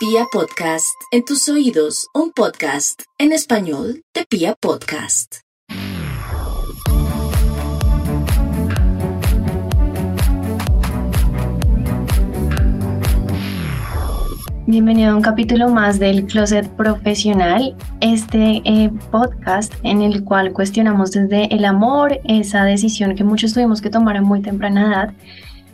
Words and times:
Pia 0.00 0.24
Podcast, 0.32 0.96
en 1.10 1.26
tus 1.26 1.46
oídos, 1.50 2.08
un 2.14 2.32
podcast 2.32 3.02
en 3.18 3.32
español 3.32 4.02
de 4.14 4.24
Pia 4.24 4.54
Podcast. 4.58 5.40
Bienvenido 14.66 15.12
a 15.12 15.16
un 15.16 15.20
capítulo 15.20 15.68
más 15.68 15.98
del 15.98 16.24
Closet 16.24 16.66
Profesional, 16.70 17.76
este 18.00 18.62
eh, 18.64 18.90
podcast 19.10 19.74
en 19.82 20.00
el 20.00 20.24
cual 20.24 20.54
cuestionamos 20.54 21.10
desde 21.10 21.54
el 21.54 21.66
amor 21.66 22.20
esa 22.24 22.64
decisión 22.64 23.14
que 23.16 23.24
muchos 23.24 23.52
tuvimos 23.52 23.82
que 23.82 23.90
tomar 23.90 24.16
a 24.16 24.22
muy 24.22 24.40
temprana 24.40 24.88
edad, 24.88 25.14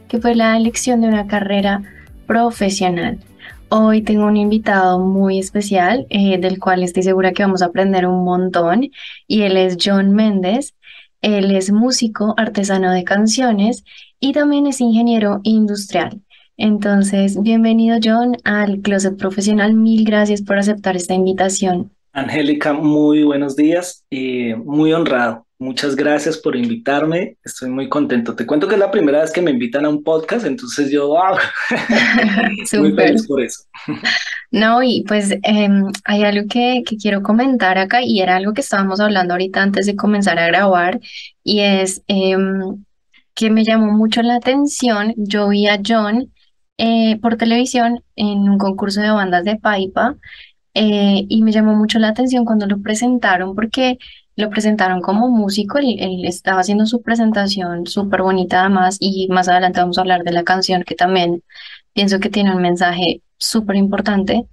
que 0.08 0.18
fue 0.18 0.34
la 0.34 0.56
elección 0.56 1.00
de 1.00 1.06
una 1.06 1.28
carrera 1.28 1.82
profesional. 2.26 3.20
Hoy 3.68 4.02
tengo 4.02 4.26
un 4.26 4.36
invitado 4.36 5.00
muy 5.00 5.40
especial 5.40 6.06
eh, 6.08 6.38
del 6.38 6.60
cual 6.60 6.84
estoy 6.84 7.02
segura 7.02 7.32
que 7.32 7.42
vamos 7.42 7.62
a 7.62 7.66
aprender 7.66 8.06
un 8.06 8.24
montón 8.24 8.90
y 9.26 9.42
él 9.42 9.56
es 9.56 9.76
John 9.82 10.12
Méndez. 10.12 10.74
Él 11.20 11.50
es 11.50 11.72
músico, 11.72 12.34
artesano 12.36 12.92
de 12.92 13.02
canciones 13.02 13.84
y 14.20 14.32
también 14.32 14.68
es 14.68 14.80
ingeniero 14.80 15.40
industrial. 15.42 16.20
Entonces, 16.56 17.42
bienvenido 17.42 17.98
John 18.02 18.36
al 18.44 18.80
Closet 18.82 19.16
Profesional. 19.16 19.74
Mil 19.74 20.04
gracias 20.04 20.42
por 20.42 20.58
aceptar 20.58 20.94
esta 20.94 21.14
invitación. 21.14 21.90
Angélica, 22.12 22.72
muy 22.72 23.24
buenos 23.24 23.56
días 23.56 24.04
y 24.08 24.54
muy 24.54 24.92
honrado. 24.92 25.45
Muchas 25.58 25.96
gracias 25.96 26.36
por 26.36 26.54
invitarme. 26.54 27.38
Estoy 27.42 27.70
muy 27.70 27.88
contento. 27.88 28.36
Te 28.36 28.44
cuento 28.44 28.68
que 28.68 28.74
es 28.74 28.80
la 28.80 28.90
primera 28.90 29.22
vez 29.22 29.32
que 29.32 29.40
me 29.40 29.50
invitan 29.50 29.86
a 29.86 29.88
un 29.88 30.04
podcast, 30.04 30.44
entonces 30.44 30.90
yo, 30.90 31.08
wow, 31.08 31.38
muy 32.78 32.92
feliz 32.92 33.26
por 33.26 33.42
eso. 33.42 33.64
No, 34.50 34.82
y 34.82 35.02
pues 35.08 35.34
em, 35.42 35.84
hay 36.04 36.24
algo 36.24 36.46
que, 36.48 36.82
que, 36.86 36.96
quiero 36.98 37.22
comentar 37.22 37.78
acá 37.78 38.02
y 38.02 38.20
era 38.20 38.36
algo 38.36 38.52
que 38.52 38.60
estábamos 38.60 39.00
hablando 39.00 39.32
ahorita 39.32 39.62
antes 39.62 39.86
de 39.86 39.96
comenzar 39.96 40.38
a 40.38 40.46
grabar 40.46 41.00
y 41.42 41.60
es 41.60 42.02
em, 42.06 42.84
que 43.34 43.50
me 43.50 43.64
llamó 43.64 43.92
mucho 43.92 44.22
la 44.22 44.36
atención. 44.36 45.14
Yo 45.16 45.48
vi 45.48 45.68
a 45.68 45.80
John 45.86 46.32
eh, 46.78 47.18
por 47.22 47.36
televisión 47.36 48.02
en 48.16 48.48
un 48.48 48.58
concurso 48.58 49.00
de 49.00 49.10
bandas 49.10 49.44
de 49.44 49.56
Paipa 49.56 50.16
eh, 50.74 51.24
y 51.28 51.42
me 51.42 51.52
llamó 51.52 51.74
mucho 51.74 51.98
la 51.98 52.08
atención 52.08 52.44
cuando 52.44 52.66
lo 52.66 52.82
presentaron 52.82 53.54
porque 53.54 53.98
lo 54.36 54.50
presentaron 54.50 55.00
como 55.00 55.28
músico, 55.30 55.78
él, 55.78 56.24
estaba 56.24 56.60
haciendo 56.60 56.86
su 56.86 57.02
presentación 57.02 57.86
súper 57.86 58.22
bonita 58.22 58.60
además 58.60 58.98
y 59.00 59.28
más 59.28 59.48
adelante 59.48 59.80
vamos 59.80 59.98
a 59.98 60.02
hablar 60.02 60.22
de 60.24 60.32
la 60.32 60.44
canción 60.44 60.84
que 60.84 60.94
también 60.94 61.42
pienso 61.94 62.20
que 62.20 62.30
tiene 62.30 62.54
un 62.54 62.62
mensaje 62.62 63.22
súper 63.38 63.76
importante, 63.76 64.46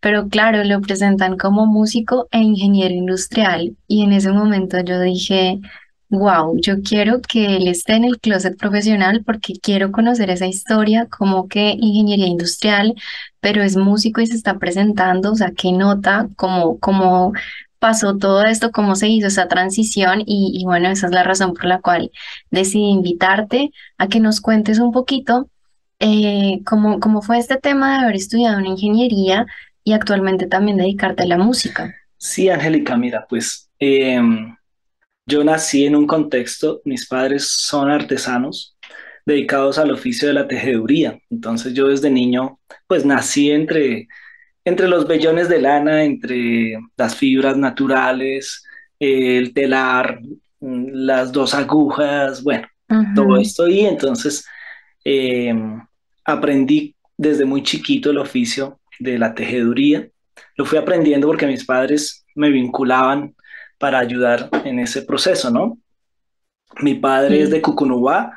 pero 0.00 0.28
claro, 0.28 0.64
lo 0.64 0.80
presentan 0.80 1.36
como 1.38 1.66
músico 1.66 2.28
e 2.32 2.38
ingeniero 2.40 2.94
industrial 2.94 3.76
y 3.86 4.02
en 4.02 4.12
ese 4.12 4.32
momento 4.32 4.80
yo 4.80 5.00
dije, 5.00 5.60
wow, 6.08 6.58
yo 6.60 6.82
quiero 6.82 7.20
que 7.22 7.56
él 7.56 7.68
esté 7.68 7.94
en 7.94 8.04
el 8.04 8.18
closet 8.20 8.56
profesional 8.58 9.22
porque 9.24 9.54
quiero 9.62 9.92
conocer 9.92 10.30
esa 10.30 10.46
historia, 10.46 11.06
como 11.06 11.48
que 11.48 11.76
ingeniería 11.78 12.26
industrial, 12.26 12.94
pero 13.40 13.62
es 13.62 13.76
músico 13.76 14.20
y 14.20 14.26
se 14.26 14.36
está 14.36 14.58
presentando, 14.58 15.32
o 15.32 15.34
sea, 15.34 15.52
qué 15.56 15.72
nota, 15.72 16.28
cómo, 16.36 16.78
cómo 16.78 17.32
pasó 17.82 18.16
todo 18.16 18.44
esto, 18.44 18.70
cómo 18.70 18.94
se 18.94 19.08
hizo 19.08 19.26
esa 19.26 19.48
transición 19.48 20.22
y, 20.24 20.62
bueno, 20.64 20.88
esa 20.88 21.06
es 21.08 21.12
la 21.12 21.24
razón 21.24 21.52
por 21.52 21.64
la 21.64 21.80
cual 21.80 22.12
decidí 22.48 22.84
invitarte 22.84 23.72
a 23.98 24.06
que 24.06 24.20
nos 24.20 24.40
cuentes 24.40 24.78
un 24.78 24.92
poquito 24.92 25.50
eh, 25.98 26.60
cómo, 26.64 27.00
cómo 27.00 27.22
fue 27.22 27.38
este 27.38 27.56
tema 27.56 27.98
de 27.98 28.04
haber 28.04 28.14
estudiado 28.14 28.58
una 28.58 28.68
ingeniería 28.68 29.46
y 29.82 29.94
actualmente 29.94 30.46
también 30.46 30.76
dedicarte 30.76 31.24
a 31.24 31.26
la 31.26 31.38
música. 31.38 31.92
Sí, 32.16 32.48
Angélica, 32.48 32.96
mira, 32.96 33.26
pues... 33.28 33.68
Em, 33.80 34.54
yo 35.26 35.42
nací 35.42 35.84
en 35.84 35.96
un 35.96 36.06
contexto, 36.06 36.82
mis 36.84 37.08
padres 37.08 37.48
son 37.48 37.90
artesanos 37.90 38.76
dedicados 39.26 39.78
al 39.78 39.90
oficio 39.90 40.28
de 40.28 40.34
la 40.34 40.46
tejeduría. 40.46 41.18
Entonces 41.30 41.74
yo 41.74 41.88
desde 41.88 42.10
niño 42.10 42.60
pues 42.86 43.04
nací 43.04 43.50
entre, 43.50 44.06
entre 44.64 44.88
los 44.88 45.06
vellones 45.06 45.48
de 45.48 45.60
lana, 45.60 46.04
entre 46.04 46.78
las 46.96 47.16
fibras 47.16 47.56
naturales, 47.56 48.64
el 48.98 49.52
telar, 49.52 50.20
mm, 50.60 50.86
las 50.92 51.32
dos 51.32 51.54
agujas, 51.54 52.42
bueno, 52.42 52.66
todo 53.14 53.38
esto 53.38 53.68
y 53.68 53.80
entonces 53.80 54.44
em, 55.04 55.80
aprendí 56.24 56.94
desde 57.16 57.44
muy 57.44 57.62
chiquito 57.62 58.10
el 58.10 58.18
oficio 58.18 58.78
de 59.00 59.18
la 59.18 59.34
tejeduría. 59.34 60.08
Lo 60.56 60.64
fui 60.64 60.78
aprendiendo 60.78 61.26
porque 61.26 61.46
mis 61.46 61.64
padres 61.64 62.24
me 62.34 62.50
vinculaban 62.50 63.34
para 63.78 63.98
ayudar 63.98 64.48
en 64.64 64.78
ese 64.78 65.02
proceso, 65.02 65.50
¿no? 65.50 65.78
Mi 66.80 66.94
padre 66.94 67.42
es 67.42 67.50
de 67.50 67.60
Cucunubá, 67.60 68.36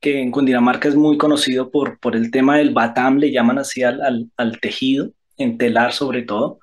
que 0.00 0.20
en 0.20 0.30
Cundinamarca 0.30 0.88
es 0.88 0.94
muy 0.94 1.18
conocido 1.18 1.70
por, 1.70 1.98
por 1.98 2.16
el 2.16 2.30
tema 2.30 2.56
del 2.56 2.72
batam, 2.72 3.18
le 3.18 3.30
llaman 3.30 3.58
así 3.58 3.82
al, 3.82 4.30
al, 4.36 4.60
tejido, 4.60 5.12
en 5.38 5.58
telar 5.58 5.92
sobre 5.92 6.22
todo. 6.22 6.60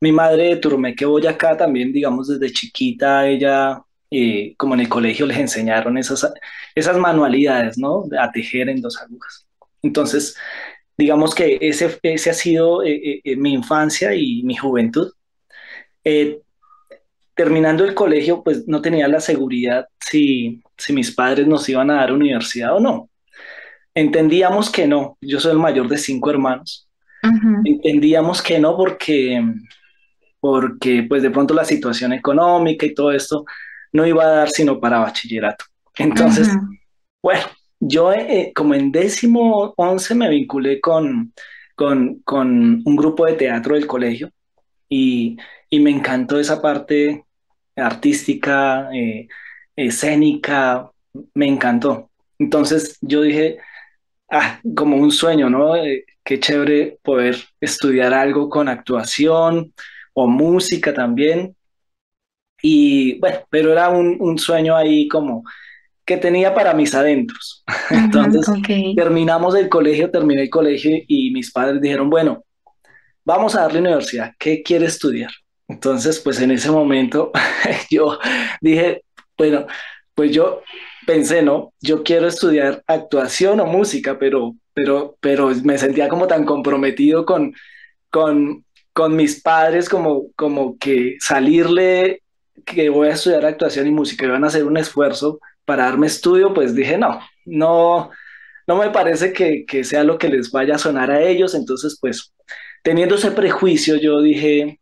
Mi 0.00 0.12
madre 0.12 0.44
de 0.50 0.56
Turumeque, 0.56 1.06
Boyacá, 1.06 1.56
también, 1.56 1.92
digamos, 1.92 2.28
desde 2.28 2.52
chiquita, 2.52 3.26
ella, 3.28 3.82
eh, 4.10 4.54
como 4.56 4.74
en 4.74 4.80
el 4.80 4.88
colegio, 4.88 5.26
les 5.26 5.38
enseñaron 5.38 5.96
esas, 5.98 6.32
esas 6.74 6.98
manualidades, 6.98 7.78
¿no? 7.78 8.04
A 8.18 8.30
tejer 8.32 8.68
en 8.68 8.80
dos 8.80 9.00
agujas. 9.00 9.46
Entonces, 9.82 10.36
digamos 10.98 11.34
que 11.34 11.58
ese, 11.60 11.98
ese 12.02 12.30
ha 12.30 12.34
sido 12.34 12.82
eh, 12.82 13.20
eh, 13.24 13.36
mi 13.36 13.52
infancia 13.54 14.14
y 14.14 14.42
mi 14.42 14.56
juventud 14.56 15.12
terminando 17.34 17.84
el 17.84 17.94
colegio, 17.94 18.42
pues 18.42 18.66
no 18.68 18.80
tenía 18.80 19.08
la 19.08 19.20
seguridad 19.20 19.86
si, 20.00 20.62
si 20.76 20.92
mis 20.92 21.10
padres 21.10 21.46
nos 21.46 21.68
iban 21.68 21.90
a 21.90 21.96
dar 21.96 22.12
universidad 22.12 22.76
o 22.76 22.80
no. 22.80 23.10
Entendíamos 23.94 24.70
que 24.70 24.86
no, 24.86 25.18
yo 25.20 25.40
soy 25.40 25.52
el 25.52 25.58
mayor 25.58 25.88
de 25.88 25.98
cinco 25.98 26.30
hermanos. 26.30 26.88
Entendíamos 27.64 28.42
que 28.42 28.58
no 28.58 28.76
porque, 28.76 29.42
porque 30.40 31.04
pues 31.08 31.22
de 31.22 31.30
pronto 31.30 31.54
la 31.54 31.64
situación 31.64 32.12
económica 32.12 32.86
y 32.86 32.94
todo 32.94 33.12
esto 33.12 33.44
no 33.92 34.06
iba 34.06 34.24
a 34.24 34.28
dar 34.28 34.50
sino 34.50 34.80
para 34.80 34.98
bachillerato. 34.98 35.64
Entonces, 35.98 36.48
bueno, 37.22 37.42
yo 37.80 38.12
eh, 38.12 38.52
como 38.54 38.74
en 38.74 38.90
décimo 38.90 39.72
once 39.76 40.14
me 40.14 40.28
vinculé 40.28 40.80
con, 40.80 41.32
con, 41.74 42.20
con 42.24 42.82
un 42.84 42.96
grupo 42.96 43.26
de 43.26 43.34
teatro 43.34 43.74
del 43.74 43.86
colegio 43.86 44.30
y, 44.88 45.36
y 45.70 45.80
me 45.80 45.90
encantó 45.90 46.38
esa 46.38 46.60
parte 46.60 47.24
artística, 47.76 48.90
eh, 48.92 49.28
escénica, 49.76 50.90
me 51.34 51.46
encantó. 51.46 52.10
Entonces 52.38 52.98
yo 53.00 53.22
dije, 53.22 53.58
ah, 54.34 54.60
como 54.74 54.96
un 54.96 55.10
sueño, 55.10 55.48
¿no? 55.48 55.76
Eh, 55.76 56.04
qué 56.24 56.40
chévere 56.40 56.98
poder 57.02 57.36
estudiar 57.60 58.12
algo 58.12 58.48
con 58.48 58.68
actuación 58.68 59.72
o 60.12 60.26
música 60.26 60.92
también. 60.92 61.54
Y 62.62 63.18
bueno, 63.20 63.38
pero 63.50 63.72
era 63.72 63.90
un, 63.90 64.38
sueño 64.38 64.74
ahí 64.74 65.06
como 65.08 65.44
que 66.04 66.16
tenía 66.16 66.54
para 66.54 66.74
mis 66.74 66.94
adentros. 66.94 67.62
Entonces 67.90 68.46
terminamos 68.96 69.54
el 69.54 69.68
colegio, 69.68 70.10
terminé 70.10 70.42
el 70.42 70.50
colegio 70.50 70.98
y 71.06 71.30
mis 71.30 71.52
padres 71.52 71.80
dijeron, 71.80 72.08
bueno, 72.08 72.44
vamos 73.24 73.54
a 73.54 73.62
darle 73.62 73.80
universidad, 73.80 74.32
¿qué 74.38 74.62
quiere 74.62 74.86
estudiar? 74.86 75.30
Entonces, 75.68 76.20
pues 76.20 76.40
en 76.40 76.50
ese 76.50 76.70
momento 76.70 77.32
yo 77.90 78.18
dije, 78.60 79.02
bueno, 79.36 79.66
pues 80.14 80.30
yo 80.30 80.62
pensé, 81.06 81.42
¿no? 81.42 81.72
Yo 81.80 82.02
quiero 82.02 82.28
estudiar 82.28 82.82
actuación 82.86 83.60
o 83.60 83.66
música, 83.66 84.18
pero, 84.18 84.54
pero, 84.74 85.16
pero 85.20 85.50
me 85.64 85.78
sentía 85.78 86.08
como 86.08 86.26
tan 86.26 86.44
comprometido 86.44 87.24
con, 87.24 87.54
con, 88.10 88.64
con 88.92 89.16
mis 89.16 89.40
padres, 89.42 89.88
como, 89.88 90.32
como 90.36 90.78
que 90.78 91.16
salirle 91.20 92.22
que 92.64 92.88
voy 92.88 93.08
a 93.08 93.12
estudiar 93.12 93.44
actuación 93.44 93.86
y 93.86 93.90
música 93.90 94.24
y 94.24 94.28
van 94.28 94.44
a 94.44 94.48
hacer 94.48 94.64
un 94.64 94.76
esfuerzo 94.76 95.40
para 95.64 95.84
darme 95.84 96.06
estudio, 96.06 96.54
pues 96.54 96.74
dije, 96.74 96.98
no, 96.98 97.20
no, 97.44 98.10
no 98.66 98.76
me 98.76 98.90
parece 98.90 99.32
que, 99.32 99.64
que 99.66 99.84
sea 99.84 100.04
lo 100.04 100.18
que 100.18 100.28
les 100.28 100.50
vaya 100.50 100.76
a 100.76 100.78
sonar 100.78 101.10
a 101.10 101.22
ellos. 101.22 101.54
Entonces, 101.54 101.98
pues 102.00 102.32
teniendo 102.82 103.16
ese 103.16 103.30
prejuicio, 103.30 103.96
yo 103.96 104.20
dije, 104.20 104.80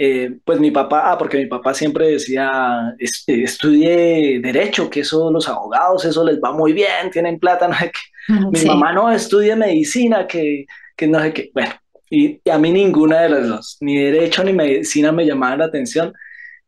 eh, 0.00 0.38
pues 0.44 0.60
mi 0.60 0.70
papá, 0.70 1.10
ah, 1.10 1.18
porque 1.18 1.38
mi 1.38 1.46
papá 1.46 1.74
siempre 1.74 2.12
decía, 2.12 2.94
eh, 3.00 3.42
estudie 3.42 4.38
derecho, 4.40 4.88
que 4.88 5.00
eso 5.00 5.28
los 5.32 5.48
abogados, 5.48 6.04
eso 6.04 6.24
les 6.24 6.38
va 6.38 6.52
muy 6.52 6.72
bien, 6.72 7.10
tienen 7.10 7.40
plata, 7.40 7.66
no 7.68 7.74
sé 7.74 7.90
qué. 7.90 8.34
Mi 8.52 8.64
mamá 8.64 8.92
no, 8.92 9.10
estudie 9.10 9.56
medicina, 9.56 10.26
que, 10.28 10.66
que 10.96 11.08
no 11.08 11.20
sé 11.20 11.32
qué. 11.32 11.50
Bueno, 11.52 11.72
y, 12.08 12.40
a 12.48 12.58
mí 12.58 12.70
ninguna 12.70 13.22
de 13.22 13.28
las 13.28 13.48
dos, 13.48 13.76
ni 13.80 13.96
derecho 13.96 14.44
ni 14.44 14.52
medicina 14.52 15.10
me 15.10 15.26
llamaban 15.26 15.58
la 15.58 15.64
atención. 15.64 16.12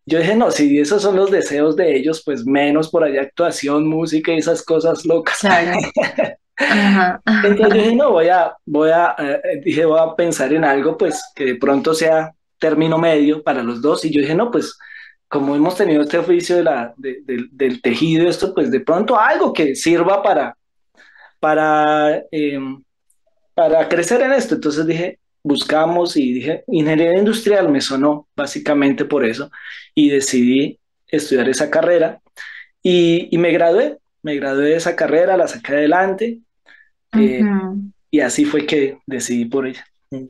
Yo 0.06 0.18
dije, 0.18 0.34
no, 0.34 0.50
si 0.50 0.80
esos 0.80 1.00
son 1.00 1.14
los 1.14 1.30
deseos 1.30 1.76
de 1.76 1.94
ellos, 1.94 2.22
pues 2.24 2.44
menos 2.44 2.90
por 2.90 3.04
allá 3.04 3.22
actuación, 3.22 3.86
música 3.86 4.32
y 4.32 4.38
esas 4.38 4.64
cosas 4.64 5.06
locas. 5.06 5.38
Entonces 7.44 7.72
dije, 7.72 7.94
no, 7.94 8.10
voy 8.10 8.28
a, 8.28 8.56
voy 8.66 8.90
a, 8.90 9.14
eh, 9.18 9.60
dije, 9.64 9.84
voy 9.84 10.00
a 10.00 10.16
pensar 10.16 10.52
en 10.52 10.64
algo, 10.64 10.98
pues, 10.98 11.22
que 11.36 11.44
de 11.44 11.54
pronto 11.54 11.94
sea 11.94 12.34
término 12.60 12.98
medio 12.98 13.42
para 13.42 13.64
los 13.64 13.82
dos. 13.82 14.04
Y 14.04 14.10
yo 14.12 14.20
dije, 14.20 14.36
no, 14.36 14.50
pues, 14.52 14.78
como 15.28 15.56
hemos 15.56 15.76
tenido 15.76 16.02
este 16.02 16.18
oficio 16.18 16.56
de 16.56 16.64
la, 16.64 16.94
del 16.96 17.82
tejido, 17.82 18.28
esto, 18.28 18.54
pues, 18.54 18.70
de 18.70 18.80
pronto 18.80 19.18
algo 19.18 19.52
que 19.52 19.74
sirva 19.74 20.22
para, 20.22 20.56
para, 21.40 22.22
em, 22.30 22.82
para 23.54 23.88
crecer 23.88 24.22
en 24.22 24.32
esto. 24.32 24.54
Entonces 24.54 24.86
dije, 24.86 25.18
buscamos 25.42 26.16
y 26.16 26.32
dije, 26.34 26.64
ingeniería 26.68 27.18
industrial 27.18 27.68
me 27.68 27.80
sonó 27.80 28.28
básicamente 28.36 29.04
por 29.04 29.24
eso 29.24 29.50
y 29.94 30.10
decidí 30.10 30.78
estudiar 31.08 31.48
esa 31.48 31.70
carrera 31.70 32.20
y, 32.82 33.28
y 33.34 33.38
me 33.38 33.50
gradué, 33.50 33.98
me 34.22 34.36
gradué 34.36 34.66
de 34.66 34.76
esa 34.76 34.96
carrera, 34.96 35.36
la 35.36 35.48
saqué 35.48 35.72
adelante 35.72 36.40
eh, 37.12 37.42
y 38.10 38.20
así 38.20 38.44
fue 38.44 38.66
que 38.66 38.98
decidí 39.06 39.46
por 39.46 39.66
ella. 39.66 39.84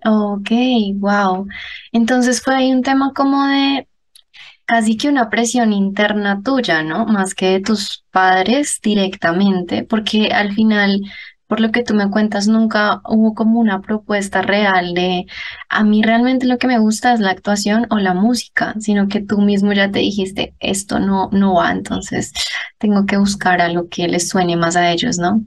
Ok, 0.05 0.51
wow. 0.97 1.47
Entonces 1.93 2.43
fue 2.43 2.55
ahí 2.55 2.73
un 2.73 2.83
tema 2.83 3.13
como 3.15 3.47
de 3.47 3.89
casi 4.67 4.97
que 4.97 5.09
una 5.09 5.31
presión 5.31 5.73
interna 5.73 6.43
tuya, 6.43 6.83
¿no? 6.83 7.07
Más 7.07 7.35
que 7.35 7.47
de 7.47 7.61
tus 7.61 8.05
padres 8.11 8.79
directamente, 8.83 9.85
porque 9.85 10.29
al 10.29 10.53
final 10.55 11.01
por 11.51 11.59
lo 11.59 11.73
que 11.73 11.83
tú 11.83 11.95
me 11.95 12.09
cuentas, 12.09 12.47
nunca 12.47 13.01
hubo 13.09 13.35
como 13.35 13.59
una 13.59 13.81
propuesta 13.83 14.41
real 14.41 14.95
de 14.95 15.27
a 15.69 15.83
mí 15.83 16.01
realmente 16.01 16.47
lo 16.47 16.59
que 16.59 16.69
me 16.69 16.79
gusta 16.79 17.13
es 17.13 17.19
la 17.19 17.33
actuación 17.33 17.89
o 17.91 17.99
la 17.99 18.15
música, 18.15 18.75
sino 18.79 19.09
que 19.09 19.21
tú 19.21 19.41
mismo 19.41 19.73
ya 19.73 19.91
te 19.91 19.99
dijiste, 19.99 20.55
esto 20.61 21.01
no, 21.01 21.29
no 21.33 21.55
va, 21.55 21.73
entonces 21.73 22.33
tengo 22.79 23.05
que 23.05 23.17
buscar 23.17 23.61
algo 23.61 23.89
que 23.89 24.07
les 24.07 24.29
suene 24.29 24.57
más 24.57 24.77
a 24.77 24.93
ellos, 24.93 25.19
¿no? 25.19 25.45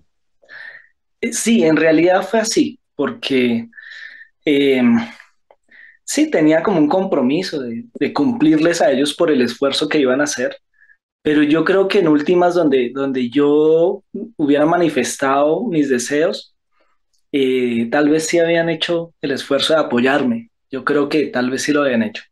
Eh, 1.22 1.32
sí, 1.32 1.64
en 1.64 1.78
realidad 1.78 2.22
fue 2.22 2.42
así, 2.42 2.80
porque 2.96 3.70
em, 4.46 4.98
sí 6.04 6.30
tenía 6.30 6.64
como 6.64 6.80
un 6.80 6.88
compromiso 6.88 7.62
de, 7.62 7.86
de 8.00 8.14
cumplirles 8.14 8.82
a 8.82 8.92
ellos 8.92 9.14
por 9.14 9.32
el 9.32 9.42
esfuerzo 9.42 9.88
que 9.90 10.00
iban 10.00 10.22
a 10.22 10.26
hacer 10.26 10.58
pero 11.24 11.42
yo 11.42 11.64
creo 11.64 11.88
que 11.88 12.00
en 12.00 12.10
últimas 12.10 12.54
donde, 12.54 12.92
donde 12.94 13.30
yo 13.30 14.04
hubiera 14.36 14.66
manifestado 14.66 15.64
mis 15.64 15.90
deseos, 15.90 16.54
eh, 17.32 17.88
tal 17.90 18.10
vez 18.10 18.28
sí 18.28 18.40
habían 18.40 18.70
hecho 18.70 19.14
el 19.22 19.32
esfuerzo 19.32 19.74
de 19.74 19.80
apoyarme. 19.80 20.52
Yo 20.70 20.84
creo 20.84 21.08
que 21.08 21.28
tal 21.28 21.50
vez 21.50 21.64
sí 21.64 21.72
lo 21.72 21.82
habían 21.82 22.04
hecho. 22.04 22.24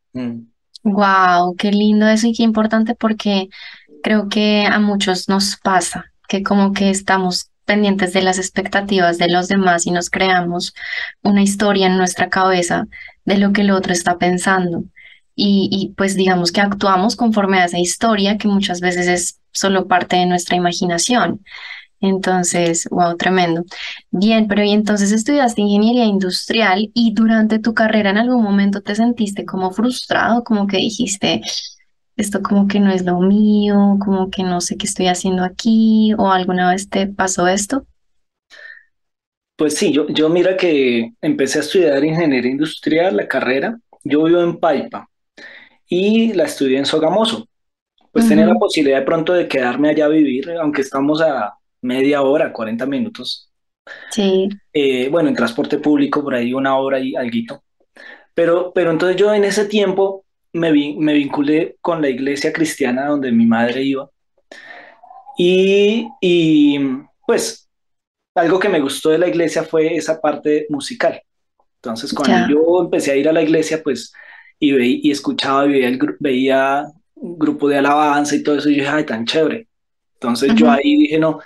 Wow, 0.83 1.53
mm. 1.53 1.55
qué 1.57 1.71
lindo 1.71 2.05
eso 2.05 2.27
y 2.27 2.33
qué 2.33 2.43
importante 2.43 2.93
porque 2.93 3.47
creo 4.03 4.27
que 4.27 4.65
a 4.65 4.79
muchos 4.79 5.29
nos 5.29 5.55
pasa 5.55 6.11
que 6.27 6.43
como 6.43 6.73
que 6.73 6.89
estamos 6.89 7.49
pendientes 7.71 8.11
de 8.11 8.21
las 8.21 8.37
expectativas 8.37 9.17
de 9.17 9.29
los 9.29 9.47
demás 9.47 9.87
y 9.87 9.91
nos 9.91 10.09
creamos 10.09 10.73
una 11.23 11.41
historia 11.41 11.87
en 11.87 11.97
nuestra 11.97 12.27
cabeza 12.27 12.87
de 13.23 13.37
lo 13.37 13.53
que 13.53 13.61
el 13.61 13.71
otro 13.71 13.93
está 13.93 14.17
pensando 14.17 14.83
y, 15.33 15.93
pues 15.95 16.15
digamos 16.17 16.51
que 16.51 16.59
actuamos 16.59 17.15
conforme 17.15 17.59
a 17.59 17.65
esa 17.65 17.79
historia 17.79 18.37
que 18.37 18.49
muchas 18.49 18.81
veces 18.81 19.07
es 19.07 19.39
solo 19.53 19.87
parte 19.87 20.17
de 20.17 20.25
nuestra 20.25 20.57
imaginación. 20.57 21.45
Entonces, 22.01 22.89
wow, 22.91 23.15
tremendo. 23.15 23.63
Bien, 24.11 24.47
pero 24.49 24.65
y 24.65 24.71
entonces 24.71 25.13
estudiaste 25.13 25.61
ingeniería 25.61 26.03
industrial 26.03 26.91
y 26.93 27.13
durante 27.13 27.57
tu 27.59 27.73
carrera 27.73 28.09
en 28.09 28.17
algún 28.17 28.43
momento 28.43 28.81
te 28.81 28.95
sentiste 28.95 29.45
como 29.45 29.71
frustrado, 29.71 30.43
como 30.43 30.67
que 30.67 30.77
dijiste, 30.77 31.41
esto 32.17 32.41
como 32.41 32.67
que 32.67 32.79
no 32.79 32.91
es 32.91 33.05
lo 33.05 33.19
mío, 33.19 33.97
como 34.03 34.29
que 34.29 34.43
no 34.43 34.61
sé 34.61 34.77
qué 34.77 34.85
estoy 34.85 35.07
haciendo 35.07 35.43
aquí 35.43 36.13
o 36.17 36.31
alguna 36.31 36.71
vez 36.71 36.89
te 36.89 37.07
pasó 37.07 37.47
esto? 37.47 37.85
Pues 39.55 39.75
sí, 39.75 39.91
yo, 39.91 40.07
yo 40.07 40.29
mira 40.29 40.57
que 40.57 41.13
empecé 41.21 41.59
a 41.59 41.61
estudiar 41.61 42.03
ingeniería 42.03 42.51
industrial, 42.51 43.17
la 43.17 43.27
carrera. 43.27 43.77
Yo 44.03 44.23
vivo 44.23 44.41
en 44.41 44.57
Paipa, 44.57 45.07
y 45.91 46.31
la 46.33 46.45
estudié 46.45 46.77
en 46.77 46.85
Sogamoso. 46.85 47.47
Pues 48.11 48.27
tenía 48.27 48.45
la 48.45 48.55
posibilidad 48.55 48.99
de 48.99 49.05
pronto 49.05 49.33
de 49.33 49.47
quedarme 49.47 49.89
allá 49.89 50.05
a 50.05 50.09
vivir, 50.09 50.49
aunque 50.51 50.81
estamos 50.81 51.21
a 51.21 51.53
media 51.81 52.21
hora, 52.21 52.51
40 52.51 52.85
minutos. 52.85 53.49
Sí. 54.09 54.49
Eh, 54.73 55.09
bueno, 55.09 55.29
en 55.29 55.35
transporte 55.35 55.77
público 55.77 56.23
por 56.23 56.33
ahí 56.33 56.53
una 56.53 56.77
hora 56.77 56.99
y 56.99 57.15
algo. 57.15 57.63
Pero, 58.33 58.71
pero 58.73 58.91
entonces 58.91 59.17
yo 59.17 59.33
en 59.33 59.43
ese 59.43 59.65
tiempo 59.65 60.25
me, 60.53 60.71
vi, 60.71 60.97
me 60.97 61.13
vinculé 61.13 61.77
con 61.81 62.01
la 62.01 62.09
iglesia 62.09 62.51
cristiana 62.51 63.07
donde 63.07 63.31
mi 63.31 63.45
madre 63.45 63.83
iba. 63.83 64.09
Y, 65.37 66.07
y 66.19 66.79
pues 67.25 67.69
algo 68.35 68.59
que 68.59 68.69
me 68.69 68.79
gustó 68.79 69.09
de 69.09 69.17
la 69.17 69.27
iglesia 69.27 69.63
fue 69.63 69.95
esa 69.95 70.19
parte 70.19 70.65
musical. 70.69 71.21
Entonces 71.75 72.13
cuando 72.13 72.53
yo 72.53 72.81
empecé 72.81 73.11
a 73.11 73.15
ir 73.15 73.27
a 73.27 73.33
la 73.33 73.41
iglesia, 73.41 73.81
pues 73.81 74.13
y, 74.59 75.07
y 75.07 75.11
escuchaba 75.11 75.65
y 75.65 75.69
veía, 75.71 75.87
el, 75.87 75.99
veía 76.19 76.85
un 77.15 77.37
grupo 77.37 77.67
de 77.67 77.79
alabanza 77.79 78.35
y 78.35 78.43
todo 78.43 78.57
eso, 78.57 78.69
y 78.69 78.75
yo 78.75 78.83
dije, 78.83 78.95
ay, 78.95 79.05
tan 79.05 79.25
chévere. 79.25 79.67
Entonces 80.13 80.53
yo 80.55 80.69
ahí 80.69 80.97
dije, 80.97 81.17
no, 81.17 81.39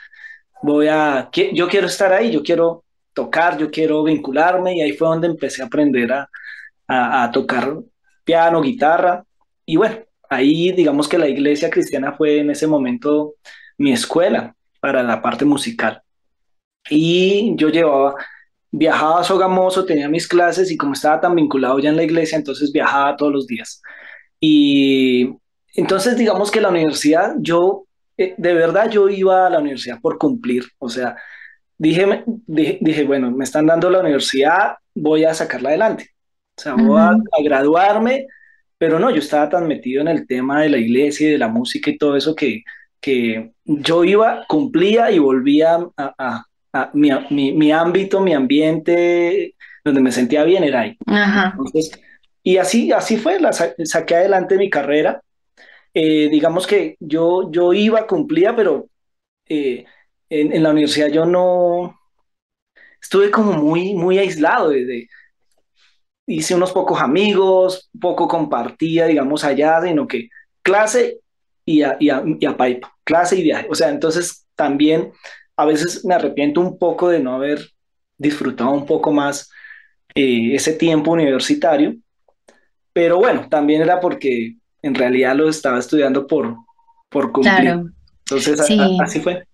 voy 0.62 0.88
a, 0.88 1.30
yo 1.54 1.68
quiero 1.70 1.88
estar 1.88 2.12
ahí, 2.12 2.32
yo 2.32 2.44
quiero 2.44 2.84
tocar, 3.14 3.58
yo 3.58 3.72
quiero 3.72 4.04
vincularme, 4.04 4.76
y 4.76 4.82
ahí 4.82 4.92
fue 4.92 5.08
donde 5.08 5.28
empecé 5.28 5.62
a 5.62 5.68
aprender 5.68 6.12
a, 6.12 6.30
a, 6.88 7.32
tocar 7.32 7.74
piano, 8.26 8.62
guitarra, 8.62 9.24
y 9.66 9.78
bueno, 9.78 9.98
ahí 10.30 10.72
digamos 10.74 11.08
que 11.08 11.18
la 11.18 11.30
iglesia 11.30 11.70
cristiana 11.70 12.14
fue 12.14 12.40
en 12.40 12.50
ese 12.52 12.68
momento 12.68 13.36
mi 13.78 13.94
escuela 13.94 14.56
para 14.82 15.04
la 15.04 15.22
parte 15.22 15.46
musical. 15.46 16.02
Y 16.90 17.56
yo 17.56 17.70
llevaba 17.70 18.16
viajaba 18.78 19.22
a 19.22 19.24
Sogamoso, 19.24 19.86
tenía 19.86 20.10
mis 20.10 20.28
clases 20.28 20.70
y 20.72 20.78
como 20.78 20.94
estaba 20.94 21.22
tan 21.22 21.36
vinculado 21.36 21.80
ya 21.80 21.90
en 21.90 21.96
la 21.96 22.04
iglesia, 22.04 22.38
entonces 22.38 22.72
viajaba 22.72 23.16
todos 23.16 23.32
los 23.32 23.48
días. 23.48 23.82
Y 24.40 25.30
entonces 25.76 26.18
digamos 26.18 26.52
que 26.52 26.62
la 26.62 26.70
universidad, 26.70 27.36
yo, 27.40 27.86
eh, 28.18 28.36
de 28.38 28.54
verdad 28.54 28.90
yo 28.90 29.10
iba 29.10 29.48
a 29.48 29.50
la 29.50 29.60
universidad 29.60 30.00
por 30.02 30.18
cumplir, 30.18 30.66
o 30.78 30.90
sea, 30.90 31.16
dije, 31.78 32.24
dije, 32.48 33.04
bueno, 33.06 33.32
me 33.32 33.46
están 33.46 33.66
dando 33.66 33.90
la 33.90 34.02
universidad, 34.02 34.76
voy 34.94 35.24
a 35.24 35.34
sacarla 35.34 35.70
adelante, 35.70 36.10
o 36.58 36.62
sea, 36.62 36.74
voy 36.76 37.00
a, 37.00 37.18
graduarme, 37.44 38.28
pero 38.78 39.00
no, 39.00 39.10
yo 39.10 39.20
estaba 39.20 39.50
tan 39.50 39.68
metido 39.68 40.02
en 40.02 40.08
el 40.08 40.26
tema 40.28 40.62
de 40.62 40.70
la 40.70 40.78
iglesia 40.78 41.28
y 41.28 41.32
de 41.32 41.38
la 41.38 41.50
música 41.50 41.90
y 41.90 41.98
todo 41.98 42.16
eso 42.16 42.36
que, 42.36 42.64
que 43.00 43.52
yo 43.66 44.04
iba, 44.04 44.46
cumplía 44.48 45.12
y 45.12 45.20
volvía 45.20 45.80
a, 45.98 46.46
mi, 46.94 47.72
ámbito, 47.72 48.22
mi 48.22 48.34
ambiente, 48.34 49.56
donde 49.84 50.02
me 50.02 50.12
sentía 50.12 50.44
bien 50.44 50.64
era 50.64 50.82
ahí. 50.82 50.98
y 52.44 52.58
así, 52.58 52.92
así 52.92 53.18
fue, 53.18 53.40
la 53.40 53.54
saqué 53.54 54.16
adelante 54.16 54.58
mi 54.58 54.70
carrera. 54.70 55.22
Eh, 55.94 56.28
digamos 56.30 56.68
que 56.68 56.98
yo, 57.00 57.50
yo 57.52 57.74
iba, 57.74 58.06
cumplía, 58.06 58.56
pero 58.56 58.90
eh, 59.48 59.86
en, 60.30 60.62
la 60.62 60.72
universidad 60.72 61.08
yo 61.08 61.26
no 61.26 61.98
estuve 63.02 63.32
como 63.32 63.54
muy, 63.54 63.94
muy 63.94 64.18
aislado. 64.20 64.70
De, 64.70 65.08
hice 66.28 66.56
unos 66.56 66.72
pocos 66.72 67.00
amigos, 67.00 67.90
poco 68.00 68.28
compartía, 68.28 69.06
digamos, 69.06 69.44
allá, 69.44 69.82
sino 69.82 70.08
que 70.08 70.30
clase 70.62 71.20
y 71.66 71.82
a, 71.82 71.98
y 72.00 72.08
y 72.08 72.46
a 72.46 72.58
pipe, 72.58 72.88
clase 73.04 73.38
y 73.38 73.44
viaje. 73.44 73.68
O 73.70 73.76
sea, 73.76 73.90
entonces 73.90 74.46
también 74.56 75.12
a 75.58 75.66
veces 75.66 76.04
me 76.06 76.16
arrepiento 76.16 76.62
un 76.62 76.78
poco 76.78 77.10
de 77.10 77.20
no 77.20 77.36
haber 77.36 77.70
disfrutado 78.18 78.72
un 78.72 78.86
poco 78.86 79.12
más 79.12 79.50
eh, 80.14 80.56
ese 80.56 80.74
tiempo 80.74 81.12
universitario, 81.12 81.96
pero 82.94 83.18
bueno, 83.18 83.48
también 83.50 83.82
era 83.82 84.00
porque 84.00 84.56
en 84.82 84.96
realidad 84.96 85.36
lo 85.36 85.50
estaba 85.50 85.80
estudiando 85.80 86.28
por, 86.28 86.56
por 87.10 87.32
cumplir. 87.32 87.62
Claro. 87.62 87.90
Entonces, 88.20 88.60
así 89.02 89.20
fue. 89.20 89.46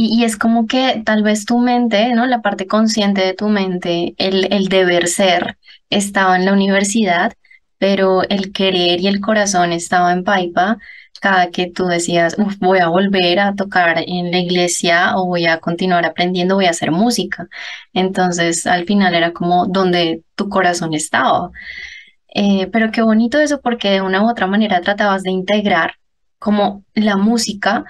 Y, 0.00 0.24
es 0.24 0.36
como 0.36 0.66
que 0.66 1.02
tal 1.04 1.24
vez 1.24 1.44
tu 1.44 1.58
mente, 1.58 2.14
¿no? 2.14 2.26
La 2.26 2.40
parte 2.40 2.66
consciente 2.68 3.22
de 3.22 3.34
tu 3.34 3.48
mente, 3.48 4.14
el, 4.18 4.52
el 4.52 4.68
deber 4.68 5.08
ser, 5.08 5.58
estaba 5.90 6.36
en 6.36 6.44
la 6.44 6.52
universidad, 6.52 7.32
pero 7.78 8.22
el 8.28 8.52
querer 8.52 9.00
y 9.00 9.08
el 9.08 9.20
corazón 9.20 9.72
estaba 9.72 10.12
en 10.12 10.22
Paipa 10.24 10.78
cada 11.20 11.50
que 11.50 11.68
tú 11.70 11.86
decías, 11.86 12.36
voy 12.60 12.78
a 12.78 12.88
volver 12.88 13.40
a 13.40 13.54
tocar 13.54 14.04
en 14.06 14.30
la 14.30 14.38
iglesia 14.38 15.16
o 15.16 15.26
voy 15.26 15.46
a 15.46 15.58
continuar 15.58 16.04
aprendiendo, 16.06 16.54
voy 16.54 16.66
a 16.66 16.70
hacer 16.70 16.92
música. 16.92 17.48
Entonces, 17.92 18.66
al 18.66 18.84
final 18.86 19.14
era 19.14 19.32
como 19.32 19.66
donde 19.66 20.22
tu 20.36 20.48
corazón 20.48 20.94
estaba. 20.94 21.50
Eh, 22.34 22.68
pero 22.72 22.92
qué 22.92 23.02
bonito 23.02 23.40
eso 23.40 23.60
porque 23.60 23.90
de 23.90 24.00
una 24.02 24.22
u 24.22 24.30
otra 24.30 24.46
manera 24.46 24.80
tratabas 24.80 25.22
de 25.24 25.30
integrar 25.32 25.94
como 26.38 26.84
la 26.94 27.16
música 27.16 27.84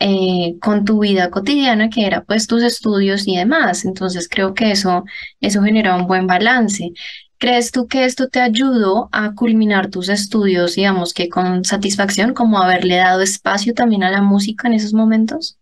eh, 0.00 0.56
con 0.60 0.86
tu 0.86 1.00
vida 1.00 1.30
cotidiana, 1.30 1.90
que 1.90 2.06
era 2.06 2.24
pues 2.24 2.46
tus 2.46 2.62
estudios 2.62 3.28
y 3.28 3.36
demás. 3.36 3.84
Entonces 3.84 4.28
creo 4.28 4.54
que 4.54 4.70
eso, 4.70 5.04
eso 5.40 5.62
genera 5.62 5.94
un 5.94 6.06
buen 6.06 6.26
balance. 6.26 6.92
¿Crees 7.36 7.70
tú 7.70 7.86
que 7.86 8.04
esto 8.04 8.28
te 8.28 8.40
ayudó 8.40 9.08
a 9.12 9.34
culminar 9.34 9.90
tus 9.90 10.08
estudios, 10.08 10.74
digamos 10.74 11.14
que 11.14 11.28
con 11.28 11.64
satisfacción, 11.64 12.34
como 12.34 12.58
haberle 12.58 12.96
dado 12.96 13.20
espacio 13.20 13.74
también 13.74 14.02
a 14.02 14.10
la 14.10 14.22
música 14.22 14.68
en 14.68 14.74
esos 14.74 14.94
momentos? 14.94 15.58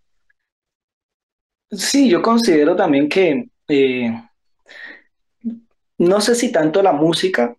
Sí, 1.71 2.09
yo 2.09 2.23
considero 2.23 2.75
también 2.75 3.09
que 3.09 3.51
eh, 3.69 4.23
no 5.99 6.21
sé 6.21 6.35
si 6.35 6.53
tanto 6.53 6.83
la 6.83 6.93
música, 6.93 7.57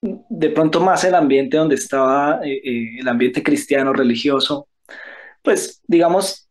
de 0.00 0.50
pronto 0.50 0.80
más 0.80 1.04
el 1.04 1.14
ambiente 1.14 1.56
donde 1.56 1.76
estaba, 1.76 2.40
eh, 2.44 2.98
el 3.00 3.08
ambiente 3.08 3.42
cristiano, 3.42 3.92
religioso, 3.92 4.68
pues 5.42 5.82
digamos, 5.86 6.48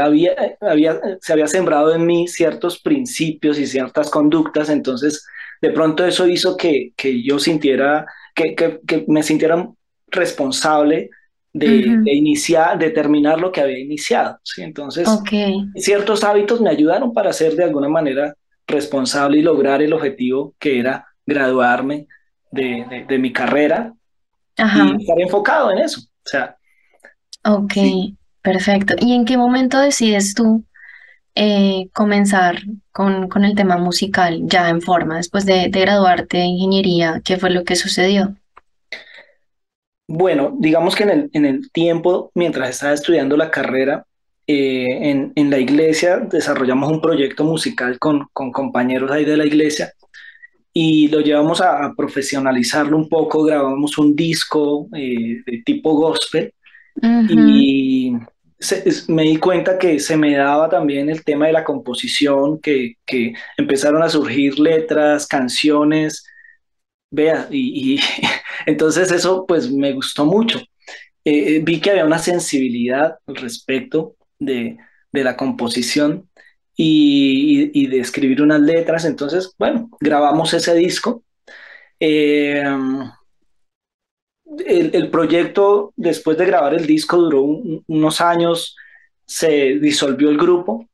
había, 0.00 0.56
había, 0.60 1.00
se 1.20 1.32
había 1.32 1.46
sembrado 1.46 1.94
en 1.94 2.06
mí 2.06 2.28
ciertos 2.28 2.80
principios 2.80 3.58
y 3.58 3.66
ciertas 3.66 4.08
conductas, 4.08 4.70
entonces 4.70 5.26
de 5.60 5.70
pronto 5.70 6.04
eso 6.04 6.26
hizo 6.26 6.56
que, 6.56 6.92
que 6.96 7.22
yo 7.22 7.38
sintiera, 7.38 8.06
que, 8.34 8.54
que, 8.54 8.80
que 8.86 9.04
me 9.08 9.22
sintiera 9.22 9.68
responsable 10.08 11.10
de, 11.52 12.14
iniciar, 12.14 12.78
de 12.78 12.90
terminar 12.90 13.40
lo 13.40 13.50
que 13.50 13.60
había 13.60 13.78
iniciado. 13.78 14.38
¿sí? 14.42 14.62
Entonces, 14.62 15.08
ciertos 15.76 16.24
hábitos 16.24 16.60
me 16.60 16.70
ayudaron 16.70 17.12
para 17.12 17.32
ser 17.32 17.54
de 17.54 17.64
alguna 17.64 17.88
manera 17.88 18.34
responsable 18.66 19.38
y 19.38 19.42
lograr 19.42 19.82
el 19.82 19.92
objetivo 19.92 20.54
que 20.58 20.78
era 20.78 21.06
graduarme 21.26 22.06
de, 22.52 23.04
de, 23.08 23.18
mi 23.18 23.32
carrera 23.32 23.92
y 24.56 25.00
estar 25.00 25.20
enfocado 25.20 25.72
en 25.72 25.78
eso. 25.78 26.00
O 26.00 26.28
sea, 26.28 26.56
ok, 27.44 27.72
perfecto. 28.42 28.94
¿Y 28.98 29.14
en 29.14 29.24
qué 29.24 29.36
momento 29.36 29.78
decides 29.78 30.34
tú 30.34 30.64
eh, 31.34 31.88
comenzar 31.92 32.56
con, 32.92 33.28
con, 33.28 33.44
el 33.44 33.54
tema 33.54 33.76
musical 33.76 34.40
ya 34.44 34.68
en 34.68 34.82
forma, 34.82 35.16
después 35.16 35.46
de, 35.46 35.68
de 35.68 35.80
graduarte 35.80 36.38
de 36.38 36.44
ingeniería? 36.44 37.20
¿Qué 37.24 37.36
fue 37.36 37.50
lo 37.50 37.64
que 37.64 37.76
sucedió? 37.76 38.34
Bueno, 40.08 40.56
digamos 40.58 40.96
que 40.96 41.04
en 41.04 41.10
el, 41.10 41.30
en 41.32 41.46
el 41.46 41.70
tiempo, 41.70 42.32
mientras 42.34 42.70
estaba 42.70 42.94
estudiando 42.94 43.36
la 43.36 43.50
carrera, 43.50 44.04
eh, 44.46 44.86
en, 45.08 45.32
en, 45.36 45.50
la 45.50 45.58
iglesia 45.58 46.18
desarrollamos 46.18 46.90
un 46.90 47.00
proyecto 47.00 47.44
musical 47.44 47.96
con, 48.00 48.26
con, 48.32 48.50
compañeros 48.50 49.12
ahí 49.12 49.24
de 49.24 49.36
la 49.36 49.46
iglesia 49.46 49.92
y 50.72 51.06
lo 51.06 51.20
llevamos 51.20 51.60
a, 51.60 51.92
profesionalizarlo 51.96 52.96
un 52.96 53.08
poco, 53.08 53.44
grabamos 53.44 53.96
un 53.98 54.16
disco 54.16 54.88
eh, 54.96 55.42
de 55.46 55.62
tipo 55.64 55.94
gospel 55.94 56.52
y 57.02 58.12
me 59.08 59.22
di 59.22 59.36
cuenta 59.38 59.78
que 59.78 59.98
se 59.98 60.16
me 60.16 60.36
daba 60.36 60.68
también 60.68 61.08
el 61.08 61.24
tema 61.24 61.46
de 61.46 61.52
la 61.52 61.64
composición, 61.64 62.60
que, 62.60 62.96
que 63.06 63.32
empezaron 63.56 64.02
a 64.02 64.08
surgir 64.08 64.58
letras, 64.58 65.26
canciones 65.26 66.24
Vea, 67.10 67.48
y, 67.50 67.98
entonces 68.66 69.10
eso 69.10 69.44
pues 69.46 69.70
me 69.70 69.92
gustó 69.92 70.24
mucho. 70.24 70.60
Eh, 71.24 71.56
eh, 71.56 71.60
vi 71.62 71.80
que 71.80 71.90
había 71.90 72.06
una 72.06 72.18
sensibilidad 72.18 73.18
al 73.26 73.36
respecto 73.36 74.16
de, 74.38 74.78
la 75.12 75.36
composición 75.36 76.28
y, 76.76 77.86
de 77.88 78.00
escribir 78.00 78.42
unas 78.42 78.60
letras. 78.60 79.04
Entonces, 79.04 79.54
bueno, 79.58 79.90
grabamos 80.00 80.54
ese 80.54 80.74
disco. 80.74 81.24
Eh, 81.98 82.64
el, 84.58 85.10
proyecto, 85.10 85.92
después 85.96 86.36
de 86.36 86.46
grabar 86.46 86.74
el 86.74 86.86
disco, 86.86 87.16
duró 87.18 87.42
unos 87.42 88.20
años, 88.20 88.76
se 89.24 89.78
disolvió 89.78 90.28
el 90.30 90.36
grupo, 90.36 90.86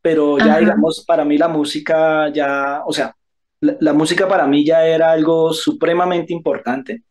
pero 0.00 0.38
ya 0.38 0.58
digamos, 0.58 1.04
para 1.06 1.24
mí 1.24 1.36
la 1.36 1.48
música 1.48 2.30
ya, 2.32 2.82
o 2.86 2.92
sea, 2.92 3.14
la, 3.60 3.92
música 3.92 4.26
para 4.26 4.46
mí 4.46 4.64
ya 4.64 4.84
era 4.86 5.12
algo 5.12 5.52
supremamente 5.52 6.32
importante, 6.32 7.02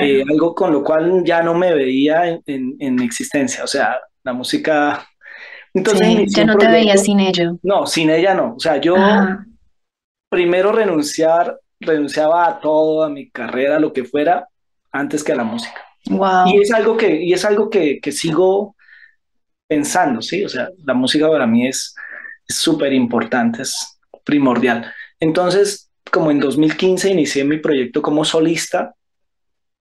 eh, 0.00 0.22
algo 0.30 0.54
con 0.54 0.72
lo 0.72 0.84
cual 0.84 1.22
ya 1.24 1.42
no 1.42 1.54
me 1.54 1.74
veía 1.74 2.40
en, 2.46 3.00
existencia, 3.02 3.64
o 3.64 3.66
sea, 3.66 3.98
la 4.22 4.32
música... 4.32 5.06
Entonces, 5.74 6.06
sí, 6.06 6.26
ya 6.28 6.44
no 6.44 6.58
te 6.58 6.68
veía 6.68 6.98
sin 6.98 7.18
ello. 7.18 7.58
No, 7.62 7.86
sin 7.86 8.10
ella 8.10 8.34
no, 8.34 8.54
o 8.56 8.60
sea, 8.60 8.76
yo 8.76 8.94
primero 10.28 10.72
renunciar, 10.72 11.58
renunciaba 11.80 12.46
a 12.46 12.60
todo, 12.60 13.02
a 13.02 13.08
mi 13.08 13.30
carrera, 13.30 13.80
lo 13.80 13.92
que 13.92 14.04
fuera, 14.04 14.48
antes 14.92 15.24
que 15.24 15.32
a 15.32 15.36
la 15.36 15.44
música. 15.44 15.80
Wow. 16.06 16.46
Y 16.48 16.60
es 16.60 16.72
algo 16.72 16.96
que, 16.96 17.22
y 17.22 17.32
es 17.32 17.44
algo 17.44 17.70
que, 17.70 18.00
que 18.00 18.12
sigo 18.12 18.76
pensando, 19.66 20.20
¿sí? 20.20 20.44
O 20.44 20.48
sea, 20.48 20.68
la 20.84 20.94
música 20.94 21.28
para 21.28 21.46
mí 21.46 21.66
es 21.66 21.94
súper 22.48 22.92
importante, 22.92 23.62
es 23.62 23.98
primordial. 24.24 24.92
Entonces, 25.18 25.90
como 26.10 26.30
en 26.30 26.40
2015 26.40 27.10
inicié 27.10 27.44
mi 27.44 27.58
proyecto 27.58 28.02
como 28.02 28.24
solista, 28.24 28.94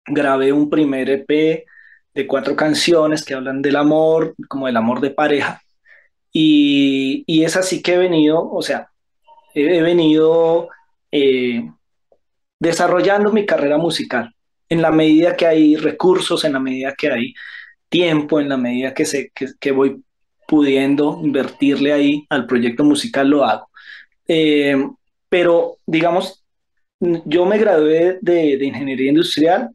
grabé 0.07 0.53
un 0.53 0.71
primer 0.71 1.11
EP 1.11 1.65
de 2.15 2.27
cuatro 2.27 2.55
canciones 2.57 3.25
que 3.25 3.35
hablan 3.35 3.63
del 3.63 3.77
amor, 3.77 4.35
como 4.49 4.67
del 4.67 4.77
amor 4.77 5.01
de 5.01 5.11
pareja. 5.11 5.63
Y, 6.33 7.43
es 7.43 7.57
así 7.57 7.83
que 7.83 7.95
he 7.95 7.99
venido, 7.99 8.49
o 8.49 8.63
sea, 8.63 8.91
he, 9.55 9.83
venido 9.83 10.69
eh, 11.11 11.69
desarrollando 12.61 13.33
mi 13.33 13.47
carrera 13.47 13.79
musical 13.79 14.33
en 14.71 14.81
la 14.81 14.91
medida 14.91 15.37
que 15.37 15.47
hay 15.47 15.77
recursos, 15.77 16.45
en 16.45 16.55
la 16.55 16.61
medida 16.61 16.95
que 16.95 17.11
hay 17.11 17.35
tiempo, 17.89 18.41
en 18.41 18.49
la 18.49 18.57
medida 18.57 18.95
que, 18.95 19.05
se, 19.05 19.33
que, 19.33 19.73
voy 19.73 20.03
pudiendo 20.47 21.21
invertirle 21.23 21.93
ahí 21.93 22.27
al 22.31 22.47
proyecto 22.47 22.85
musical, 22.85 23.29
lo 23.29 23.45
hago. 23.45 23.69
Eh, 24.29 24.77
pero 25.29 25.79
digamos, 25.87 26.45
yo 27.01 27.45
me 27.47 27.59
gradué 27.59 28.19
de, 28.21 28.57
de 28.57 28.65
ingeniería 28.65 29.11
industrial 29.11 29.71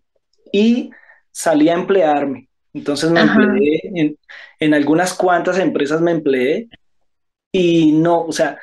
y 0.52 0.92
salí 1.32 1.68
a 1.70 1.74
emplearme. 1.74 2.48
Entonces 2.74 3.12
me 3.12 3.22
empleé 3.22 3.82
en, 3.84 4.18
en, 4.60 4.74
algunas 4.74 5.14
cuantas 5.14 5.60
empresas 5.60 6.02
me 6.02 6.12
empleé 6.12 6.68
y 7.52 7.94
no, 7.94 8.22
o 8.22 8.32
sea, 8.32 8.58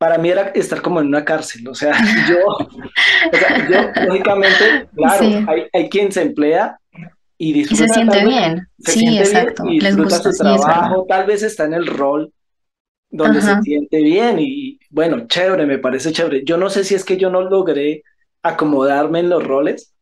para 0.00 0.16
mí 0.16 0.30
era 0.30 0.48
estar 0.54 0.80
como 0.80 0.98
en 0.98 1.08
una 1.08 1.26
cárcel, 1.26 1.68
o 1.68 1.74
sea, 1.74 1.92
yo, 2.26 2.38
o 2.46 3.36
sea, 3.36 3.68
yo 3.68 4.06
lógicamente, 4.06 4.88
claro, 4.96 5.26
hay, 5.46 5.66
hay, 5.70 5.90
quien 5.90 6.10
se 6.10 6.22
emplea 6.22 6.80
y 7.36 7.52
disfruta. 7.52 7.84
Y 7.84 7.86
se 7.86 7.94
siente 7.94 8.24
bien, 8.24 8.66
sí, 8.78 9.18
exacto. 9.18 9.62
y 9.66 9.78
disfruta 9.78 10.22
su 10.22 10.30
trabajo, 10.30 11.04
tal 11.06 11.26
vez 11.26 11.42
está 11.42 11.66
en 11.66 11.74
el 11.74 11.86
rol 11.86 12.32
donde 13.10 13.42
se 13.42 13.60
siente 13.60 13.98
bien 13.98 14.38
y 14.38 14.78
bueno, 14.88 15.26
chévere, 15.26 15.66
me 15.66 15.76
parece 15.76 16.12
chévere. 16.12 16.44
Yo 16.44 16.56
no 16.56 16.70
sé 16.70 16.82
si 16.82 16.94
es 16.94 17.04
que 17.04 17.18
yo 17.18 17.28
no 17.28 17.42
logré 17.42 18.02
acomodarme 18.42 19.20
en 19.20 19.28
los 19.28 19.46
roles, 19.46 19.92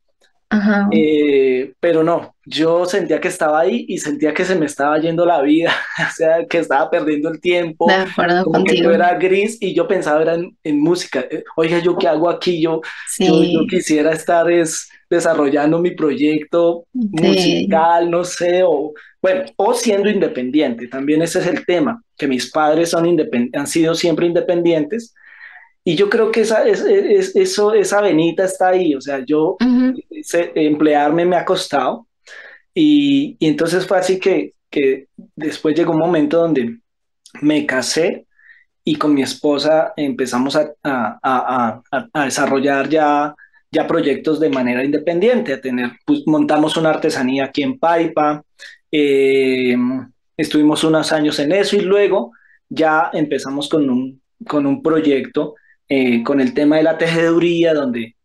eh, 0.93 1.73
pero 1.79 2.03
no, 2.03 2.35
yo 2.47 2.87
sentía 2.87 3.21
que 3.21 3.29
estaba 3.29 3.61
ahí 3.61 3.85
y 3.89 3.99
sentía 3.99 4.33
que 4.33 4.45
se 4.45 4.55
me 4.55 4.67
estaba 4.67 4.99
yendo 4.99 5.27
la 5.27 5.43
vida, 5.43 5.73
o 6.09 6.13
sea, 6.15 6.47
que 6.47 6.59
estaba 6.59 6.91
perdiendo 6.91 7.29
el 7.29 7.41
tiempo, 7.41 7.87
de 7.87 7.95
acuerdo 7.95 8.45
como 8.45 8.65
que 8.65 8.77
yo 8.77 8.91
era 8.91 9.15
gris 9.15 9.59
y 9.61 9.75
yo 9.75 9.87
pensaba 9.87 10.23
era 10.23 10.35
en, 10.35 10.81
música. 10.81 11.21
Eh, 11.31 11.45
oiga, 11.57 11.79
¿yo 11.81 11.97
qué 11.99 12.09
hago 12.09 12.31
aquí? 12.31 12.61
Yo, 12.61 12.81
yo, 13.19 13.67
quisiera 13.69 14.13
estar 14.13 14.51
es 14.51 14.89
desarrollando 15.11 15.79
mi 15.79 15.93
proyecto 15.93 16.85
musical, 16.93 18.11
no 18.11 18.25
sé, 18.25 18.63
o 18.63 18.93
bueno, 19.21 19.45
o 19.57 19.75
siendo 19.75 20.09
independiente, 20.09 20.87
también 20.87 21.23
ese 21.23 21.41
es 21.41 21.47
el 21.47 21.67
tema, 21.67 22.03
que 22.17 22.29
mis 22.29 22.51
padres 22.51 22.91
son 22.91 23.19
han 23.53 23.67
sido 23.67 23.95
siempre 23.95 24.27
independientes, 24.27 25.15
y 25.89 25.97
yo 25.97 26.11
creo 26.11 26.31
que 26.31 26.43
esa, 26.43 26.69
es, 26.69 26.85
eso, 27.35 27.73
esa 27.73 28.03
venita 28.03 28.45
está 28.45 28.69
ahí, 28.69 28.95
o 28.95 29.01
sea, 29.01 29.25
yo 29.25 29.57
emplearme 30.55 31.25
me 31.25 31.37
ha 31.37 31.47
costado, 31.47 32.07
y, 32.75 33.39
y, 33.39 33.47
entonces 33.47 33.87
fue 33.87 33.97
así 33.97 34.19
que, 34.21 34.53
que 34.69 35.07
después 35.35 35.75
llegó 35.75 35.93
un 35.93 36.01
momento 36.01 36.41
donde 36.41 36.79
me 37.41 37.65
casé 37.65 38.27
y 38.85 38.97
con 38.97 39.15
mi 39.15 39.23
esposa 39.23 39.95
empezamos 39.97 40.57
a, 40.57 40.75
a, 40.83 41.19
a, 41.23 41.83
a 42.13 42.25
desarrollar 42.27 42.91
ya 42.91 43.35
ya 43.71 43.87
proyectos 43.87 44.41
de 44.41 44.51
manera 44.51 44.85
independiente, 44.85 45.55
a 45.55 45.61
tener, 45.63 45.93
pues, 46.05 46.21
montamos 46.27 46.77
una 46.77 46.91
artesanía 46.91 47.47
aquí 47.47 47.63
en 47.63 47.79
Paipa, 47.79 48.43
eh, 48.93 49.75
estuvimos 50.37 50.85
unos 50.85 51.13
años 51.13 51.39
en 51.39 51.53
eso 51.53 51.77
y 51.77 51.81
luego 51.81 52.33
ya 52.69 53.09
empezamos 53.15 53.71
con 53.71 53.89
un, 53.89 54.21
con 54.47 54.67
un 54.67 54.83
proyecto 54.83 55.55
eh, 55.89 56.23
con 56.23 56.41
el 56.41 56.55
tema 56.55 56.77
de 56.77 56.83
la 56.83 56.99
tejeduría, 56.99 57.75
donde 57.75 58.17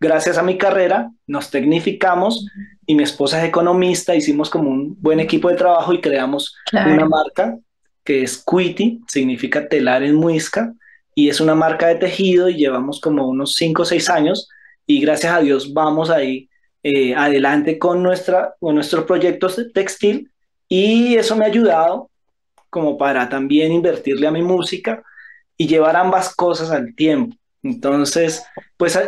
gracias 0.00 0.38
a 0.38 0.42
mi 0.42 0.56
carrera 0.56 1.10
nos 1.26 1.50
tecnificamos 1.50 2.46
y 2.86 2.94
mi 2.94 3.02
esposa 3.02 3.42
es 3.42 3.48
economista, 3.48 4.14
hicimos 4.14 4.50
como 4.50 4.70
un 4.70 4.96
buen 5.00 5.20
equipo 5.20 5.48
de 5.48 5.56
trabajo 5.56 5.92
y 5.92 6.00
creamos 6.00 6.54
una 6.72 7.06
marca 7.06 7.58
que 8.04 8.22
es 8.22 8.42
Quiti, 8.42 9.02
significa 9.06 9.68
telar 9.68 10.02
en 10.02 10.14
muisca, 10.14 10.72
y 11.18 11.28
es 11.28 11.40
una 11.40 11.56
marca 11.56 11.88
de 11.88 11.96
tejido 11.96 12.48
y 12.48 12.54
llevamos 12.54 13.00
como 13.00 13.28
unos 13.28 13.54
5 13.56 13.82
o 13.82 13.84
6 13.84 14.08
años 14.08 14.48
y 14.86 15.00
gracias 15.00 15.34
a 15.34 15.40
Dios 15.40 15.74
vamos 15.74 16.10
ahí 16.10 16.48
eh, 16.84 17.12
adelante 17.12 17.76
con, 17.76 18.04
nuestra, 18.04 18.54
con 18.60 18.76
nuestros 18.76 19.04
proyectos 19.04 19.60
textil 19.74 20.30
y 20.68 21.16
eso 21.16 21.34
me 21.34 21.44
ha 21.44 21.48
ayudado 21.48 22.08
como 22.70 22.96
para 22.96 23.28
también 23.28 23.72
invertirle 23.72 24.28
a 24.28 24.30
mi 24.30 24.42
música 24.42 25.02
y 25.58 25.66
llevar 25.66 25.96
ambas 25.96 26.34
cosas 26.34 26.70
al 26.70 26.94
tiempo. 26.94 27.36
Entonces, 27.62 28.42
pues 28.76 28.98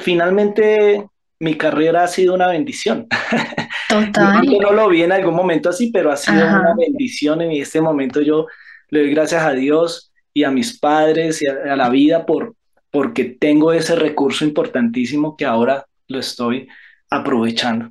finalmente 0.00 1.06
mi 1.38 1.56
carrera 1.56 2.04
ha 2.04 2.08
sido 2.08 2.34
una 2.34 2.48
bendición. 2.48 3.06
Total. 3.88 4.42
yo 4.44 4.58
no 4.60 4.72
lo 4.72 4.88
vi 4.88 5.02
en 5.02 5.12
algún 5.12 5.34
momento 5.34 5.70
así, 5.70 5.90
pero 5.90 6.10
ha 6.10 6.16
sido 6.16 6.46
una 6.46 6.74
bendición 6.76 7.40
en 7.40 7.52
este 7.52 7.80
momento 7.80 8.20
yo 8.20 8.46
le 8.90 9.00
doy 9.00 9.10
gracias 9.10 9.42
a 9.42 9.52
Dios 9.52 10.12
y 10.34 10.44
a 10.44 10.50
mis 10.50 10.78
padres 10.78 11.42
y 11.42 11.46
a, 11.46 11.76
la 11.76 11.88
vida 11.88 12.26
por 12.26 12.54
porque 12.90 13.24
tengo 13.24 13.72
ese 13.72 13.96
recurso 13.96 14.44
importantísimo 14.44 15.36
que 15.36 15.44
ahora 15.44 15.86
lo 16.06 16.18
estoy 16.18 16.68
aprovechando. 17.10 17.90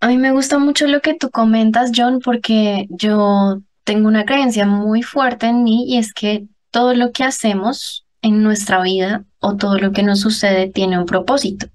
A 0.00 0.08
mí 0.08 0.16
me 0.16 0.30
gusta 0.30 0.58
mucho 0.58 0.86
lo 0.86 1.00
que 1.00 1.14
tú 1.14 1.30
comentas, 1.30 1.90
John, 1.94 2.20
porque 2.20 2.86
yo 2.88 3.60
tengo 3.82 4.06
una 4.06 4.24
creencia 4.24 4.64
muy 4.64 5.02
fuerte 5.02 5.46
en 5.46 5.64
mí 5.64 5.86
y 5.88 5.98
es 5.98 6.12
que 6.12 6.44
todo 6.70 6.94
lo 6.94 7.12
que 7.12 7.24
hacemos 7.24 8.06
en 8.22 8.42
nuestra 8.42 8.82
vida 8.82 9.24
o 9.38 9.56
todo 9.56 9.78
lo 9.78 9.92
que 9.92 10.02
nos 10.02 10.20
sucede 10.20 10.68
tiene 10.68 10.98
un 10.98 11.06
propósito 11.06 11.66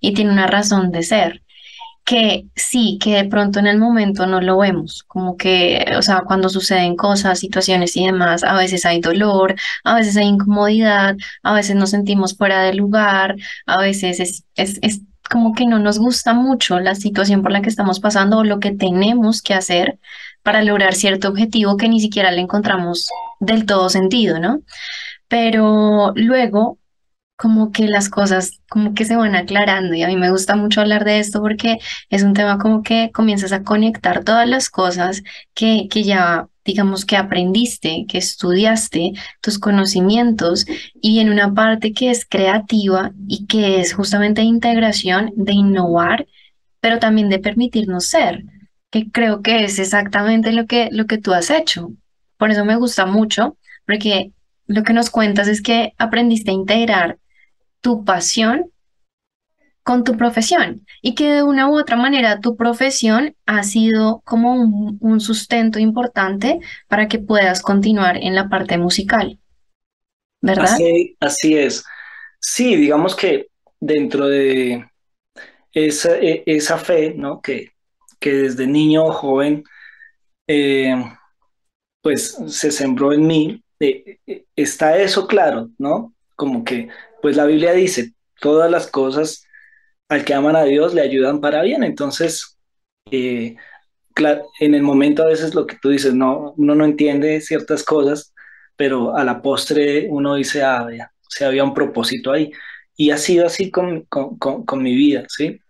y 0.00 0.14
tiene 0.14 0.30
una 0.32 0.46
razón 0.46 0.90
de 0.92 1.02
ser. 1.02 1.42
Que 2.04 2.46
sí, 2.54 2.98
que 3.02 3.16
de 3.16 3.24
pronto 3.24 3.58
en 3.58 3.66
el 3.66 3.78
momento 3.78 4.26
no 4.26 4.40
lo 4.40 4.58
vemos, 4.58 5.02
como 5.08 5.36
que, 5.36 5.84
o 5.98 6.02
sea, 6.02 6.22
cuando 6.24 6.48
suceden 6.48 6.94
cosas, 6.94 7.40
situaciones 7.40 7.96
y 7.96 8.06
demás, 8.06 8.44
a 8.44 8.54
veces 8.54 8.86
hay 8.86 9.00
dolor, 9.00 9.56
a 9.82 9.96
veces 9.96 10.16
hay 10.16 10.26
incomodidad, 10.26 11.16
a 11.42 11.52
veces 11.52 11.74
nos 11.74 11.90
sentimos 11.90 12.36
fuera 12.36 12.62
de 12.62 12.74
lugar, 12.74 13.34
a 13.66 13.80
veces 13.80 14.20
es, 14.20 14.44
es, 14.54 14.78
es 14.82 15.00
como 15.28 15.52
que 15.54 15.66
no 15.66 15.80
nos 15.80 15.98
gusta 15.98 16.32
mucho 16.34 16.78
la 16.78 16.94
situación 16.94 17.42
por 17.42 17.50
la 17.50 17.60
que 17.60 17.68
estamos 17.68 17.98
pasando 17.98 18.38
o 18.38 18.44
lo 18.44 18.60
que 18.60 18.70
tenemos 18.70 19.42
que 19.42 19.54
hacer 19.54 19.98
para 20.46 20.62
lograr 20.62 20.94
cierto 20.94 21.28
objetivo 21.28 21.76
que 21.76 21.88
ni 21.88 21.98
siquiera 21.98 22.30
le 22.30 22.40
encontramos 22.40 23.08
del 23.40 23.66
todo 23.66 23.88
sentido, 23.88 24.38
¿no? 24.38 24.60
Pero 25.26 26.12
luego 26.14 26.78
como 27.34 27.72
que 27.72 27.88
las 27.88 28.08
cosas 28.08 28.60
como 28.68 28.94
que 28.94 29.04
se 29.04 29.16
van 29.16 29.34
aclarando 29.34 29.94
y 29.94 30.04
a 30.04 30.06
mí 30.06 30.16
me 30.16 30.30
gusta 30.30 30.54
mucho 30.54 30.80
hablar 30.80 31.04
de 31.04 31.18
esto 31.18 31.42
porque 31.42 31.78
es 32.10 32.22
un 32.22 32.32
tema 32.32 32.58
como 32.58 32.84
que 32.84 33.10
comienzas 33.12 33.50
a 33.50 33.64
conectar 33.64 34.22
todas 34.22 34.48
las 34.48 34.70
cosas 34.70 35.24
que, 35.52 35.88
que 35.90 36.04
ya 36.04 36.46
digamos 36.64 37.04
que 37.04 37.16
aprendiste, 37.16 38.06
que 38.08 38.18
estudiaste, 38.18 39.14
tus 39.40 39.58
conocimientos 39.58 40.64
y 41.02 41.18
en 41.18 41.28
una 41.30 41.54
parte 41.54 41.92
que 41.92 42.10
es 42.10 42.24
creativa 42.24 43.10
y 43.26 43.46
que 43.46 43.80
es 43.80 43.94
justamente 43.94 44.42
integración, 44.42 45.32
de 45.34 45.54
innovar, 45.54 46.28
pero 46.78 47.00
también 47.00 47.30
de 47.30 47.40
permitirnos 47.40 48.06
ser, 48.06 48.44
creo 49.04 49.42
que 49.42 49.64
es 49.64 49.78
exactamente 49.78 50.52
lo 50.52 50.66
que, 50.66 50.88
lo 50.90 51.06
que 51.06 51.18
tú 51.18 51.32
has 51.32 51.50
hecho. 51.50 51.90
Por 52.36 52.50
eso 52.50 52.64
me 52.64 52.76
gusta 52.76 53.06
mucho, 53.06 53.56
porque 53.86 54.32
lo 54.66 54.82
que 54.82 54.92
nos 54.92 55.10
cuentas 55.10 55.48
es 55.48 55.62
que 55.62 55.94
aprendiste 55.98 56.50
a 56.50 56.54
integrar 56.54 57.18
tu 57.80 58.04
pasión 58.04 58.70
con 59.82 60.02
tu 60.02 60.16
profesión 60.16 60.84
y 61.00 61.14
que 61.14 61.32
de 61.32 61.42
una 61.44 61.68
u 61.68 61.78
otra 61.78 61.96
manera 61.96 62.40
tu 62.40 62.56
profesión 62.56 63.36
ha 63.46 63.62
sido 63.62 64.20
como 64.24 64.54
un, 64.54 65.20
sustento 65.20 65.78
importante 65.78 66.58
para 66.88 67.06
que 67.06 67.20
puedas 67.20 67.62
continuar 67.62 68.16
en 68.16 68.34
la 68.34 68.48
parte 68.48 68.78
musical. 68.78 69.38
¿Verdad? 70.42 70.64
Así, 70.64 71.16
así 71.20 71.56
es. 71.56 71.84
Sí, 72.40 72.74
digamos 72.74 73.14
que 73.14 73.46
dentro 73.78 74.26
de 74.26 74.88
esa, 75.72 76.18
e, 76.18 76.42
esa 76.46 76.78
fe, 76.78 77.14
¿no? 77.16 77.40
Que, 77.40 77.75
que 78.20 78.32
desde 78.32 78.66
niño 78.66 79.10
joven, 79.12 79.64
eh, 80.46 80.94
pues 82.02 82.38
se 82.48 82.70
sembró 82.70 83.12
en 83.12 83.26
mí, 83.26 83.64
eh, 83.80 84.18
eh, 84.26 84.44
está 84.56 84.98
eso 84.98 85.26
claro, 85.26 85.70
¿no? 85.78 86.14
Como 86.36 86.64
que 86.64 86.88
pues 87.22 87.36
la 87.36 87.46
Biblia 87.46 87.72
dice, 87.72 88.12
todas 88.40 88.70
las 88.70 88.86
cosas 88.88 89.46
al 90.08 90.24
que 90.24 90.34
aman 90.34 90.56
a 90.56 90.64
Dios 90.64 90.94
le 90.94 91.02
ayudan 91.02 91.40
para 91.40 91.62
bien. 91.62 91.82
Entonces, 91.84 92.58
eh, 93.10 93.56
en 94.60 94.74
el 94.74 94.82
momento 94.82 95.22
a 95.22 95.28
veces 95.28 95.54
lo 95.54 95.66
que 95.66 95.76
tú 95.80 95.90
dices, 95.90 96.14
no, 96.14 96.54
uno 96.56 96.74
no 96.74 96.84
entiende 96.84 97.40
ciertas 97.40 97.84
cosas, 97.84 98.32
pero 98.76 99.16
a 99.16 99.24
la 99.24 99.42
postre 99.42 100.08
uno 100.10 100.36
dice, 100.36 100.62
ah, 100.62 100.86
ya, 100.96 101.12
o 101.42 101.44
había 101.44 101.64
un 101.64 101.74
propósito 101.74 102.32
ahí. 102.32 102.52
Y 102.96 103.10
ha 103.10 103.18
sido 103.18 103.46
así 103.46 103.70
con, 103.70 104.02
con, 104.02 104.38
con, 104.38 104.82
mi 104.82 104.94
vida, 104.94 105.24
¿sí? 105.28 105.60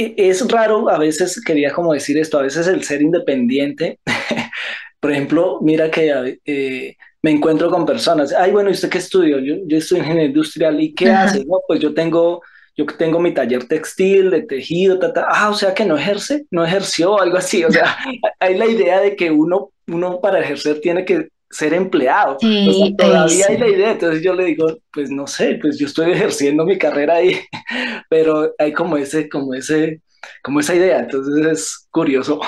Es 0.00 0.48
raro, 0.48 0.88
a 0.88 0.96
veces 0.96 1.40
quería 1.44 1.72
como 1.72 1.92
decir 1.92 2.18
esto, 2.18 2.38
a 2.38 2.42
veces 2.42 2.68
el 2.68 2.84
ser 2.84 3.02
independiente, 3.02 3.98
por 5.00 5.10
ejemplo, 5.10 5.58
mira 5.60 5.90
que 5.90 6.38
eh, 6.44 6.96
me 7.20 7.32
encuentro 7.32 7.68
con 7.68 7.84
personas, 7.84 8.32
ay, 8.32 8.52
bueno, 8.52 8.70
¿y 8.70 8.74
usted 8.74 8.90
qué 8.90 8.98
estudió? 8.98 9.40
Yo, 9.40 9.56
yo 9.66 9.78
estoy 9.78 9.98
en 9.98 10.20
industrial, 10.20 10.80
¿y 10.80 10.94
qué 10.94 11.10
hace? 11.10 11.44
No, 11.44 11.58
pues 11.66 11.80
yo 11.80 11.94
tengo, 11.94 12.42
yo 12.76 12.86
tengo 12.86 13.18
mi 13.18 13.34
taller 13.34 13.66
textil, 13.66 14.30
de 14.30 14.42
tejido, 14.42 15.00
ta, 15.00 15.26
ah, 15.28 15.50
o 15.50 15.54
sea 15.54 15.74
que 15.74 15.84
no 15.84 15.98
ejerce, 15.98 16.46
no 16.52 16.64
ejerció, 16.64 17.20
algo 17.20 17.36
así, 17.36 17.64
o 17.64 17.70
sea, 17.72 17.96
hay 18.38 18.56
la 18.56 18.66
idea 18.66 19.00
de 19.00 19.16
que 19.16 19.32
uno, 19.32 19.72
uno 19.88 20.20
para 20.20 20.38
ejercer 20.38 20.80
tiene 20.80 21.04
que 21.04 21.28
ser 21.50 21.74
empleado. 21.74 22.36
Sí, 22.40 22.94
todavía 22.96 23.46
hay 23.48 23.58
la 23.58 23.68
idea, 23.68 23.90
entonces 23.92 24.22
yo 24.22 24.34
le 24.34 24.44
digo, 24.44 24.78
pues 24.92 25.10
no 25.10 25.26
sé, 25.26 25.58
pues 25.60 25.78
yo 25.78 25.86
estoy 25.86 26.12
ejerciendo 26.12 26.64
mi 26.64 26.78
carrera 26.78 27.16
ahí, 27.16 27.38
pero 28.10 28.54
hay 28.58 28.72
como 28.72 28.96
ese, 28.96 29.28
como 29.28 29.54
ese, 29.54 30.02
como 30.42 30.60
esa 30.60 30.74
idea, 30.74 31.00
entonces 31.00 31.46
es 31.46 31.88
curioso. 31.90 32.40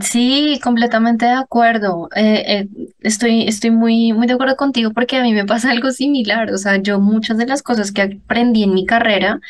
Sí, 0.00 0.60
completamente 0.62 1.26
de 1.26 1.32
acuerdo. 1.32 2.08
Eh, 2.14 2.44
eh, 2.46 2.68
estoy, 3.00 3.48
estoy 3.48 3.72
muy, 3.72 4.12
muy 4.12 4.28
de 4.28 4.34
acuerdo 4.34 4.54
contigo 4.54 4.92
porque 4.92 5.16
a 5.16 5.22
mí 5.22 5.32
me 5.32 5.44
pasa 5.44 5.72
algo 5.72 5.90
similar. 5.90 6.52
O 6.52 6.58
sea, 6.58 6.76
yo 6.76 7.00
muchas 7.00 7.38
de 7.38 7.46
las 7.46 7.60
cosas 7.64 7.90
que 7.90 8.02
aprendí 8.02 8.62
en 8.62 8.72
mi 8.72 8.86
carrera 8.86 9.40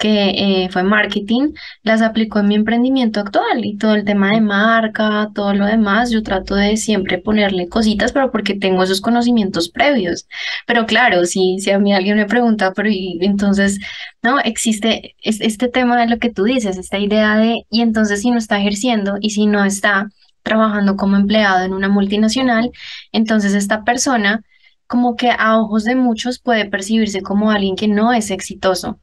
que 0.00 0.64
eh, 0.64 0.68
fue 0.70 0.82
marketing, 0.82 1.52
las 1.82 2.00
aplico 2.00 2.38
en 2.38 2.48
mi 2.48 2.54
emprendimiento 2.54 3.20
actual 3.20 3.66
y 3.66 3.76
todo 3.76 3.94
el 3.94 4.06
tema 4.06 4.30
de 4.30 4.40
marca, 4.40 5.28
todo 5.34 5.52
lo 5.52 5.66
demás, 5.66 6.10
yo 6.10 6.22
trato 6.22 6.54
de 6.54 6.78
siempre 6.78 7.18
ponerle 7.18 7.68
cositas, 7.68 8.10
pero 8.12 8.32
porque 8.32 8.54
tengo 8.54 8.82
esos 8.82 9.02
conocimientos 9.02 9.68
previos. 9.68 10.26
Pero 10.66 10.86
claro, 10.86 11.26
si, 11.26 11.58
si 11.60 11.70
a 11.70 11.78
mí 11.78 11.92
alguien 11.94 12.16
me 12.16 12.24
pregunta, 12.24 12.72
pero 12.74 12.88
y, 12.88 13.18
entonces, 13.20 13.78
no, 14.22 14.40
existe 14.40 15.16
este 15.22 15.68
tema 15.68 16.00
de 16.00 16.08
lo 16.08 16.18
que 16.18 16.30
tú 16.30 16.44
dices, 16.44 16.78
esta 16.78 16.98
idea 16.98 17.36
de, 17.36 17.66
y 17.70 17.82
entonces 17.82 18.22
si 18.22 18.30
no 18.30 18.38
está 18.38 18.58
ejerciendo 18.58 19.18
y 19.20 19.30
si 19.30 19.46
no 19.46 19.64
está 19.66 20.08
trabajando 20.42 20.96
como 20.96 21.16
empleado 21.16 21.62
en 21.64 21.74
una 21.74 21.90
multinacional, 21.90 22.70
entonces 23.12 23.52
esta 23.52 23.84
persona 23.84 24.42
como 24.86 25.14
que 25.16 25.30
a 25.30 25.58
ojos 25.58 25.84
de 25.84 25.94
muchos 25.94 26.40
puede 26.40 26.64
percibirse 26.64 27.20
como 27.22 27.50
alguien 27.50 27.76
que 27.76 27.86
no 27.86 28.12
es 28.14 28.30
exitoso 28.30 28.98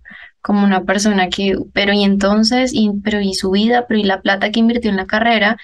como 0.47 0.63
una 0.63 0.86
persona 0.86 1.27
que, 1.27 1.57
pero 1.73 1.91
y 1.91 2.05
entonces, 2.05 2.71
y, 2.73 2.89
pero 3.03 3.19
y 3.19 3.33
su 3.33 3.51
vida, 3.51 3.86
pero 3.86 3.99
y 3.99 4.03
la 4.03 4.21
plata 4.21 4.49
que 4.49 4.62
invirtió 4.62 4.89
en 4.89 4.95
la 4.95 5.05
carrera. 5.05 5.57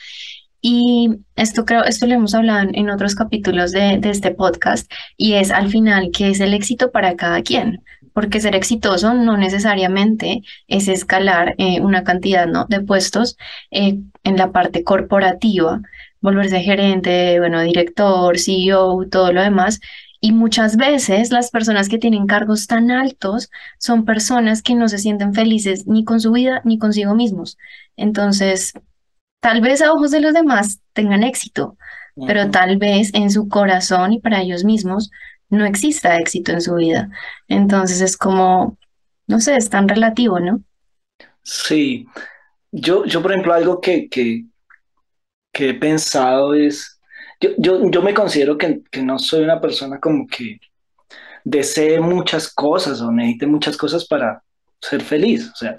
Y 0.61 1.19
esto 1.37 1.63
creo, 1.63 1.85
esto 1.85 2.05
lo 2.05 2.15
hemos 2.15 2.33
hablado 2.35 2.67
en, 2.73 2.89
otros 2.89 3.15
capítulos 3.15 3.71
de, 3.71 4.01
este 4.03 4.31
podcast, 4.31 4.91
y 5.15 5.35
es 5.35 5.51
al 5.51 5.69
final 5.69 6.11
que 6.11 6.31
es 6.31 6.41
el 6.41 6.53
éxito 6.53 6.91
para 6.91 7.15
cada 7.15 7.43
quien, 7.43 7.81
porque 8.13 8.41
ser 8.41 8.55
exitoso 8.57 9.13
no 9.13 9.37
necesariamente 9.37 10.41
es 10.67 10.89
escalar 10.89 11.55
eh, 11.59 11.79
una 11.79 12.03
cantidad 12.03 12.45
¿no? 12.45 12.65
de 12.67 12.81
puestos 12.81 13.37
eh, 13.71 13.99
en 14.25 14.35
la 14.37 14.51
parte 14.51 14.83
corporativa, 14.83 15.79
volverse 16.19 16.59
gerente, 16.59 17.39
bueno, 17.39 17.61
director, 17.61 18.37
CEO, 18.37 19.05
todo 19.09 19.31
lo 19.31 19.41
demás, 19.41 19.79
y 20.25 20.31
muchas 20.31 20.77
veces 20.77 21.31
las 21.31 21.51
personas 21.51 21.89
que 21.89 21.97
tienen 21.97 22.27
cargos 22.27 22.65
tan 22.65 22.91
altos 22.91 23.51
son 23.77 24.05
personas 24.05 24.61
que 24.61 24.73
no 24.73 24.87
se 24.87 24.97
sienten 24.97 25.33
felices 25.33 25.85
ni 25.85 26.05
con 26.05 26.21
su 26.21 26.31
vida 26.31 26.61
ni 26.63 26.77
consigo 26.79 27.13
mismos. 27.13 27.57
Entonces, 27.97 28.71
tal 29.41 29.59
vez 29.59 29.81
a 29.81 29.91
ojos 29.91 30.11
de 30.11 30.21
los 30.21 30.33
demás 30.33 30.79
tengan 30.93 31.25
éxito, 31.25 31.75
pero 32.25 32.49
tal 32.51 32.77
vez 32.77 33.13
en 33.13 33.31
su 33.31 33.49
corazón 33.49 34.13
y 34.13 34.21
para 34.21 34.41
ellos 34.41 34.63
mismos 34.63 35.11
no 35.49 35.65
exista 35.65 36.17
éxito 36.17 36.53
en 36.53 36.61
su 36.61 36.75
vida. 36.75 37.09
Entonces 37.49 37.99
es 37.99 38.15
como, 38.15 38.77
no 39.27 39.41
sé, 39.41 39.57
es 39.57 39.69
tan 39.69 39.89
relativo, 39.89 40.39
¿no? 40.39 40.61
Sí. 41.43 42.07
Yo, 42.71 43.03
yo 43.03 43.21
por 43.21 43.33
ejemplo, 43.33 43.53
algo 43.53 43.81
que, 43.81 44.07
que, 44.07 44.45
que 45.51 45.71
he 45.71 45.73
pensado 45.73 46.53
es 46.53 46.92
yo, 47.57 47.89
yo, 47.89 48.01
me 48.01 48.13
considero 48.13 48.57
que, 48.57 48.81
que, 48.89 49.01
no 49.01 49.19
soy 49.19 49.43
una 49.43 49.59
persona 49.59 49.99
como 49.99 50.27
que 50.27 50.59
desee 51.43 51.99
muchas 51.99 52.51
cosas 52.53 53.01
o 53.01 53.11
necesite 53.11 53.47
muchas 53.47 53.77
cosas 53.77 54.05
para 54.05 54.41
ser 54.79 55.01
feliz. 55.01 55.49
O 55.51 55.55
sea, 55.55 55.75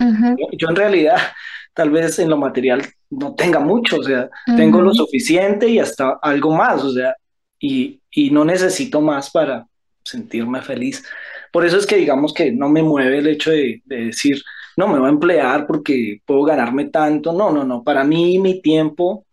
yo, 0.53 0.68
en 0.68 0.77
realidad 0.77 1.16
tal 1.74 1.90
vez 1.90 2.18
en 2.18 2.31
lo 2.31 2.37
material 2.37 2.83
no 3.11 3.35
tenga 3.35 3.61
mucho, 3.61 3.98
o 3.98 4.03
sea, 4.03 4.29
tengo 4.57 4.81
lo 4.81 4.92
suficiente 4.92 5.68
y 5.68 5.79
hasta 5.79 6.18
algo 6.22 6.55
más, 6.55 6.83
o 6.83 6.92
sea, 6.92 7.14
y, 7.59 8.00
y 8.11 8.31
no 8.31 8.44
necesito 8.44 9.00
más 9.00 9.31
para 9.31 9.66
sentirme 10.05 10.61
feliz. 10.62 11.05
Por 11.53 11.64
eso 11.64 11.79
es 11.79 11.87
que 11.87 11.96
digamos 11.96 12.35
que 12.35 12.53
no 12.53 12.68
me 12.68 12.83
mueve 12.83 13.18
el 13.18 13.29
hecho 13.29 13.50
de, 13.50 13.81
de, 13.85 14.07
decir, 14.07 14.42
no, 14.77 14.88
me 14.88 14.98
voy 14.98 15.07
a 15.07 15.12
emplear 15.12 15.66
porque 15.66 16.20
puedo 16.27 16.42
ganarme 16.42 16.87
tanto. 16.87 17.33
No, 17.33 17.53
no, 17.53 17.64
no. 17.64 17.85
Para 17.85 18.03
mí 18.03 18.38
mi 18.38 18.61
tiempo 18.61 19.24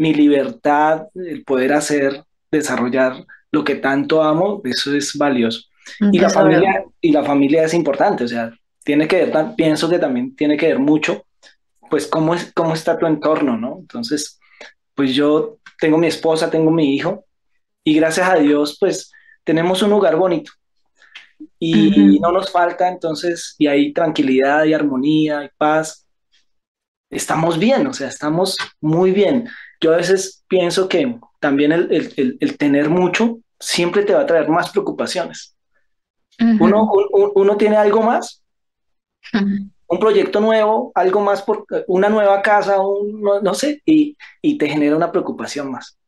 mi 0.00 0.14
libertad, 0.14 1.08
el 1.14 1.44
poder 1.44 1.74
hacer, 1.74 2.24
desarrollar 2.50 3.22
lo 3.52 3.62
que 3.62 3.74
tanto 3.74 4.22
amo, 4.22 4.62
eso 4.64 4.96
es 4.96 5.14
valioso. 5.18 5.60
Y 6.10 6.18
la, 6.18 6.30
familia, 6.30 6.84
y 7.02 7.12
la 7.12 7.22
familia 7.22 7.64
es 7.64 7.74
importante, 7.74 8.24
o 8.24 8.28
sea, 8.28 8.50
tiene 8.82 9.06
que 9.06 9.26
ver, 9.26 9.54
pienso 9.58 9.90
que 9.90 9.98
también 9.98 10.34
tiene 10.34 10.56
que 10.56 10.68
ver 10.68 10.78
mucho, 10.78 11.26
pues 11.90 12.06
cómo, 12.06 12.34
es, 12.34 12.50
cómo 12.54 12.72
está 12.72 12.96
tu 12.96 13.06
entorno, 13.06 13.58
¿no? 13.58 13.76
Entonces, 13.78 14.40
pues 14.94 15.14
yo 15.14 15.58
tengo 15.78 15.98
mi 15.98 16.06
esposa, 16.06 16.50
tengo 16.50 16.70
mi 16.70 16.94
hijo, 16.94 17.26
y 17.84 17.94
gracias 17.94 18.26
a 18.26 18.36
Dios, 18.36 18.78
pues 18.80 19.12
tenemos 19.44 19.82
un 19.82 19.90
lugar 19.90 20.16
bonito 20.16 20.50
y 21.58 22.18
no 22.20 22.32
nos 22.32 22.50
falta 22.50 22.88
entonces, 22.88 23.54
y 23.58 23.66
hay 23.66 23.92
tranquilidad 23.92 24.64
y 24.64 24.72
armonía 24.72 25.44
y 25.44 25.50
paz. 25.58 26.06
Estamos 27.10 27.58
bien, 27.58 27.86
o 27.86 27.92
sea, 27.92 28.08
estamos 28.08 28.56
muy 28.80 29.10
bien. 29.10 29.46
Yo 29.80 29.92
a 29.92 29.96
veces 29.96 30.44
pienso 30.48 30.88
que 30.88 31.18
también 31.40 31.72
el, 31.72 32.56
tener 32.58 32.90
mucho 32.90 33.38
siempre 33.58 34.04
te 34.04 34.14
va 34.14 34.20
a 34.20 34.26
traer 34.26 34.48
más 34.48 34.70
preocupaciones. 34.70 35.56
uno, 36.38 36.90
uno, 37.34 37.56
tiene 37.56 37.76
algo 37.76 38.02
más, 38.02 38.42
un 39.32 39.98
proyecto 39.98 40.40
nuevo, 40.40 40.92
algo 40.94 41.20
más, 41.20 41.42
por, 41.42 41.66
una 41.86 42.08
nueva 42.08 42.42
casa, 42.42 42.80
un, 42.80 43.22
no, 43.42 43.54
sé, 43.54 43.82
y, 43.84 44.16
y, 44.42 44.58
te 44.58 44.68
genera 44.68 44.96
una 44.96 45.10
preocupación 45.10 45.70
más. 45.70 45.98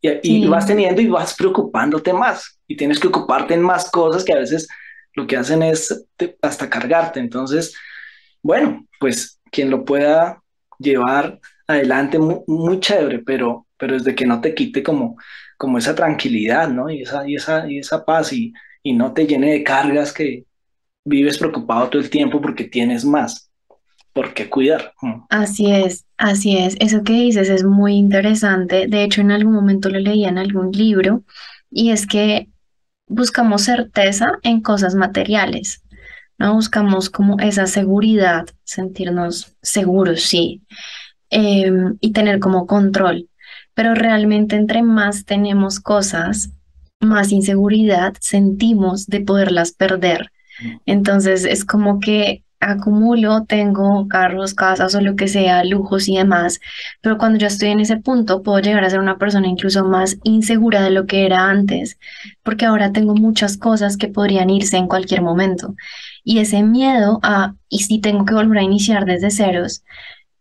Y, 0.00 0.44
y, 0.44 0.46
vas 0.48 0.66
teniendo 0.66 1.02
y 1.02 1.08
vas 1.08 1.34
preocupándote 1.34 2.12
más, 2.12 2.58
y 2.66 2.76
tienes 2.76 2.98
que 2.98 3.08
ocuparte 3.08 3.54
en 3.54 3.62
más 3.62 3.90
cosas 3.90 4.24
que 4.24 4.32
a 4.32 4.38
veces 4.38 4.66
lo 5.14 5.26
que 5.26 5.36
hacen 5.36 5.62
es 5.62 6.06
hasta 6.42 6.70
cargarte. 6.70 7.20
Entonces, 7.20 7.74
bueno, 8.42 8.86
pues 8.98 9.40
quien 9.50 9.70
lo 9.70 9.84
pueda 9.84 10.42
llevar 10.78 11.40
adelante, 11.70 12.18
muy, 12.18 12.80
chévere, 12.80 13.20
pero, 13.20 13.66
pero 13.76 13.94
desde 13.94 14.14
que 14.14 14.26
no 14.26 14.40
te 14.40 14.54
quite 14.54 14.82
como, 14.82 15.16
como 15.56 15.78
esa 15.78 15.94
tranquilidad, 15.94 16.68
¿no? 16.68 16.90
Y 16.90 17.02
esa, 17.02 17.28
y 17.28 17.36
esa, 17.36 17.70
y 17.70 17.78
esa 17.78 18.04
paz 18.04 18.32
y, 18.32 18.52
y 18.82 18.92
no 18.92 19.12
te 19.12 19.26
llene 19.26 19.52
de 19.52 19.64
cargas 19.64 20.12
que 20.12 20.44
vives 21.04 21.38
preocupado 21.38 21.88
todo 21.88 22.02
el 22.02 22.10
tiempo 22.10 22.40
porque 22.40 22.64
tienes 22.64 23.04
más. 23.04 23.50
¿Por 24.12 24.34
qué 24.34 24.50
cuidar? 24.50 24.92
Mm. 25.02 25.22
Así 25.28 25.70
es, 25.70 26.04
así 26.16 26.56
es. 26.56 26.76
Eso 26.80 27.02
que 27.04 27.12
dices 27.12 27.48
es 27.48 27.64
muy 27.64 27.94
interesante. 27.94 28.86
De 28.88 29.04
hecho, 29.04 29.20
en 29.20 29.30
algún 29.30 29.54
momento 29.54 29.88
lo 29.88 29.98
leía 29.98 30.28
en 30.28 30.38
algún 30.38 30.72
libro 30.72 31.22
y 31.70 31.90
es 31.90 32.06
que 32.06 32.48
buscamos 33.06 33.62
certeza 33.62 34.26
en 34.42 34.60
cosas 34.60 34.94
materiales, 34.94 35.82
¿no? 36.38 36.54
Buscamos 36.54 37.08
como 37.10 37.38
esa 37.38 37.66
seguridad, 37.66 38.46
sentirnos 38.64 39.56
seguros, 39.62 40.22
sí, 40.22 40.62
em, 41.30 41.96
y 42.00 42.12
tener 42.12 42.40
como 42.40 42.66
control. 42.66 43.28
Pero 43.74 43.94
realmente 43.94 44.56
entre 44.56 44.82
más 44.82 45.24
tenemos 45.24 45.80
cosas, 45.80 46.50
más 47.00 47.32
inseguridad 47.32 48.14
sentimos 48.20 49.06
de 49.06 49.20
poderlas 49.20 49.72
perder. 49.72 50.30
Entonces 50.86 51.44
es 51.44 51.64
como 51.64 52.00
que 52.00 52.44
acumulo, 52.60 53.44
tengo 53.46 54.06
carros, 54.06 54.52
casas 54.54 54.94
o 54.94 55.00
lo 55.00 55.16
que 55.16 55.28
sea, 55.28 55.64
lujos 55.64 56.08
y 56.08 56.16
demás, 56.16 56.60
pero 57.00 57.16
cuando 57.16 57.38
yo 57.38 57.46
estoy 57.46 57.70
en 57.70 57.80
ese 57.80 57.96
punto 57.96 58.42
puedo 58.42 58.60
llegar 58.60 58.84
a 58.84 58.90
ser 58.90 59.00
una 59.00 59.16
persona 59.16 59.48
incluso 59.48 59.84
más 59.84 60.18
insegura 60.24 60.82
de 60.82 60.90
lo 60.90 61.06
que 61.06 61.24
era 61.24 61.48
antes, 61.48 61.98
porque 62.42 62.66
ahora 62.66 62.92
tengo 62.92 63.14
muchas 63.14 63.56
cosas 63.56 63.96
que 63.96 64.08
podrían 64.08 64.50
irse 64.50 64.76
en 64.76 64.88
cualquier 64.88 65.22
momento. 65.22 65.74
Y 66.22 66.40
ese 66.40 66.62
miedo 66.62 67.18
a, 67.22 67.54
y 67.70 67.78
si 67.80 67.98
tengo 67.98 68.26
que 68.26 68.34
volver 68.34 68.58
a 68.58 68.62
iniciar 68.62 69.06
desde 69.06 69.30
ceros, 69.30 69.82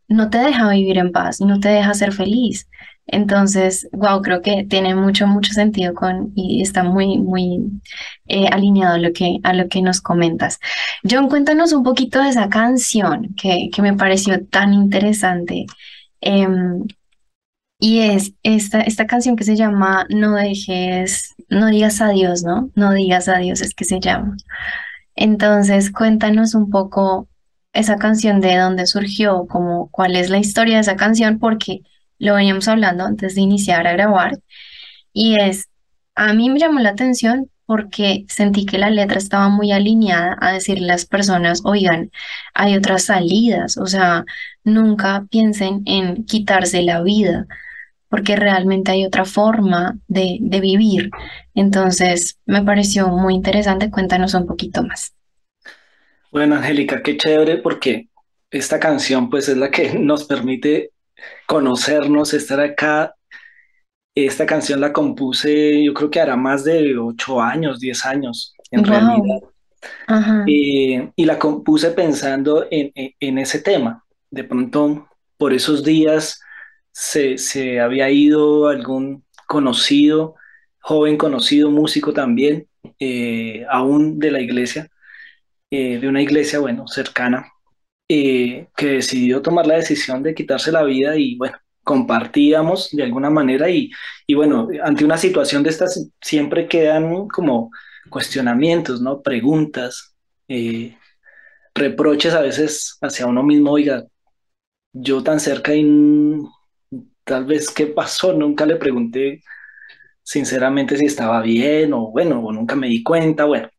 no 0.10 0.30
te 0.30 0.40
deja 0.40 0.70
vivir 0.70 0.98
en 0.98 1.12
paz, 1.12 1.40
no 1.40 1.60
te 1.60 1.70
deja 1.70 1.94
ser 1.94 2.12
feliz. 2.12 2.68
Entonces, 3.12 3.88
wow, 3.92 4.22
creo 4.22 4.42
que 4.42 4.66
tiene 4.66 4.94
mucho, 4.96 5.26
mucho 5.26 5.54
sentido 5.54 5.94
con 5.94 6.32
y 6.36 6.62
está 6.62 6.84
muy, 6.84 7.18
muy 7.18 7.82
eh, 8.28 8.48
alineado 8.52 8.96
a 8.96 8.98
lo, 9.00 9.14
que, 9.14 9.40
a 9.44 9.54
lo 9.54 9.68
que 9.68 9.82
nos 9.82 10.02
comentas. 10.02 10.60
John, 11.10 11.28
cuéntanos 11.28 11.74
un 11.74 11.84
poquito 11.84 12.22
de 12.22 12.30
esa 12.30 12.50
canción 12.50 13.34
que, 13.36 13.70
que 13.74 13.82
me 13.82 13.96
pareció 13.96 14.46
tan 14.48 14.74
interesante. 14.74 15.66
Em, 16.22 16.84
y 17.80 18.00
es 18.00 18.34
esta, 18.44 18.82
esta 18.82 19.08
canción 19.08 19.36
que 19.36 19.44
se 19.46 19.56
llama 19.56 20.06
No 20.10 20.36
dejes, 20.36 21.34
no 21.50 21.68
digas 21.68 22.02
adiós, 22.02 22.44
¿no? 22.44 22.70
No 22.76 22.92
digas 22.94 23.28
adiós, 23.30 23.62
es 23.62 23.74
que 23.74 23.86
se 23.86 24.00
llama. 24.00 24.36
Entonces, 25.16 25.92
cuéntanos 25.92 26.56
un 26.56 26.70
poco 26.70 27.28
esa 27.74 27.98
canción 27.98 28.42
de 28.42 28.58
dónde 28.58 28.86
surgió, 28.88 29.48
como 29.48 29.90
cuál 29.92 30.16
es 30.16 30.30
la 30.30 30.38
historia 30.40 30.76
de 30.76 30.82
esa 30.82 30.96
canción, 30.96 31.40
porque 31.40 31.82
lo 32.18 32.36
veníamos 32.36 32.68
hablando 32.68 33.06
antes 33.06 33.36
de 33.36 33.42
iniciar 33.42 33.88
a 33.88 33.94
grabar, 33.94 34.40
y 35.14 35.40
es, 35.42 35.70
a 36.16 36.34
mí 36.34 36.50
me 36.50 36.60
llamó 36.60 36.80
la 36.80 36.90
atención 36.92 37.50
porque 37.66 38.26
sentí 38.28 38.66
que 38.66 38.80
la 38.80 38.90
letra 38.90 39.20
estaba 39.20 39.48
muy 39.50 39.72
alineada 39.72 40.36
a 40.42 40.52
decirle 40.54 40.88
las 40.88 41.06
personas, 41.06 41.62
oigan, 41.66 42.12
hay 42.56 42.76
otras 42.76 43.04
salidas, 43.04 43.78
o 43.78 43.86
sea, 43.86 44.26
nunca 44.64 45.26
piensen 45.30 45.84
en 45.86 46.26
quitarse 46.26 46.82
la 46.82 47.02
vida, 47.04 47.46
porque 48.10 48.36
realmente 48.36 48.92
hay 48.92 49.06
otra 49.06 49.26
forma 49.26 50.00
de, 50.08 50.40
de 50.42 50.62
vivir. 50.62 51.12
Entonces, 51.54 52.40
me 52.46 52.64
pareció 52.64 53.10
muy 53.10 53.36
interesante, 53.36 53.92
cuéntanos 53.92 54.34
un 54.34 54.48
poquito 54.48 54.84
más. 54.84 55.14
Bueno, 56.32 56.56
Angélica, 56.56 57.02
qué 57.02 57.18
chévere 57.18 57.58
porque 57.58 58.10
esta 58.52 58.80
canción 58.80 59.30
pues 59.30 59.50
es 59.50 59.58
la 59.58 59.72
que 59.72 59.94
nos 60.00 60.26
permite 60.26 60.92
conocernos, 61.48 62.34
estar 62.34 62.60
acá. 62.60 63.16
Esta 64.16 64.46
canción 64.46 64.82
la 64.82 64.92
compuse, 64.92 65.84
yo 65.84 65.94
creo 65.94 66.10
que 66.10 66.20
hará 66.20 66.36
más 66.36 66.64
de 66.64 66.98
ocho 66.98 67.42
años, 67.42 67.80
diez 67.80 68.06
años, 68.06 68.54
en 68.72 68.84
realidad. 68.84 69.40
Eh, 70.46 71.10
y 71.16 71.26
la 71.26 71.40
compuse 71.40 71.92
pensando 71.92 72.68
en, 72.70 73.38
ese 73.38 73.60
tema. 73.60 74.04
De 74.30 74.44
pronto, 74.44 75.08
por 75.38 75.54
esos 75.54 75.84
días, 75.84 76.42
se, 76.92 77.80
había 77.80 78.10
ido 78.10 78.68
algún 78.68 79.24
conocido, 79.48 80.36
joven 80.82 81.18
conocido, 81.18 81.72
músico 81.72 82.12
también, 82.12 82.68
eh, 83.00 83.66
aún 83.70 84.20
de 84.20 84.32
la 84.32 84.42
iglesia, 84.42 84.90
eh, 85.72 86.00
de 86.00 86.08
una 86.08 86.22
iglesia, 86.22 86.60
bueno, 86.60 86.88
cercana, 86.88 87.52
eh, 88.10 88.68
que 88.76 88.88
decidió 88.88 89.42
tomar 89.42 89.68
la 89.68 89.76
decisión 89.76 90.24
de 90.24 90.36
quitarse 90.36 90.72
la 90.72 90.84
vida 90.84 91.16
y 91.18 91.38
bueno, 91.38 91.58
compartíamos 91.84 92.90
de 92.92 93.04
alguna 93.04 93.30
manera 93.30 93.70
y, 93.70 93.92
y 94.28 94.34
bueno, 94.36 94.68
ante 94.84 95.06
una 95.06 95.18
situación 95.18 95.64
de 95.64 95.70
estas 95.72 96.10
siempre 96.22 96.68
quedan 96.68 97.28
como 97.30 97.72
cuestionamientos, 98.10 99.02
¿no? 99.02 99.22
Preguntas, 99.22 100.16
eh, 100.48 100.98
reproches 101.76 102.34
a 102.34 102.42
veces 102.42 102.98
hacia 103.02 103.28
uno 103.28 103.44
mismo, 103.44 103.72
oiga, 103.72 104.06
yo 104.94 105.24
tan 105.24 105.40
cerca 105.40 105.76
y 105.76 105.84
tal 107.24 107.46
vez 107.46 107.70
qué 107.72 107.88
pasó, 107.88 108.34
nunca 108.34 108.66
le 108.66 108.76
pregunté 108.78 109.42
sinceramente 110.24 110.98
si 110.98 111.06
estaba 111.06 111.42
bien 111.42 111.94
o 111.94 112.12
bueno, 112.12 112.42
o 112.42 112.52
nunca 112.52 112.76
me 112.76 112.88
di 112.88 113.04
cuenta, 113.04 113.46
bueno, 113.46 113.70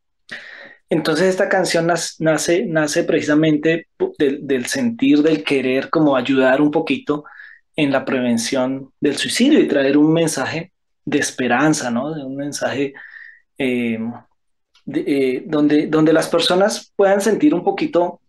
entonces 0.91 1.29
esta 1.29 1.49
canción 1.49 1.87
nace, 1.87 2.67
nace 2.67 3.05
precisamente 3.05 3.87
del, 4.19 4.67
sentir, 4.67 5.23
del 5.23 5.45
querer 5.45 5.89
como 5.89 6.17
ayudar 6.17 6.61
un 6.61 6.73
poquito 6.73 7.25
en 7.77 7.93
la 7.93 8.05
prevención 8.05 8.93
del 9.01 9.17
suicidio 9.17 9.61
y 9.61 9.69
traer 9.69 9.97
un 9.97 10.13
mensaje 10.13 10.73
de 11.05 11.19
esperanza, 11.19 11.93
¿no? 11.93 12.07
Un 12.07 12.37
mensaje 12.37 12.93
eh, 13.57 14.01
eh, 14.93 15.45
donde, 15.47 15.87
donde 15.87 16.13
las 16.13 16.29
personas 16.29 16.93
puedan 16.97 17.21
sentir 17.21 17.55
un 17.55 17.63
poquito 17.63 18.21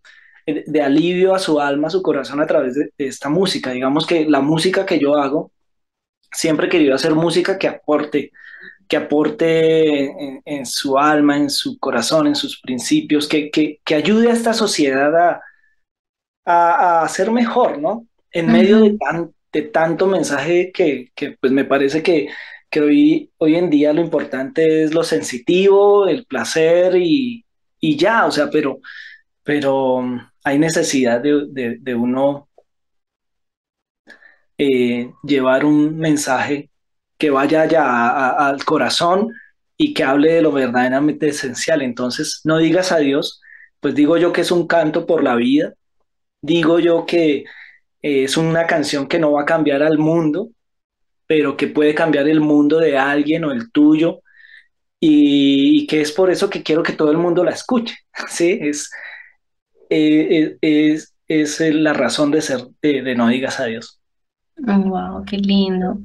de, 0.46 0.82
alivio 0.82 1.34
a 1.34 1.40
su 1.40 1.60
alma, 1.60 1.88
a 1.88 1.90
su 1.90 2.00
corazón 2.00 2.40
a 2.40 2.46
través 2.46 2.76
de, 2.76 2.90
de, 2.96 3.06
esta 3.08 3.28
música. 3.28 3.72
Digamos 3.72 4.06
que 4.06 4.24
la 4.24 4.40
música 4.40 4.86
que 4.86 5.00
yo 5.00 5.16
hago, 5.16 5.50
siempre 6.30 6.68
he 6.68 6.70
querido 6.70 6.94
hacer 6.94 7.12
música 7.14 7.58
que 7.58 7.66
aporte 7.66 8.30
que 8.92 8.98
aporte 8.98 10.40
en, 10.44 10.66
su 10.66 10.98
alma, 10.98 11.38
en 11.38 11.48
su 11.48 11.78
corazón, 11.78 12.26
en 12.26 12.34
sus 12.34 12.60
principios, 12.60 13.26
que, 13.26 13.50
que, 13.50 13.94
ayude 13.94 14.28
a 14.28 14.34
esta 14.34 14.52
sociedad 14.52 15.40
a, 16.44 17.02
a, 17.02 17.08
ser 17.08 17.30
mejor, 17.30 17.78
¿no? 17.78 18.06
En 18.30 18.52
medio 18.52 18.80
de, 18.80 18.98
de 19.50 19.62
tanto 19.62 20.06
mensaje 20.06 20.70
que, 20.72 21.10
que, 21.14 21.38
pues 21.40 21.52
me 21.52 21.64
parece 21.64 22.02
que, 22.02 22.28
que 22.68 22.80
hoy, 22.82 23.32
hoy 23.38 23.54
en 23.54 23.70
día 23.70 23.94
lo 23.94 24.02
importante 24.02 24.82
es 24.84 24.92
lo 24.92 25.04
sensitivo, 25.04 26.06
el 26.06 26.26
placer 26.26 26.94
y, 26.96 27.46
y 27.80 27.96
ya, 27.96 28.26
o 28.26 28.30
sea, 28.30 28.50
pero, 28.50 28.80
pero 29.42 30.02
hay 30.44 30.58
necesidad 30.58 31.18
de, 31.22 31.46
de, 31.48 31.78
de 31.80 31.94
uno 31.94 32.50
eh, 34.58 35.10
llevar 35.22 35.64
un 35.64 35.96
mensaje 35.96 36.68
que 37.22 37.30
vaya 37.30 37.66
ya 37.66 38.18
al 38.48 38.64
corazón 38.64 39.32
y 39.76 39.94
que 39.94 40.02
hable 40.02 40.32
de 40.32 40.42
lo 40.42 40.50
verdaderamente 40.50 41.28
esencial. 41.28 41.80
Entonces, 41.80 42.40
no 42.42 42.58
digas 42.58 42.90
a 42.90 42.98
Dios, 42.98 43.40
pues 43.78 43.94
digo 43.94 44.16
yo 44.16 44.32
que 44.32 44.40
es 44.40 44.50
un 44.50 44.66
canto 44.66 45.06
por 45.06 45.22
la 45.22 45.36
vida, 45.36 45.72
digo 46.40 46.80
yo 46.80 47.06
que 47.06 47.44
es 48.02 48.36
una 48.36 48.66
canción 48.66 49.06
que 49.06 49.20
no 49.20 49.30
va 49.30 49.42
a 49.42 49.46
cambiar 49.46 49.84
al 49.84 49.98
mundo, 49.98 50.50
pero 51.28 51.56
que 51.56 51.68
puede 51.68 51.94
cambiar 51.94 52.28
el 52.28 52.40
mundo 52.40 52.80
de 52.80 52.98
alguien 52.98 53.44
o 53.44 53.52
el 53.52 53.70
tuyo, 53.70 54.22
y, 54.98 55.86
que 55.86 56.00
es 56.00 56.10
por 56.10 56.28
eso 56.28 56.50
que 56.50 56.64
quiero 56.64 56.82
que 56.82 56.94
todo 56.94 57.12
el 57.12 57.18
mundo 57.18 57.44
la 57.44 57.52
escuche, 57.52 57.94
¿sí? 58.28 58.58
Es, 58.60 58.90
eh, 59.90 60.56
eh, 60.60 60.94
es, 60.98 61.14
es, 61.28 61.60
la 61.60 61.92
razón 61.92 62.32
de 62.32 62.42
ser, 62.42 62.62
de, 62.82 63.02
de 63.02 63.14
no 63.14 63.28
digas 63.28 63.60
a 63.60 63.66
Dios. 63.66 64.01
Wow, 64.58 65.24
qué 65.24 65.38
lindo. 65.38 65.98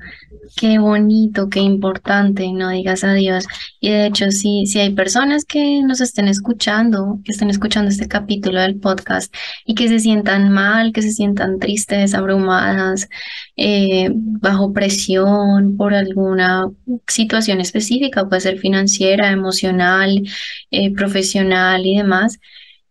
Qué 0.56 0.80
bonito, 0.80 1.50
qué 1.50 1.60
importante, 1.60 2.52
no 2.52 2.70
digas 2.70 3.04
adiós. 3.04 3.46
Y 3.80 3.90
de 3.92 4.08
hecho, 4.08 4.32
si, 4.32 4.66
hay 4.80 4.94
personas 4.94 5.46
que 5.46 5.82
nos 5.84 6.02
estén 6.02 6.28
escuchando, 6.28 7.20
que 7.24 7.34
estén 7.34 7.50
escuchando 7.50 7.92
este 7.92 8.08
capítulo 8.08 8.62
del 8.62 8.80
podcast 8.80 9.34
y 9.66 9.76
que 9.76 9.88
se 9.90 10.00
sientan 10.00 10.50
mal, 10.52 10.94
que 10.94 11.02
se 11.02 11.12
sientan 11.12 11.60
tristes, 11.60 12.14
abrumadas, 12.16 13.10
eh, 13.58 14.10
bajo 14.14 14.74
presión 14.74 15.78
por 15.78 15.94
alguna 15.94 16.68
situación 17.08 17.62
específica, 17.62 18.28
puede 18.28 18.42
ser 18.42 18.60
financiera, 18.60 19.32
emocional, 19.32 20.24
eh, 20.72 20.94
profesional 20.94 21.86
y 21.86 21.98
demás, 21.98 22.40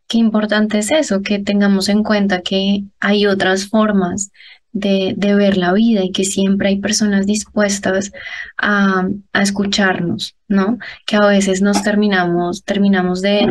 qué 0.09 0.19
importante 0.19 0.79
es 0.79 0.91
eso, 0.93 1.23
que 1.23 1.39
tengamos 1.39 1.89
en 1.89 2.03
cuenta 2.03 2.43
que 2.43 2.85
hay 3.01 3.27
otras 3.27 3.69
formas 3.69 4.31
de, 4.77 5.35
ver 5.35 5.57
la 5.57 5.73
vida 5.73 6.05
y 6.05 6.13
que 6.13 6.25
siempre 6.25 6.69
hay 6.69 6.81
personas 6.81 7.27
dispuestas 7.27 8.13
a, 8.59 9.09
escucharnos, 9.35 10.37
¿no? 10.49 10.79
Que 11.07 11.17
a 11.17 11.27
veces 11.27 11.63
nos 11.63 11.83
terminamos, 11.83 12.65
terminamos 12.65 13.23
de, 13.23 13.49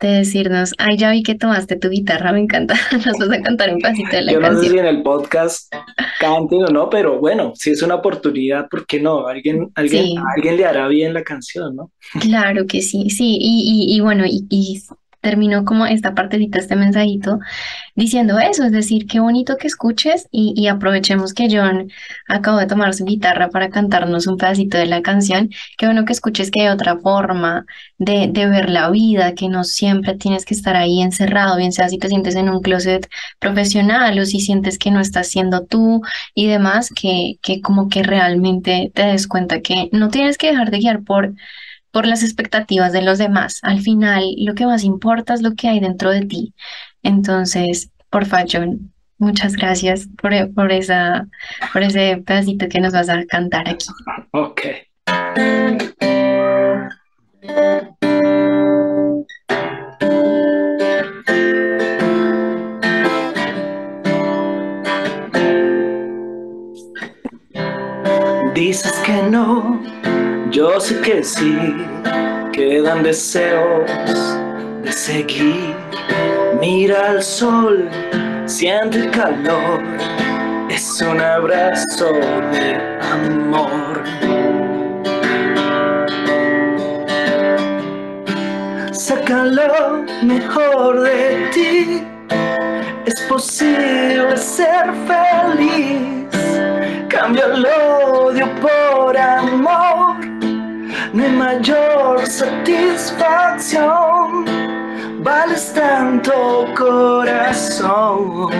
decirnos, 0.00 0.74
ay, 0.76 0.98
ya 0.98 1.10
vi 1.12 1.22
que 1.22 1.34
tomaste 1.34 1.76
tu 1.76 1.88
guitarra, 1.88 2.30
me 2.32 2.40
encanta, 2.40 2.74
nos 2.92 3.18
vas 3.18 3.38
a 3.38 3.40
cantar 3.40 3.72
un 3.72 3.80
pasito 3.80 4.10
de 4.14 4.20
la 4.20 4.32
Yo 4.32 4.40
no 4.40 4.60
sé 4.60 4.68
si 4.68 4.78
en 4.78 4.84
el 4.84 5.02
podcast 5.02 5.72
canten 6.20 6.64
o 6.64 6.66
no, 6.66 6.90
pero 6.90 7.18
bueno, 7.18 7.52
si 7.54 7.70
es 7.70 7.80
una 7.80 7.94
oportunidad, 7.94 8.68
¿por 8.68 8.86
qué 8.86 9.00
no? 9.00 9.26
Alguien, 9.26 9.70
alguien, 9.74 10.18
alguien 10.36 10.58
le 10.58 10.66
hará 10.66 10.88
bien 10.88 11.14
la 11.14 11.22
canción, 11.22 11.74
¿no? 11.74 11.90
Claro 12.20 12.66
que 12.66 12.82
sí, 12.82 13.08
sí, 13.08 13.38
y, 13.40 13.96
y, 13.96 14.00
bueno, 14.00 14.26
y, 14.26 14.46
y 14.50 14.82
terminó 15.24 15.64
como 15.64 15.86
esta 15.86 16.14
partecita, 16.14 16.60
este 16.60 16.76
mensajito, 16.76 17.40
diciendo 17.96 18.38
eso, 18.38 18.64
es 18.64 18.72
decir, 18.72 19.06
qué 19.06 19.18
bonito 19.20 19.56
que 19.56 19.66
escuches 19.66 20.28
y, 20.30 20.68
aprovechemos 20.68 21.34
que 21.34 21.48
John 21.50 21.90
acabó 22.28 22.58
de 22.58 22.66
tomar 22.66 22.94
su 22.94 23.04
guitarra 23.04 23.48
para 23.48 23.70
cantarnos 23.70 24.26
un 24.26 24.36
pedacito 24.36 24.78
de 24.78 24.86
la 24.86 25.02
canción, 25.02 25.50
qué 25.78 25.86
bueno 25.86 26.04
que 26.04 26.12
escuches 26.12 26.50
que 26.50 26.62
hay 26.62 26.68
otra 26.68 26.98
forma 26.98 27.64
de, 27.98 28.28
de 28.30 28.46
ver 28.46 28.68
la 28.70 28.90
vida, 28.90 29.34
que 29.34 29.48
no 29.48 29.64
siempre 29.64 30.14
tienes 30.14 30.44
que 30.44 30.54
estar 30.54 30.76
ahí 30.76 31.00
encerrado, 31.00 31.56
bien 31.56 31.72
sea 31.72 31.88
si 31.88 31.98
te 31.98 32.08
sientes 32.08 32.34
en 32.36 32.48
un 32.48 32.60
closet 32.60 33.08
profesional 33.38 34.18
o 34.18 34.24
si 34.26 34.40
sientes 34.40 34.78
que 34.78 34.90
no 34.90 35.00
estás 35.00 35.28
siendo 35.28 35.64
tú 35.64 36.02
y 36.34 36.46
demás, 36.46 36.90
que, 36.90 37.38
que 37.42 37.60
como 37.60 37.88
que 37.88 38.02
realmente 38.02 38.92
te 38.94 39.02
des 39.06 39.26
cuenta 39.26 39.60
que 39.60 39.88
no 39.92 40.10
tienes 40.10 40.36
que 40.38 40.48
dejar 40.48 40.70
de 40.70 40.78
guiar 40.78 41.02
por 41.02 41.34
por 41.94 42.06
las 42.06 42.24
expectativas 42.24 42.92
de 42.92 43.02
los 43.02 43.18
demás. 43.18 43.60
Al 43.62 43.80
final, 43.80 44.24
lo 44.38 44.56
que 44.56 44.66
más 44.66 44.82
importa 44.82 45.32
es 45.32 45.42
lo 45.42 45.54
que 45.54 45.68
hay 45.68 45.78
dentro 45.78 46.10
de 46.10 46.22
ti. 46.22 46.52
Entonces, 47.04 47.92
por 48.10 48.26
John, 48.50 48.92
muchas 49.18 49.54
gracias 49.54 50.08
por, 50.20 50.32
por, 50.54 50.72
esa, 50.72 51.28
por 51.72 51.84
ese 51.84 52.20
pedacito 52.26 52.68
que 52.68 52.80
nos 52.80 52.92
vas 52.92 53.08
a 53.08 53.24
cantar 53.26 53.68
aquí. 53.68 53.86
Ok. 54.32 54.60
Dices 68.52 68.92
que 69.06 69.22
no 69.30 69.93
yo 70.54 70.78
sé 70.78 71.00
que 71.00 71.24
sí, 71.24 71.74
quedan 72.52 73.02
deseos 73.02 73.90
de 74.84 74.92
seguir. 74.92 75.74
Mira 76.60 77.10
al 77.10 77.22
sol, 77.24 77.88
siente 78.46 78.98
el 78.98 79.10
calor, 79.10 79.82
es 80.70 81.02
un 81.02 81.20
abrazo 81.20 82.12
de 82.52 82.76
amor. 83.12 84.04
Saca 88.92 89.44
lo 89.44 90.04
mejor 90.22 91.00
de 91.00 91.48
ti, 91.52 92.02
es 93.06 93.20
posible 93.22 94.36
ser 94.36 94.84
feliz. 95.08 96.24
Cambia 97.08 97.46
el 97.46 97.66
odio 97.66 98.48
por 98.60 99.18
amor 99.18 99.93
no 101.14 101.22
hay 101.22 101.30
mayor 101.30 102.26
satisfacción, 102.26 104.44
vales 105.22 105.72
tanto 105.72 106.66
corazón. 106.76 108.50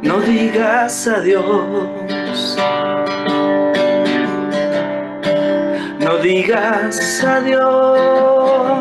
No 0.00 0.20
digas 0.20 1.08
adiós. 1.08 2.56
No 5.98 6.18
digas 6.18 7.24
adiós. 7.24 8.78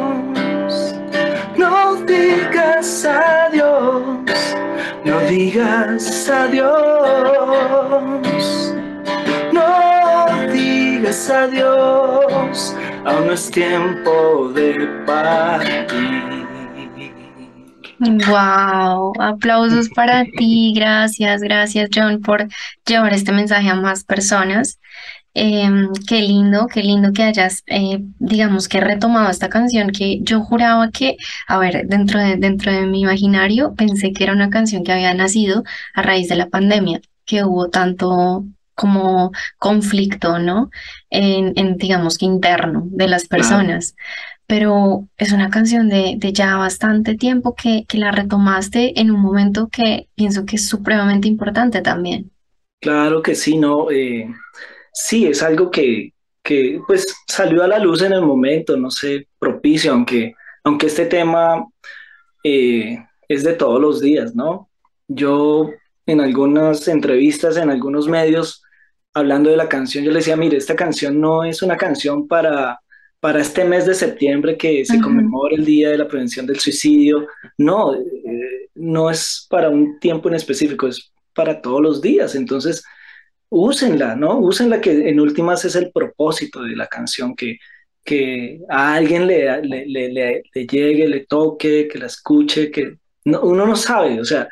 No 1.57 1.95
digas 2.05 3.05
adiós. 3.05 4.55
No 5.03 5.19
digas 5.27 6.29
adiós 6.29 8.28
adiós, 11.09 12.75
aún 13.03 13.25
no 13.25 13.33
es 13.33 13.49
tiempo 13.49 14.51
de 14.53 14.87
partir. 15.07 16.47
Wow, 17.99 19.13
aplausos 19.19 19.89
para 19.89 20.23
ti, 20.23 20.71
gracias, 20.75 21.41
gracias 21.41 21.89
John 21.93 22.21
por 22.21 22.47
llevar 22.85 23.13
este 23.13 23.31
mensaje 23.31 23.69
a 23.69 23.75
más 23.75 24.03
personas. 24.03 24.79
Em, 25.33 25.89
qué 26.07 26.21
lindo, 26.21 26.67
qué 26.67 26.83
lindo 26.83 27.11
que 27.11 27.23
hayas, 27.23 27.63
eh, 27.67 27.99
digamos, 28.19 28.67
que 28.67 28.79
retomado 28.79 29.31
esta 29.31 29.49
canción 29.49 29.89
que 29.91 30.19
yo 30.21 30.41
juraba 30.41 30.91
que, 30.91 31.17
a 31.47 31.57
ver, 31.57 31.87
dentro 31.87 32.19
de, 32.19 32.35
dentro 32.35 32.71
de 32.71 32.85
mi 32.85 33.01
imaginario 33.01 33.73
pensé 33.75 34.11
que 34.13 34.23
era 34.25 34.33
una 34.33 34.49
canción 34.51 34.83
que 34.83 34.91
había 34.91 35.13
nacido 35.15 35.63
a 35.95 36.03
raíz 36.03 36.27
de 36.29 36.35
la 36.35 36.49
pandemia, 36.49 37.01
que 37.25 37.43
hubo 37.43 37.69
tanto 37.69 38.45
como 38.79 39.31
conflicto, 39.57 40.39
¿no? 40.39 40.69
En, 41.11 41.77
digamos 41.77 42.17
que 42.17 42.25
interno 42.25 42.83
de 42.85 43.07
las 43.07 43.27
personas. 43.27 43.95
Pero 44.45 45.07
es 45.17 45.31
una 45.31 45.49
canción 45.49 45.89
de, 45.89 46.17
ya 46.33 46.55
bastante 46.57 47.15
tiempo 47.15 47.55
que, 47.55 47.85
que 47.87 47.97
la 47.97 48.11
retomaste 48.11 48.99
en 48.99 49.11
un 49.11 49.19
momento 49.19 49.69
que 49.69 50.07
pienso 50.15 50.45
que 50.45 50.55
es 50.55 50.67
supremamente 50.67 51.27
importante 51.27 51.81
también. 51.81 52.31
Claro 52.81 53.21
que 53.21 53.35
sí, 53.35 53.57
¿no? 53.57 53.91
Eh, 53.91 54.27
sí, 54.93 55.27
es 55.27 55.43
algo 55.43 55.69
que, 55.69 56.13
que 56.43 56.79
pues 56.87 57.05
salió 57.27 57.63
a 57.63 57.67
la 57.67 57.79
luz 57.79 58.01
en 58.01 58.13
el 58.13 58.21
momento, 58.21 58.77
no 58.77 58.89
sé, 58.89 59.27
propicio, 59.37 59.93
aunque, 59.93 60.33
aunque 60.63 60.87
este 60.87 61.05
tema 61.05 61.65
eh, 62.43 62.97
es 63.27 63.43
de 63.43 63.53
todos 63.53 63.81
los 63.81 64.01
días, 64.01 64.35
¿no? 64.35 64.69
Yo 65.07 65.69
en 66.05 66.21
algunas 66.21 66.87
entrevistas, 66.87 67.57
en 67.57 67.69
algunos 67.69 68.07
medios, 68.07 68.63
hablando 69.13 69.49
de 69.49 69.57
la 69.57 69.69
canción, 69.69 70.03
yo 70.03 70.11
le 70.11 70.19
decía, 70.19 70.35
mire, 70.35 70.57
esta 70.57 70.75
canción 70.75 71.19
no 71.19 71.43
es 71.43 71.61
una 71.61 71.77
canción 71.77 72.27
para, 72.27 72.79
para 73.19 73.41
este 73.41 73.65
mes 73.65 73.85
de 73.85 73.95
septiembre 73.95 74.57
que 74.57 74.85
se 74.85 74.99
conmemora 74.99 75.55
el 75.55 75.65
Día 75.65 75.89
de 75.89 75.97
la 75.97 76.07
Prevención 76.07 76.45
del 76.45 76.59
Suicidio. 76.59 77.27
No, 77.57 77.93
eh, 77.95 78.69
no 78.75 79.09
es 79.09 79.47
para 79.49 79.69
un 79.69 79.99
tiempo 79.99 80.29
en 80.29 80.35
específico, 80.35 80.87
es 80.87 81.11
para 81.33 81.61
todos 81.61 81.81
los 81.81 82.01
días. 82.01 82.35
Entonces, 82.35 82.83
úsenla, 83.49 84.15
¿no? 84.15 84.39
Úsenla 84.39 84.79
que 84.79 85.09
en 85.09 85.19
últimas 85.19 85.65
es 85.65 85.75
el 85.75 85.91
propósito 85.91 86.61
de 86.61 86.75
la 86.75 86.87
canción, 86.87 87.35
que, 87.35 87.57
que 88.03 88.61
a 88.69 88.93
alguien 88.95 89.27
le, 89.27 89.61
le, 89.63 89.85
le, 89.85 90.43
llegue, 90.67 91.07
le 91.07 91.25
toque, 91.25 91.87
que 91.91 91.99
la 91.99 92.07
escuche, 92.07 92.71
que 92.71 92.97
uno 93.25 93.65
no 93.65 93.75
sabe, 93.75 94.19
o 94.19 94.25
sea, 94.25 94.47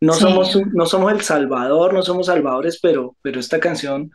no, 0.00 0.12
somos, 0.12 0.56
no 0.72 0.86
somos 0.86 1.12
el 1.12 1.20
Salvador, 1.22 1.92
no 1.92 2.02
somos 2.02 2.26
salvadores, 2.26 2.78
pero, 2.80 3.16
pero 3.22 3.40
esta 3.40 3.58
canción 3.58 4.10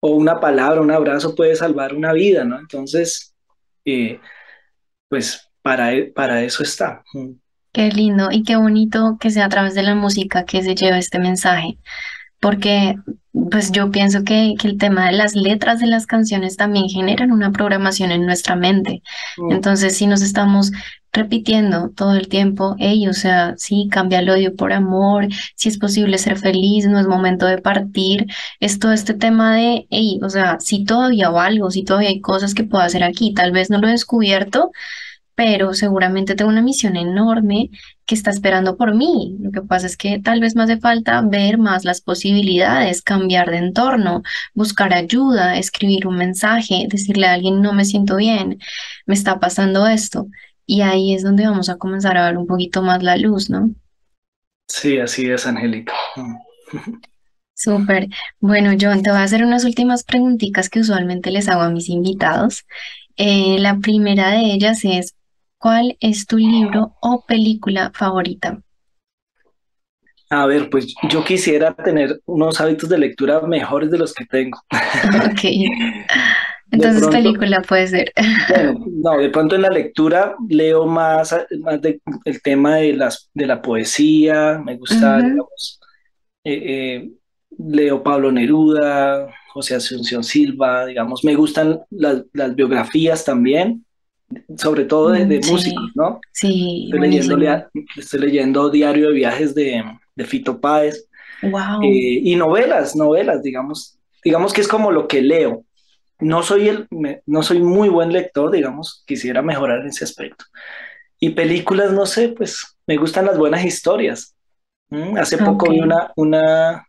o 0.00 0.12
una 0.12 0.40
palabra, 0.40 0.80
un 0.80 0.90
abrazo 0.90 1.34
puede 1.34 1.54
salvar 1.54 1.94
una 1.94 2.12
vida, 2.12 2.44
¿no? 2.44 2.58
Entonces, 2.58 3.34
eh, 3.84 4.18
pues 5.08 5.48
para, 5.62 5.92
e, 5.92 6.04
para 6.04 6.42
eso 6.42 6.62
está. 6.62 7.02
Mm. 7.12 7.32
Qué 7.72 7.88
lindo 7.90 8.28
y 8.32 8.42
qué 8.42 8.56
bonito 8.56 9.16
que 9.20 9.30
sea 9.30 9.44
a 9.44 9.48
través 9.48 9.74
de 9.74 9.82
la 9.82 9.94
música 9.94 10.44
que 10.44 10.62
se 10.62 10.74
lleva 10.74 10.98
este 10.98 11.20
mensaje, 11.20 11.78
porque 12.40 12.96
pues 13.50 13.70
yo 13.70 13.90
pienso 13.90 14.24
que, 14.24 14.54
que 14.58 14.66
el 14.66 14.78
tema 14.78 15.06
de 15.06 15.12
las 15.12 15.36
letras 15.36 15.78
de 15.78 15.86
las 15.86 16.06
canciones 16.06 16.56
también 16.56 16.88
generan 16.88 17.30
una 17.30 17.52
programación 17.52 18.10
en 18.10 18.26
nuestra 18.26 18.56
mente. 18.56 19.02
Mm. 19.36 19.52
Entonces, 19.52 19.96
si 19.96 20.06
nos 20.06 20.22
estamos 20.22 20.72
repitiendo 21.12 21.90
todo 21.90 22.14
el 22.14 22.28
tiempo, 22.28 22.76
hey, 22.78 23.08
o 23.08 23.12
sea, 23.12 23.54
sí, 23.56 23.88
cambia 23.90 24.20
el 24.20 24.30
odio 24.30 24.54
por 24.56 24.72
amor, 24.72 25.28
si 25.56 25.68
es 25.68 25.78
posible 25.78 26.18
ser 26.18 26.38
feliz, 26.38 26.86
no 26.86 26.98
es 27.00 27.06
momento 27.06 27.46
de 27.46 27.58
partir, 27.58 28.26
es 28.60 28.78
todo 28.78 28.92
este 28.92 29.14
tema 29.14 29.56
de, 29.56 29.86
hey, 29.90 30.20
o 30.22 30.30
sea, 30.30 30.58
si 30.60 30.84
todavía 30.84 31.30
valgo, 31.30 31.70
si 31.70 31.84
todavía 31.84 32.10
hay 32.10 32.20
cosas 32.20 32.54
que 32.54 32.64
puedo 32.64 32.84
hacer 32.84 33.02
aquí, 33.04 33.34
tal 33.34 33.52
vez 33.52 33.70
no 33.70 33.78
lo 33.78 33.88
he 33.88 33.92
descubierto, 33.92 34.70
pero 35.40 35.72
seguramente 35.72 36.34
tengo 36.34 36.50
una 36.50 36.60
misión 36.60 36.96
enorme 36.96 37.70
que 38.04 38.14
está 38.14 38.30
esperando 38.30 38.76
por 38.76 38.94
mí. 38.94 39.38
Lo 39.40 39.50
que 39.52 39.62
pasa 39.62 39.86
es 39.86 39.96
que 39.96 40.18
tal 40.18 40.38
vez 40.40 40.54
me 40.54 40.64
hace 40.64 40.78
falta 40.78 41.22
ver 41.22 41.56
más 41.56 41.86
las 41.86 42.02
posibilidades, 42.02 43.00
cambiar 43.00 43.50
de 43.50 43.56
entorno, 43.56 44.22
buscar 44.54 44.92
ayuda, 44.92 45.56
escribir 45.56 46.06
un 46.06 46.16
mensaje, 46.16 46.86
decirle 46.90 47.26
a 47.26 47.32
alguien 47.32 47.62
no 47.62 47.72
me 47.72 47.86
siento 47.86 48.16
bien, 48.16 48.58
me 49.06 49.14
está 49.14 49.40
pasando 49.40 49.86
esto. 49.86 50.26
Y 50.72 50.82
ahí 50.82 51.16
es 51.16 51.24
donde 51.24 51.48
vamos 51.48 51.68
a 51.68 51.78
comenzar 51.78 52.16
a 52.16 52.26
ver 52.26 52.38
un 52.38 52.46
poquito 52.46 52.80
más 52.80 53.02
la 53.02 53.16
luz, 53.16 53.50
¿no? 53.50 53.70
Sí, 54.68 55.00
así 55.00 55.28
es, 55.28 55.44
Angélica. 55.44 55.92
Súper. 57.54 58.06
Bueno, 58.38 58.70
John, 58.80 59.02
te 59.02 59.10
voy 59.10 59.18
a 59.18 59.24
hacer 59.24 59.42
unas 59.42 59.64
últimas 59.64 60.04
preguntitas 60.04 60.70
que 60.70 60.78
usualmente 60.78 61.32
les 61.32 61.48
hago 61.48 61.62
a 61.62 61.70
mis 61.70 61.88
invitados. 61.88 62.66
Eh, 63.16 63.56
la 63.58 63.78
primera 63.78 64.30
de 64.30 64.52
ellas 64.52 64.84
es, 64.84 65.16
¿cuál 65.58 65.96
es 65.98 66.28
tu 66.28 66.38
libro 66.38 66.94
o 67.00 67.24
película 67.26 67.90
favorita? 67.92 68.62
A 70.30 70.46
ver, 70.46 70.70
pues 70.70 70.94
yo 71.08 71.24
quisiera 71.24 71.74
tener 71.74 72.20
unos 72.26 72.60
hábitos 72.60 72.88
de 72.88 72.96
lectura 72.96 73.40
mejores 73.40 73.90
de 73.90 73.98
los 73.98 74.14
que 74.14 74.24
tengo. 74.24 74.60
Ok. 75.32 75.42
Entonces, 76.72 77.08
película 77.08 77.62
puede 77.62 77.86
ser. 77.88 78.12
Bueno, 78.48 78.84
no, 79.02 79.18
de 79.18 79.30
pronto 79.30 79.56
en 79.56 79.62
la 79.62 79.70
lectura 79.70 80.36
leo 80.48 80.86
más, 80.86 81.36
más 81.60 81.82
de, 81.82 82.00
el 82.24 82.42
tema 82.42 82.76
de, 82.76 82.92
las, 82.94 83.28
de 83.34 83.46
la 83.46 83.60
poesía, 83.60 84.60
me 84.64 84.76
gusta, 84.76 85.18
digamos, 85.18 85.80
eh, 86.44 86.62
eh, 86.64 87.10
leo 87.58 88.02
Pablo 88.02 88.30
Neruda, 88.30 89.28
José 89.52 89.74
Asunción 89.74 90.22
Silva, 90.22 90.86
digamos, 90.86 91.24
me 91.24 91.34
gustan 91.34 91.80
las, 91.90 92.22
las 92.32 92.54
biografías 92.54 93.24
también, 93.24 93.84
sobre 94.56 94.84
todo 94.84 95.10
de, 95.10 95.24
mm, 95.24 95.50
músicos, 95.50 95.90
¿no? 95.94 96.20
Sí, 96.32 96.84
estoy 96.84 97.00
leyendo, 97.00 97.38
estoy 97.96 98.20
leyendo 98.20 98.70
Diario 98.70 99.08
de 99.08 99.14
Viajes 99.14 99.54
de, 99.54 99.82
de 100.14 100.24
Fito 100.24 100.60
Páez. 100.60 101.06
Wow. 101.42 101.82
Eh, 101.82 102.20
y 102.22 102.36
novelas, 102.36 102.94
novelas, 102.94 103.42
digamos, 103.42 103.98
digamos 104.22 104.52
que 104.52 104.60
es 104.60 104.68
como 104.68 104.92
lo 104.92 105.08
que 105.08 105.22
leo. 105.22 105.64
No 106.20 106.42
soy, 106.42 106.68
el, 106.68 106.88
no 107.26 107.42
soy 107.42 107.60
muy 107.60 107.88
buen 107.88 108.12
lector, 108.12 108.50
digamos, 108.50 109.04
quisiera 109.06 109.42
mejorar 109.42 109.80
en 109.80 109.88
ese 109.88 110.04
aspecto. 110.04 110.44
Y 111.18 111.30
películas, 111.30 111.92
no 111.92 112.06
sé, 112.06 112.28
pues 112.28 112.76
me 112.86 112.96
gustan 112.96 113.26
las 113.26 113.38
buenas 113.38 113.64
historias. 113.64 114.36
Mm, 114.88 115.16
hace 115.18 115.38
poco 115.38 115.70
vi 115.70 115.80
una, 115.80 116.12
una, 116.16 116.86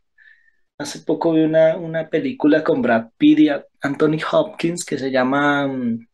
Hace 0.82 1.02
poco 1.02 1.34
vi 1.34 1.42
una, 1.42 1.78
una 1.78 2.10
película 2.10 2.64
con 2.64 2.82
Brad 2.82 3.10
Pitt 3.16 3.40
y 3.40 3.50
Anthony 3.82 4.18
Hopkins 4.32 4.84
que 4.84 4.98
se 4.98 5.12
llama, 5.12 5.68
mm, 5.68 6.08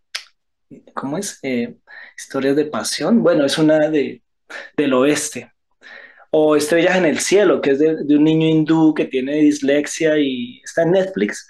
¿cómo 0.93 1.17
es? 1.17 1.39
Eh, 1.41 1.77
Historias 2.17 2.58
de 2.58 2.65
Pasión. 2.65 3.23
Bueno, 3.23 3.45
es 3.45 3.58
una 3.58 3.89
de, 3.89 4.21
del 4.75 4.93
oeste. 4.93 5.53
O 6.32 6.58
Estrellas 6.58 6.97
en 6.97 7.06
el 7.06 7.19
Cielo, 7.19 7.62
que 7.62 7.71
es 7.71 7.80
de, 7.80 7.93
un 7.93 8.23
niño 8.25 8.47
hindú 8.47 8.93
que 8.93 9.06
tiene 9.06 9.36
dislexia 9.36 10.17
y 10.17 10.60
está 10.65 10.84
en 10.84 10.91
Netflix. 10.91 11.47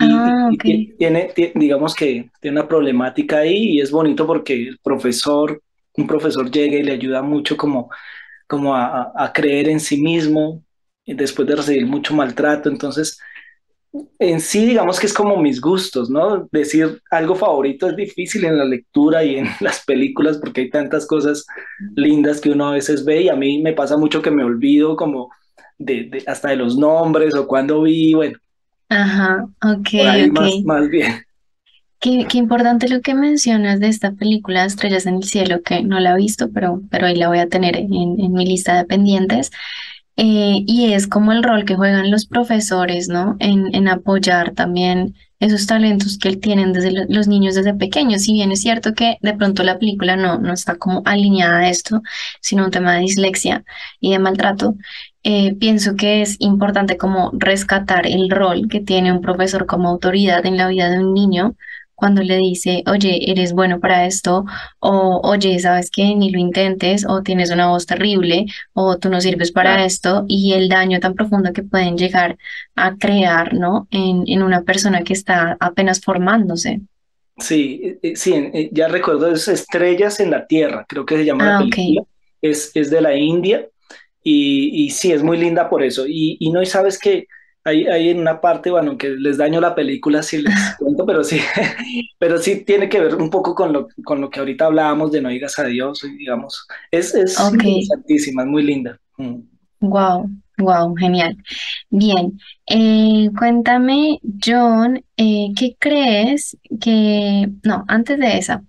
Y, 0.00 0.04
ah, 0.12 0.50
tiene, 0.98 1.32
digamos 1.54 1.94
que 1.94 2.30
tiene 2.40 2.60
una 2.60 2.68
problemática 2.68 3.38
ahí 3.38 3.74
y 3.74 3.80
es 3.80 3.90
bonito 3.90 4.26
porque 4.26 4.54
el 4.54 4.78
profesor, 4.78 5.62
un 5.96 6.06
profesor 6.06 6.50
llega 6.50 6.76
y 6.76 6.82
le 6.82 6.92
ayuda 6.92 7.22
mucho 7.22 7.56
como, 7.56 7.90
como 8.46 8.74
a, 8.74 9.12
a 9.14 9.32
creer 9.32 9.68
en 9.68 9.80
sí 9.80 10.00
mismo, 10.00 10.62
después 11.06 11.46
de 11.48 11.56
recibir 11.56 11.86
mucho 11.86 12.14
maltrato. 12.14 12.68
Entonces, 12.68 13.18
en 14.18 14.40
sí, 14.40 14.66
digamos 14.66 15.00
que 15.00 15.06
es 15.06 15.14
como 15.14 15.36
mis 15.36 15.60
gustos, 15.60 16.10
¿no? 16.10 16.48
Decir 16.52 17.00
algo 17.10 17.34
favorito 17.34 17.88
es 17.88 17.96
difícil 17.96 18.44
en 18.44 18.58
la 18.58 18.64
lectura 18.64 19.24
y 19.24 19.36
en 19.36 19.46
las 19.60 19.84
películas 19.84 20.38
porque 20.38 20.62
hay 20.62 20.70
tantas 20.70 21.06
cosas 21.06 21.46
lindas 21.96 22.40
que 22.40 22.50
uno 22.50 22.68
a 22.68 22.72
veces 22.72 23.04
ve 23.04 23.22
y 23.22 23.28
a 23.28 23.36
mí 23.36 23.60
me 23.62 23.72
pasa 23.72 23.96
mucho 23.96 24.22
que 24.22 24.30
me 24.30 24.44
olvido 24.44 24.96
como 24.96 25.30
de, 25.78 26.22
hasta 26.26 26.50
de 26.50 26.56
los 26.56 26.76
nombres 26.76 27.34
o 27.34 27.46
cuando 27.46 27.82
vi, 27.82 28.14
bueno. 28.14 28.38
Ajá, 28.90 29.46
ok, 29.62 29.88
Más, 30.64 30.88
bien. 30.88 31.24
Qué, 32.00 32.26
qué, 32.28 32.38
importante 32.38 32.88
lo 32.88 33.00
que 33.02 33.14
mencionas 33.14 33.78
de 33.78 33.86
esta 33.86 34.12
película 34.12 34.64
Estrellas 34.64 35.06
en 35.06 35.16
el 35.16 35.24
Cielo, 35.24 35.62
que 35.62 35.82
no 35.82 36.00
la 36.00 36.12
he 36.12 36.16
visto, 36.16 36.50
pero, 36.52 36.82
pero 36.90 37.06
ahí 37.06 37.14
la 37.14 37.28
voy 37.28 37.38
a 37.38 37.48
tener 37.48 37.76
en, 37.76 37.92
en 37.92 38.32
mi 38.32 38.44
lista 38.44 38.76
de 38.76 38.84
pendientes. 38.84 39.52
Eh, 40.16 40.64
y 40.66 40.92
es 40.92 41.06
como 41.06 41.32
el 41.32 41.42
rol 41.42 41.64
que 41.64 41.76
juegan 41.76 42.10
los 42.10 42.26
profesores, 42.26 43.08
¿no? 43.08 43.36
En, 43.38 43.74
en 43.74 43.88
apoyar 43.88 44.52
también 44.54 45.14
esos 45.40 45.66
talentos 45.66 46.18
que 46.18 46.36
tienen 46.36 46.72
desde 46.74 47.06
los 47.08 47.26
niños 47.26 47.54
desde 47.54 47.74
pequeños. 47.74 48.22
Si 48.22 48.34
bien 48.34 48.52
es 48.52 48.60
cierto 48.60 48.92
que 48.92 49.16
de 49.22 49.34
pronto 49.34 49.62
la 49.62 49.78
película 49.78 50.16
no, 50.16 50.38
no 50.38 50.52
está 50.52 50.76
como 50.76 51.02
alineada 51.06 51.60
a 51.60 51.70
esto, 51.70 52.02
sino 52.42 52.66
un 52.66 52.70
tema 52.70 52.94
de 52.94 53.00
dislexia 53.00 53.64
y 54.00 54.12
de 54.12 54.18
maltrato, 54.18 54.74
eh, 55.22 55.54
pienso 55.56 55.96
que 55.96 56.22
es 56.22 56.36
importante 56.40 56.96
como 56.96 57.30
rescatar 57.34 58.06
el 58.06 58.30
rol 58.30 58.68
que 58.68 58.80
tiene 58.80 59.12
un 59.12 59.20
profesor 59.20 59.66
como 59.66 59.88
autoridad 59.88 60.46
en 60.46 60.56
la 60.56 60.68
vida 60.68 60.90
de 60.90 60.98
un 60.98 61.12
niño 61.14 61.56
cuando 62.00 62.22
le 62.22 62.38
dice, 62.38 62.82
oye, 62.86 63.30
eres 63.30 63.52
bueno 63.52 63.78
para 63.78 64.06
esto, 64.06 64.46
o 64.78 65.20
oye, 65.22 65.58
sabes 65.58 65.90
que 65.90 66.16
ni 66.16 66.30
lo 66.30 66.38
intentes, 66.38 67.04
o 67.06 67.22
tienes 67.22 67.50
una 67.50 67.68
voz 67.68 67.84
terrible, 67.84 68.46
o 68.72 68.96
tú 68.96 69.10
no 69.10 69.20
sirves 69.20 69.52
para 69.52 69.84
esto, 69.84 70.24
y 70.26 70.54
el 70.54 70.70
daño 70.70 70.98
tan 70.98 71.12
profundo 71.12 71.52
que 71.52 71.62
pueden 71.62 71.98
llegar 71.98 72.38
a 72.74 72.96
crear, 72.96 73.52
¿no? 73.52 73.86
En, 73.90 74.24
en 74.26 74.42
una 74.42 74.62
persona 74.62 75.02
que 75.02 75.12
está 75.12 75.58
apenas 75.60 76.00
formándose. 76.00 76.80
Sí, 77.36 77.80
eh, 77.84 77.98
eh, 78.02 78.16
sí, 78.16 78.70
ya 78.72 78.88
recuerdo, 78.88 79.30
es 79.30 79.46
Estrellas 79.48 80.20
en 80.20 80.30
la 80.30 80.46
Tierra, 80.46 80.86
creo 80.88 81.04
que 81.04 81.18
se 81.18 81.26
llama 81.26 81.44
la 81.44 81.56
ah, 81.56 81.58
película, 81.58 82.06
es, 82.40 82.70
es 82.74 82.90
de 82.90 83.00
la 83.02 83.14
India, 83.14 83.66
y, 84.22 84.84
y, 84.84 84.90
sí, 84.90 85.12
es 85.12 85.22
muy 85.22 85.38
linda 85.38 85.68
por 85.68 85.82
eso, 85.82 86.06
y, 86.06 86.36
y 86.40 86.50
no, 86.50 86.62
y 86.62 86.66
sabes 86.66 86.98
que 86.98 87.26
hay, 87.64 87.86
hay 87.86 88.08
en 88.08 88.20
una 88.20 88.40
parte, 88.40 88.70
bueno, 88.70 88.96
que 88.96 89.10
les 89.10 89.36
daño 89.36 89.60
la 89.60 89.74
película 89.74 90.22
si 90.22 90.42
les 90.42 90.54
cuento, 90.78 91.04
pero 91.04 91.22
sí, 91.24 91.40
pero 92.18 92.38
sí 92.38 92.64
tiene 92.64 92.88
que 92.88 93.00
ver 93.00 93.14
un 93.16 93.30
poco 93.30 93.54
con 93.54 93.72
lo, 93.72 93.88
con 94.04 94.20
lo 94.20 94.30
que 94.30 94.40
ahorita 94.40 94.66
hablábamos 94.66 95.12
de 95.12 95.20
no 95.20 95.28
digas 95.28 95.58
adiós, 95.58 96.00
digamos. 96.18 96.66
Es, 96.90 97.14
es 97.14 97.38
interesantísima, 97.38 98.42
es 98.42 98.48
muy 98.48 98.62
linda. 98.62 98.98
Wow, 99.80 100.26
mm. 100.26 100.64
wow, 100.64 100.94
genial. 100.96 101.36
Bien, 101.90 102.38
eh, 102.66 103.30
cuéntame, 103.38 104.20
John, 104.44 105.04
eh, 105.16 105.48
¿qué 105.56 105.76
crees 105.78 106.56
que, 106.80 107.48
no, 107.62 107.84
antes 107.88 108.18
de 108.18 108.38
esa, 108.38 108.62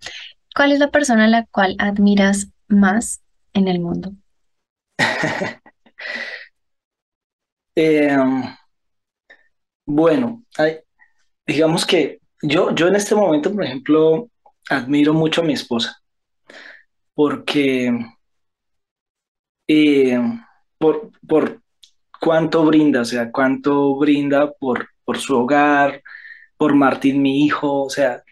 ¿cuál 0.55 0.73
es 0.73 0.79
la 0.79 0.91
persona 0.91 1.25
a 1.25 1.29
la 1.29 1.45
cual 1.45 1.75
admiras 1.79 2.49
más 2.67 3.21
en 3.53 3.67
el 3.67 3.79
mundo? 3.79 4.13
eh, 7.75 8.17
bueno, 9.85 10.43
digamos 11.45 11.85
que 11.85 12.19
yo, 12.41 12.73
yo 12.73 12.87
en 12.87 12.95
este 12.95 13.15
momento, 13.15 13.53
por 13.53 13.63
ejemplo, 13.63 14.29
admiro 14.69 15.13
mucho 15.13 15.41
a 15.41 15.45
mi 15.45 15.53
esposa, 15.53 16.01
porque 17.13 17.91
eh, 19.67 20.19
por, 20.77 21.11
por 21.27 21.61
cuánto 22.19 22.65
brinda, 22.65 23.01
o 23.01 23.05
sea, 23.05 23.31
cuánto 23.31 23.95
brinda 23.97 24.51
por, 24.53 24.89
por 25.03 25.17
su 25.19 25.37
hogar, 25.37 26.01
por 26.57 26.75
Martín, 26.75 27.21
mi 27.21 27.45
hijo, 27.45 27.83
o 27.83 27.89
sea, 27.89 28.23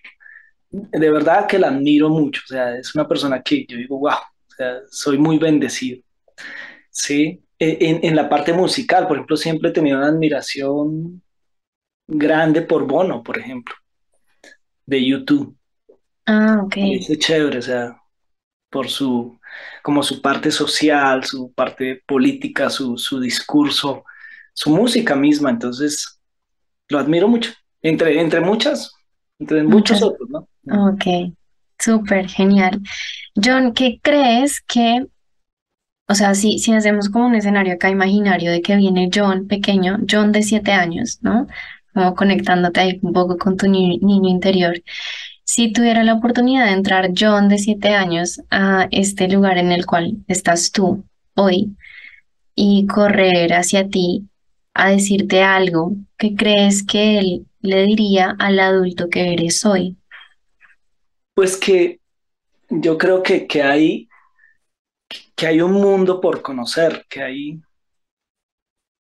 de 0.71 1.11
verdad 1.11 1.47
que 1.47 1.59
la 1.59 1.69
admiro 1.69 2.09
mucho, 2.09 2.41
o 2.45 2.47
sea, 2.47 2.77
es 2.77 2.93
una 2.95 3.07
persona 3.07 3.41
que 3.41 3.65
yo 3.67 3.77
digo, 3.77 3.99
wow, 3.99 4.11
o 4.13 4.51
sea, 4.55 4.79
soy 4.89 5.17
muy 5.17 5.37
bendecido, 5.39 6.01
¿sí? 6.89 7.43
E, 7.57 7.77
en, 7.81 7.99
en 8.03 8.15
la 8.15 8.29
parte 8.29 8.53
musical, 8.53 9.07
por 9.07 9.17
ejemplo, 9.17 9.37
siempre 9.37 9.69
he 9.69 9.73
tenido 9.73 9.97
una 9.97 10.07
admiración 10.07 11.21
grande 12.07 12.61
por 12.61 12.87
Bono, 12.87 13.21
por 13.23 13.37
ejemplo, 13.37 13.75
de 14.85 15.05
YouTube. 15.05 15.55
Ah, 16.25 16.61
ok. 16.63 16.75
Es 16.77 17.19
chévere, 17.19 17.59
o 17.59 17.61
sea, 17.61 18.01
por 18.69 18.87
su, 18.87 19.39
como 19.83 20.03
su 20.03 20.21
parte 20.21 20.51
social, 20.51 21.23
su 21.23 21.51
parte 21.53 22.03
política, 22.05 22.69
su, 22.69 22.97
su 22.97 23.19
discurso, 23.19 24.03
su 24.53 24.69
música 24.69 25.15
misma, 25.15 25.49
entonces 25.49 26.19
lo 26.87 26.99
admiro 26.99 27.27
mucho, 27.27 27.51
entre, 27.81 28.19
entre 28.19 28.41
muchas, 28.41 28.91
entre 29.39 29.63
muchos 29.63 30.01
otros, 30.01 30.29
¿no? 30.29 30.47
Ok, 30.91 31.33
súper 31.77 32.27
genial. 32.27 32.81
John, 33.35 33.73
¿qué 33.73 33.99
crees 34.01 34.61
que, 34.61 35.05
o 36.09 36.15
sea, 36.15 36.33
si, 36.33 36.59
si 36.59 36.73
hacemos 36.73 37.07
como 37.09 37.27
un 37.27 37.35
escenario 37.35 37.75
acá 37.75 37.89
imaginario 37.89 38.51
de 38.51 38.61
que 38.61 38.75
viene 38.75 39.11
John 39.13 39.47
pequeño, 39.47 39.99
John 40.09 40.31
de 40.31 40.41
siete 40.41 40.71
años, 40.71 41.19
¿no? 41.21 41.47
como 41.93 42.15
conectándote 42.15 42.79
ahí 42.79 42.99
un 43.01 43.13
poco 43.13 43.37
con 43.37 43.57
tu 43.57 43.67
niño 43.67 44.29
interior. 44.29 44.81
Si 45.43 45.71
tuviera 45.71 46.03
la 46.03 46.15
oportunidad 46.15 46.65
de 46.65 46.71
entrar 46.71 47.11
John 47.17 47.49
de 47.49 47.57
siete 47.59 47.89
años 47.89 48.41
a 48.49 48.87
este 48.91 49.27
lugar 49.27 49.57
en 49.57 49.71
el 49.71 49.85
cual 49.85 50.17
estás 50.27 50.71
tú 50.71 51.03
hoy 51.35 51.75
y 52.55 52.87
correr 52.87 53.53
hacia 53.53 53.87
ti 53.87 54.25
a 54.73 54.89
decirte 54.89 55.43
algo, 55.43 55.93
¿qué 56.17 56.35
crees 56.35 56.83
que 56.83 57.19
él 57.19 57.45
le 57.61 57.83
diría 57.83 58.35
al 58.39 58.59
adulto 58.59 59.09
que 59.09 59.33
eres 59.33 59.65
hoy? 59.65 59.95
Pues 61.35 61.57
que 61.57 61.99
yo 62.69 62.97
creo 62.97 63.23
que, 63.23 63.47
que, 63.47 63.63
hay, 63.63 64.08
que 65.39 65.47
hay 65.47 65.61
un 65.61 65.71
mundo 65.71 66.19
por 66.19 66.41
conocer, 66.41 67.05
que 67.09 67.21
hay 67.21 67.61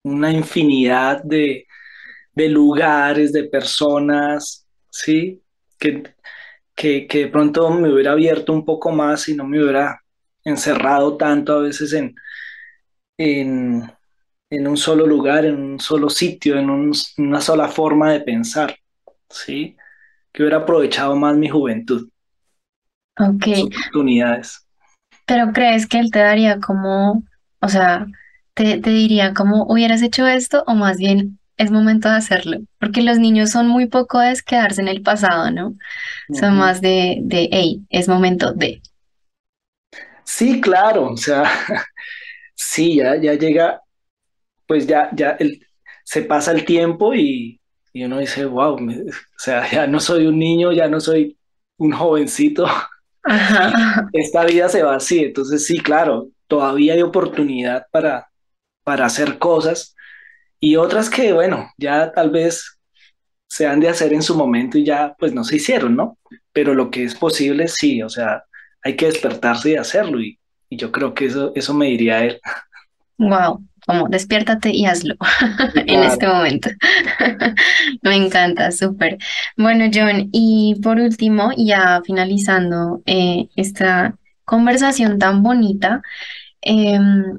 una 0.04 0.30
infinidad 0.30 1.22
de, 1.22 1.66
de 2.34 2.48
lugares, 2.50 3.32
de 3.32 3.44
personas, 3.44 4.66
¿sí? 4.90 5.42
Que, 5.78 6.02
que, 6.74 7.06
que, 7.06 7.18
de 7.20 7.28
pronto 7.28 7.70
me 7.70 7.90
hubiera 7.90 8.12
abierto 8.12 8.52
un 8.52 8.66
poco 8.66 8.92
más 8.92 9.26
y 9.30 9.34
no 9.34 9.44
me 9.46 9.62
hubiera 9.62 10.02
encerrado 10.44 11.16
tanto 11.16 11.54
a 11.54 11.62
veces 11.62 11.94
en, 11.94 12.14
en, 13.16 13.90
en 14.50 14.68
un 14.68 14.76
solo 14.76 15.06
lugar, 15.06 15.46
en 15.46 15.58
un 15.58 15.80
solo 15.80 16.10
sitio, 16.10 16.58
en 16.58 16.68
una 16.68 17.40
sola 17.40 17.68
forma 17.68 18.12
de 18.12 18.20
pensar, 18.20 18.76
¿sí? 19.30 19.74
Que 20.30 20.42
hubiera 20.42 20.58
aprovechado 20.58 21.16
más 21.16 21.34
mi 21.34 21.48
juventud. 21.48 22.10
Ok. 23.18 23.46
oportunidades. 23.64 24.65
Pero 25.26 25.52
crees 25.52 25.86
que 25.86 25.98
él 25.98 26.10
te 26.10 26.20
daría 26.20 26.60
como, 26.60 27.24
o 27.60 27.68
sea, 27.68 28.06
te, 28.54 28.80
te 28.80 28.90
diría 28.90 29.34
como 29.34 29.64
hubieras 29.66 30.02
hecho 30.02 30.26
esto 30.26 30.64
o 30.66 30.74
más 30.74 30.96
bien 30.98 31.38
es 31.56 31.70
momento 31.70 32.08
de 32.08 32.16
hacerlo, 32.16 32.58
porque 32.78 33.02
los 33.02 33.18
niños 33.18 33.50
son 33.50 33.68
muy 33.68 33.86
poco 33.86 34.18
de 34.18 34.34
quedarse 34.44 34.82
en 34.82 34.88
el 34.88 35.02
pasado, 35.02 35.50
¿no? 35.50 35.74
Son 36.32 36.56
más 36.56 36.80
de, 36.82 37.18
de, 37.22 37.48
hey, 37.50 37.82
es 37.90 38.08
momento 38.08 38.52
de. 38.52 38.82
Sí, 40.24 40.60
claro, 40.60 41.12
o 41.12 41.16
sea, 41.16 41.44
sí, 42.54 42.96
ya, 42.96 43.16
ya 43.16 43.34
llega, 43.34 43.80
pues 44.66 44.86
ya, 44.86 45.10
ya 45.14 45.30
el, 45.40 45.66
se 46.04 46.22
pasa 46.22 46.52
el 46.52 46.64
tiempo 46.64 47.14
y, 47.14 47.60
y 47.92 48.04
uno 48.04 48.18
dice, 48.18 48.44
wow, 48.46 48.76
o 48.76 49.38
sea, 49.38 49.70
ya 49.70 49.86
no 49.86 50.00
soy 50.00 50.26
un 50.26 50.38
niño, 50.38 50.72
ya 50.72 50.88
no 50.88 51.00
soy 51.00 51.38
un 51.78 51.92
jovencito, 51.92 52.66
esta 54.12 54.44
vida 54.44 54.68
se 54.68 54.82
va 54.82 54.96
así, 54.96 55.24
entonces 55.24 55.66
sí, 55.66 55.78
claro, 55.78 56.28
todavía 56.46 56.94
hay 56.94 57.02
oportunidad 57.02 57.86
para, 57.90 58.28
para 58.84 59.06
hacer 59.06 59.38
cosas 59.38 59.94
y 60.60 60.76
otras 60.76 61.10
que, 61.10 61.32
bueno, 61.32 61.70
ya 61.76 62.12
tal 62.12 62.30
vez 62.30 62.78
se 63.48 63.66
han 63.66 63.80
de 63.80 63.88
hacer 63.88 64.12
en 64.12 64.22
su 64.22 64.36
momento 64.36 64.78
y 64.78 64.84
ya 64.84 65.14
pues 65.18 65.32
no 65.32 65.44
se 65.44 65.56
hicieron, 65.56 65.96
¿no? 65.96 66.18
Pero 66.52 66.74
lo 66.74 66.90
que 66.90 67.04
es 67.04 67.14
posible, 67.14 67.68
sí, 67.68 68.02
o 68.02 68.08
sea, 68.08 68.44
hay 68.82 68.96
que 68.96 69.06
despertarse 69.06 69.70
y 69.70 69.76
hacerlo 69.76 70.20
y, 70.20 70.38
yo 70.68 70.90
creo 70.90 71.14
que 71.14 71.26
eso, 71.26 71.52
eso 71.54 71.74
me 71.74 71.86
diría 71.86 72.24
él. 72.24 72.40
Wow, 73.18 73.64
como 73.86 74.08
despiértate 74.08 74.70
y 74.70 74.84
hazlo 74.86 75.14
en 75.74 76.02
este 76.02 76.26
momento. 76.26 76.68
me 78.02 78.16
encanta, 78.16 78.70
súper. 78.72 79.18
Bueno, 79.56 79.86
John, 79.92 80.28
y 80.32 80.74
por 80.82 81.00
último, 81.00 81.50
ya 81.56 82.02
finalizando 82.04 83.02
eh, 83.06 83.48
esta 83.56 84.18
conversación 84.44 85.18
tan 85.18 85.42
bonita, 85.42 86.02
em, 86.60 87.38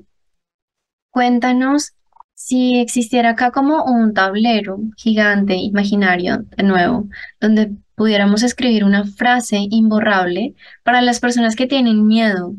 cuéntanos 1.11 1.93
si 2.34 2.80
existiera 2.80 3.32
acá 3.32 3.51
como 3.51 3.84
un 3.84 4.13
tablero 4.13 4.80
gigante, 4.95 5.55
imaginario, 5.55 6.45
de 6.55 6.63
nuevo, 6.63 7.07
donde 7.41 7.71
pudiéramos 7.95 8.43
escribir 8.43 8.84
una 8.84 9.05
frase 9.05 9.57
imborrable 9.71 10.55
para 10.84 11.01
las 11.01 11.19
personas 11.19 11.55
que 11.55 11.67
tienen 11.67 12.05
miedo 12.07 12.53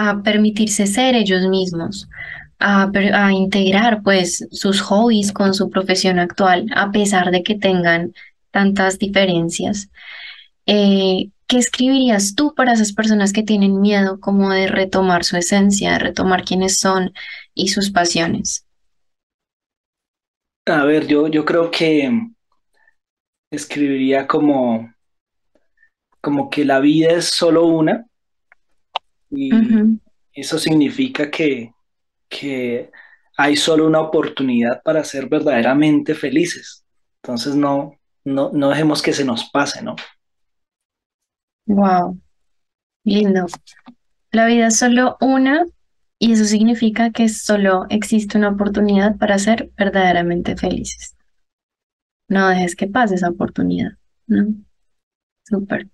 a 0.00 0.22
permitirse 0.22 0.86
ser 0.86 1.16
ellos 1.16 1.48
mismos, 1.48 2.08
a, 2.60 2.88
integrar 3.32 4.00
pues 4.04 4.46
sus 4.52 4.80
hobbies 4.80 5.32
con 5.32 5.54
su 5.54 5.70
profesión 5.70 6.20
actual, 6.20 6.66
a 6.76 6.92
pesar 6.92 7.32
de 7.32 7.42
que 7.42 7.56
tengan 7.56 8.14
tantas 8.52 9.00
diferencias. 9.00 9.90
Eh, 10.66 11.30
¿Qué 11.48 11.58
escribirías 11.58 12.36
tú 12.36 12.54
para 12.54 12.74
esas 12.74 12.92
personas 12.92 13.32
que 13.32 13.42
tienen 13.42 13.80
miedo 13.80 14.20
como 14.20 14.50
de 14.50 14.68
retomar 14.68 15.24
su 15.24 15.36
esencia, 15.36 15.94
de 15.94 15.98
retomar 15.98 16.44
quiénes 16.44 16.78
son 16.78 17.12
y 17.54 17.68
sus 17.68 17.90
pasiones? 17.90 18.66
A 20.66 20.84
ver, 20.84 21.08
yo, 21.08 21.26
yo 21.26 21.44
creo 21.44 21.72
que 21.72 22.08
escribiría 23.50 24.28
como, 24.28 24.94
como 26.20 26.50
que 26.50 26.64
la 26.64 26.78
vida 26.78 27.10
es 27.10 27.24
solo 27.24 27.66
una 27.66 28.07
y 29.30 29.50
eso 30.32 30.58
significa 30.58 31.30
que, 31.30 31.72
que 32.28 32.90
hay 33.36 33.56
solo 33.56 33.86
una 33.86 34.00
oportunidad 34.00 34.82
para 34.82 35.04
ser 35.04 35.28
verdaderamente 35.28 36.14
felices. 36.14 36.84
Entonces 37.22 37.54
no, 37.54 37.92
no, 38.24 38.50
no 38.52 38.70
dejemos 38.70 39.02
que 39.02 39.12
se 39.12 39.24
nos 39.24 39.48
pase, 39.50 39.82
¿no? 39.82 39.96
Wow, 41.66 42.18
lindo. 43.04 43.46
La 44.30 44.46
vida 44.46 44.68
es 44.68 44.76
solo 44.78 45.16
una 45.20 45.66
y 46.18 46.32
eso 46.32 46.44
significa 46.44 47.10
que 47.10 47.28
solo 47.28 47.86
existe 47.90 48.38
una 48.38 48.50
oportunidad 48.50 49.16
para 49.16 49.38
ser 49.38 49.70
verdaderamente 49.76 50.56
felices. 50.56 51.16
No 52.28 52.48
dejes 52.48 52.76
que 52.76 52.86
pase 52.86 53.14
esa 53.14 53.30
oportunidad, 53.30 53.92
¿no? 54.26 54.54
Súper. 55.44 55.88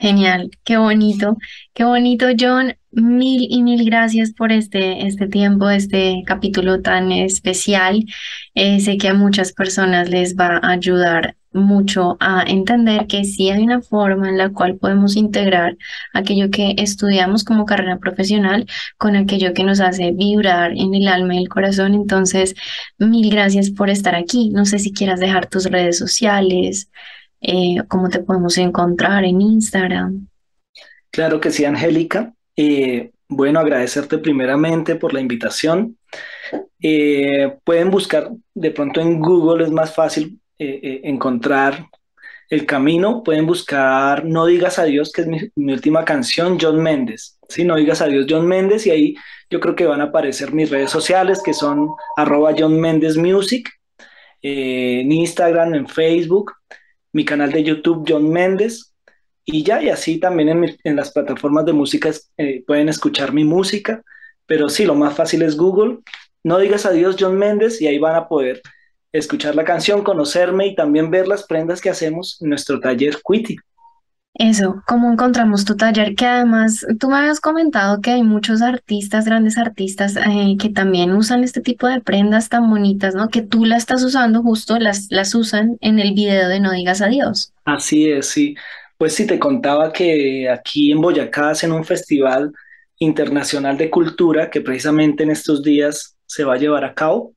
Genial, 0.00 0.50
qué 0.64 0.78
bonito, 0.78 1.36
qué 1.74 1.84
bonito, 1.84 2.26
John. 2.38 2.74
Mil 2.90 3.46
y 3.50 3.62
mil 3.62 3.84
gracias 3.84 4.32
por 4.32 4.50
este, 4.50 5.06
este 5.06 5.28
tiempo, 5.28 5.68
este 5.68 6.22
capítulo 6.24 6.80
tan 6.80 7.12
especial. 7.12 8.06
Eh, 8.54 8.80
sé 8.80 8.96
que 8.96 9.08
a 9.08 9.14
muchas 9.14 9.52
personas 9.52 10.08
les 10.08 10.36
va 10.36 10.56
a 10.56 10.70
ayudar 10.70 11.36
mucho 11.52 12.16
a 12.18 12.44
entender 12.46 13.06
que 13.08 13.24
sí 13.24 13.50
hay 13.50 13.62
una 13.62 13.82
forma 13.82 14.30
en 14.30 14.38
la 14.38 14.48
cual 14.50 14.76
podemos 14.78 15.16
integrar 15.16 15.76
aquello 16.14 16.50
que 16.50 16.74
estudiamos 16.78 17.44
como 17.44 17.66
carrera 17.66 17.98
profesional 17.98 18.66
con 18.96 19.16
aquello 19.16 19.52
que 19.52 19.64
nos 19.64 19.80
hace 19.80 20.12
vibrar 20.12 20.72
en 20.72 20.94
el 20.94 21.08
alma 21.08 21.34
y 21.34 21.38
el 21.38 21.48
corazón. 21.50 21.92
Entonces, 21.94 22.54
mil 22.98 23.30
gracias 23.30 23.70
por 23.70 23.90
estar 23.90 24.14
aquí. 24.14 24.48
No 24.48 24.64
sé 24.64 24.78
si 24.78 24.92
quieras 24.94 25.20
dejar 25.20 25.46
tus 25.46 25.66
redes 25.66 25.98
sociales, 25.98 26.88
eh, 27.40 27.82
cómo 27.88 28.08
te 28.08 28.20
podemos 28.20 28.56
encontrar 28.58 29.24
en 29.24 29.40
Instagram. 29.40 30.28
Claro 31.10 31.40
que 31.40 31.50
sí, 31.50 31.64
Angélica. 31.64 32.32
Eh, 32.56 33.10
bueno, 33.28 33.60
agradecerte 33.60 34.18
primeramente 34.18 34.96
por 34.96 35.12
la 35.12 35.20
invitación. 35.20 35.96
Eh, 36.80 37.56
pueden 37.64 37.90
buscar, 37.90 38.30
de 38.54 38.70
pronto 38.70 39.00
en 39.00 39.20
Google 39.20 39.64
es 39.64 39.70
más 39.70 39.94
fácil 39.94 40.40
eh, 40.58 41.00
encontrar 41.04 41.86
el 42.48 42.66
camino, 42.66 43.22
pueden 43.22 43.46
buscar 43.46 44.24
No 44.24 44.44
digas 44.44 44.80
adiós, 44.80 45.12
que 45.12 45.22
es 45.22 45.28
mi, 45.28 45.72
última 45.72 46.04
canción, 46.04 46.58
John 46.60 46.82
Méndez. 46.82 47.38
Sí, 47.48 47.64
No 47.64 47.76
digas 47.76 48.02
adiós, 48.02 48.26
John 48.28 48.46
Méndez, 48.46 48.86
y 48.86 48.90
ahí 48.90 49.14
yo 49.48 49.60
creo 49.60 49.74
que 49.74 49.86
van 49.86 50.00
a 50.00 50.04
aparecer 50.04 50.52
mis 50.52 50.70
redes 50.70 50.90
sociales, 50.90 51.40
que 51.44 51.54
son 51.54 51.88
arroba 52.16 52.54
John 52.56 52.80
Méndez 52.80 53.16
Music, 53.16 53.68
en 54.42 55.12
Instagram, 55.12 55.74
en 55.74 55.86
Facebook, 55.86 56.52
mi 57.12 57.24
canal 57.24 57.52
de 57.52 57.64
YouTube, 57.64 58.04
John 58.08 58.30
Méndez, 58.30 58.94
y 59.44 59.62
ya, 59.64 59.82
y 59.82 59.88
así 59.88 60.20
también 60.20 60.48
en, 60.48 60.76
en 60.84 60.96
las 60.96 61.12
plataformas 61.12 61.64
de 61.64 61.72
música 61.72 62.10
pueden 62.66 62.88
escuchar 62.88 63.32
mi 63.32 63.44
música, 63.44 64.02
pero 64.46 64.68
sí, 64.68 64.84
lo 64.84 64.94
más 64.94 65.14
fácil 65.14 65.42
es 65.42 65.56
Google, 65.56 65.98
no 66.42 66.58
digas 66.58 66.86
adiós 66.86 67.16
John 67.18 67.38
Méndez 67.38 67.80
y 67.80 67.86
ahí 67.86 67.98
van 67.98 68.14
a 68.14 68.28
poder 68.28 68.62
escuchar 69.12 69.54
la 69.54 69.64
canción, 69.64 70.02
conocerme 70.02 70.66
y 70.66 70.74
también 70.74 71.10
ver 71.10 71.26
las 71.28 71.44
prendas 71.44 71.80
que 71.80 71.90
hacemos 71.90 72.40
en 72.40 72.50
nuestro 72.50 72.80
taller 72.80 73.18
Quitty. 73.26 73.56
Eso, 74.34 74.82
¿cómo 74.86 75.12
encontramos 75.12 75.64
tu 75.64 75.76
taller? 75.76 76.14
Que 76.14 76.24
además 76.24 76.86
tú 76.98 77.08
me 77.08 77.18
habías 77.18 77.40
comentado 77.40 78.00
que 78.00 78.12
hay 78.12 78.22
muchos 78.22 78.62
artistas, 78.62 79.24
grandes 79.24 79.58
artistas, 79.58 80.16
eh, 80.16 80.56
que 80.58 80.68
también 80.68 81.12
usan 81.12 81.42
este 81.42 81.60
tipo 81.60 81.88
de 81.88 82.00
prendas 82.00 82.48
tan 82.48 82.70
bonitas, 82.70 83.14
¿no? 83.14 83.28
Que 83.28 83.42
tú 83.42 83.64
las 83.64 83.78
estás 83.78 84.04
usando 84.04 84.42
justo, 84.42 84.78
las, 84.78 85.08
las 85.10 85.34
usan 85.34 85.76
en 85.80 85.98
el 85.98 86.14
video 86.14 86.48
de 86.48 86.60
No 86.60 86.70
Digas 86.72 87.02
Adiós. 87.02 87.52
Así 87.64 88.08
es, 88.08 88.26
sí. 88.26 88.54
Pues 88.96 89.14
sí, 89.14 89.26
te 89.26 89.38
contaba 89.38 89.92
que 89.92 90.48
aquí 90.48 90.92
en 90.92 91.00
Boyacá 91.00 91.50
hacen 91.50 91.72
un 91.72 91.84
festival 91.84 92.52
internacional 92.98 93.76
de 93.76 93.90
cultura 93.90 94.50
que 94.50 94.60
precisamente 94.60 95.24
en 95.24 95.30
estos 95.30 95.62
días 95.62 96.16
se 96.26 96.44
va 96.44 96.54
a 96.54 96.58
llevar 96.58 96.84
a 96.84 96.94
cabo 96.94 97.34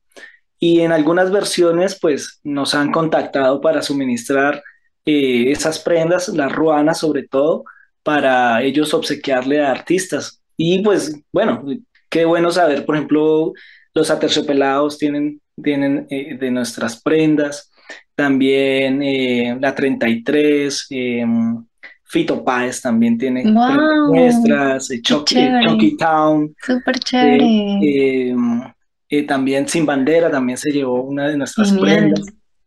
y 0.60 0.80
en 0.80 0.92
algunas 0.92 1.32
versiones 1.32 1.98
pues 1.98 2.40
nos 2.44 2.74
han 2.74 2.92
contactado 2.92 3.60
para 3.60 3.82
suministrar 3.82 4.62
eh, 5.06 5.50
esas 5.50 5.78
prendas, 5.78 6.28
las 6.28 6.52
ruanas 6.52 6.98
sobre 6.98 7.26
todo, 7.26 7.64
para 8.02 8.62
ellos 8.62 8.94
obsequiarle 8.94 9.64
a 9.64 9.70
artistas. 9.70 10.40
Y 10.56 10.82
pues 10.82 11.20
bueno, 11.32 11.64
qué 12.08 12.24
bueno 12.24 12.50
saber, 12.50 12.84
por 12.84 12.96
ejemplo, 12.96 13.52
los 13.94 14.10
aterciopelados 14.10 14.98
tienen, 14.98 15.40
tienen 15.62 16.06
eh, 16.10 16.36
de 16.38 16.50
nuestras 16.50 17.00
prendas, 17.00 17.70
también 18.14 19.02
eh, 19.02 19.56
la 19.60 19.74
33, 19.74 20.86
em, 20.90 21.64
Fito 22.04 22.44
Páez 22.44 22.80
también 22.80 23.18
tiene 23.18 23.42
nuestras, 23.44 24.88
Chucky, 25.02 25.96
Town. 25.98 26.54
Súper 26.64 26.98
chévere. 27.00 27.44
Em, 27.44 28.62
eh, 29.08 29.22
también 29.24 29.66
Sin 29.66 29.84
Bandera 29.84 30.30
también 30.30 30.56
se 30.56 30.70
llevó 30.70 31.02
una 31.02 31.28
de 31.28 31.36
nuestras 31.36 31.72
prendas. 31.72 32.24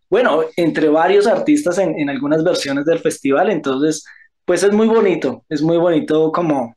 Bueno, 0.09 0.41
entre 0.55 0.89
varios 0.89 1.27
artistas 1.27 1.77
en, 1.79 1.99
en, 1.99 2.09
algunas 2.09 2.43
versiones 2.43 2.85
del 2.85 2.99
festival, 2.99 3.49
entonces 3.49 4.05
pues 4.45 4.63
es 4.63 4.71
muy 4.71 4.87
bonito, 4.87 5.43
es 5.49 5.61
muy 5.61 5.77
bonito 5.77 6.31
como, 6.31 6.73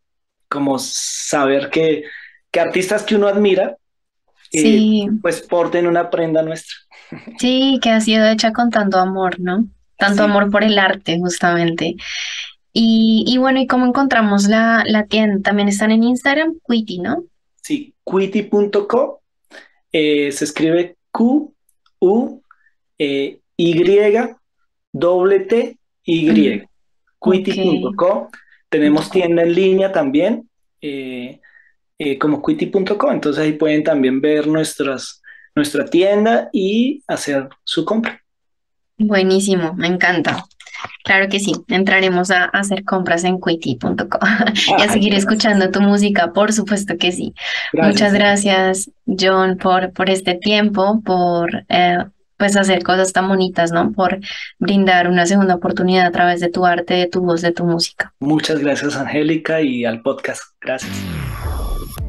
como 0.49 0.77
saber 0.81 1.71
que, 1.71 2.03
que 2.51 2.59
artistas 2.59 3.05
que 3.05 3.15
uno 3.15 3.29
admira, 3.29 3.77
eh, 4.53 5.07
pues 5.23 5.43
porten 5.43 5.87
una 5.87 6.11
prenda 6.11 6.43
nuestra. 6.43 6.75
Sí, 7.39 7.79
que 7.81 7.91
ha 7.91 8.01
sido 8.01 8.27
hecha 8.27 8.53
con 8.53 8.71
tanto 8.71 8.99
amor, 8.99 9.39
¿no? 9.39 9.67
Tanto 9.97 10.25
amor 10.25 10.51
por 10.51 10.65
el 10.65 10.79
arte, 10.81 11.19
justamente. 11.21 11.95
Y, 12.73 13.25
y, 13.27 13.39
bueno, 13.39 13.61
¿y 13.61 13.67
cómo 13.67 13.87
encontramos 13.87 14.49
la, 14.49 14.83
la 14.87 15.07
tienda? 15.07 15.41
También 15.43 15.69
están 15.69 15.93
en 15.93 16.03
Instagram, 16.03 16.55
Quiti, 16.69 16.99
¿no? 16.99 17.23
Sí, 17.63 17.95
quiti.co. 18.05 19.23
Eh, 19.93 20.33
se 20.33 20.45
escribe 20.45 20.97
Q, 21.13 21.55
U, 22.01 22.40
eh, 23.01 23.39
Y, 23.57 23.83
doble 24.93 25.41
T, 25.41 25.79
Y. 26.05 26.63
Quiti.co. 27.23 28.31
Tenemos 28.69 29.11
tienda 29.11 29.43
en 29.43 29.55
línea 29.55 29.91
también, 29.93 30.49
eh, 30.81 31.41
como 32.19 32.43
quiti.co. 32.43 33.13
Entonces 33.13 33.43
ahí 33.43 33.53
pueden 33.53 33.85
también 33.85 34.21
ver 34.21 34.47
nuestras, 34.47 35.23
nuestra 35.55 35.85
tienda 35.87 36.49
y 36.53 37.03
hacer 37.09 37.49
su 37.65 37.85
compra. 37.85 38.23
Buenísimo, 38.97 39.75
me 39.75 39.89
encanta. 39.89 40.45
Claro 41.05 41.29
que 41.29 41.41
sí, 41.41 41.53
entraremos 41.69 42.31
a, 42.31 42.45
hacer 42.45 42.85
compras 42.85 43.25
en 43.25 43.41
quiti.com 43.41 43.99
y 44.79 44.83
a 44.83 44.89
seguir 44.89 45.15
escuchando 45.15 45.71
tu 45.71 45.81
música, 45.81 46.33
por 46.33 46.53
supuesto 46.53 46.97
que 46.99 47.13
sí. 47.13 47.35
Muchas 47.73 48.13
gracias, 48.13 48.91
John, 49.07 49.57
por, 49.57 49.93
por 49.93 50.11
este 50.11 50.35
tiempo, 50.35 51.01
por 51.03 51.65
eh, 51.69 52.05
pues 52.41 52.57
hacer 52.57 52.83
cosas 52.83 53.13
tan 53.13 53.29
bonitas, 53.29 53.71
¿no? 53.71 53.93
Por 53.93 54.19
brindar 54.59 55.09
una 55.09 55.27
segunda 55.27 55.57
oportunidad 55.57 56.07
a 56.07 56.11
través 56.11 56.41
de 56.41 56.49
tu 56.49 56.65
arte, 56.65 56.95
de 56.95 57.07
tu 57.07 57.21
voz, 57.21 57.43
de 57.43 57.53
tu 57.53 57.65
música. 57.65 58.15
Muchas 58.19 58.59
gracias, 58.61 58.97
Angélica, 58.97 59.61
y 59.61 59.85
al 59.85 60.01
podcast. 60.01 60.43
Gracias. 60.59 60.91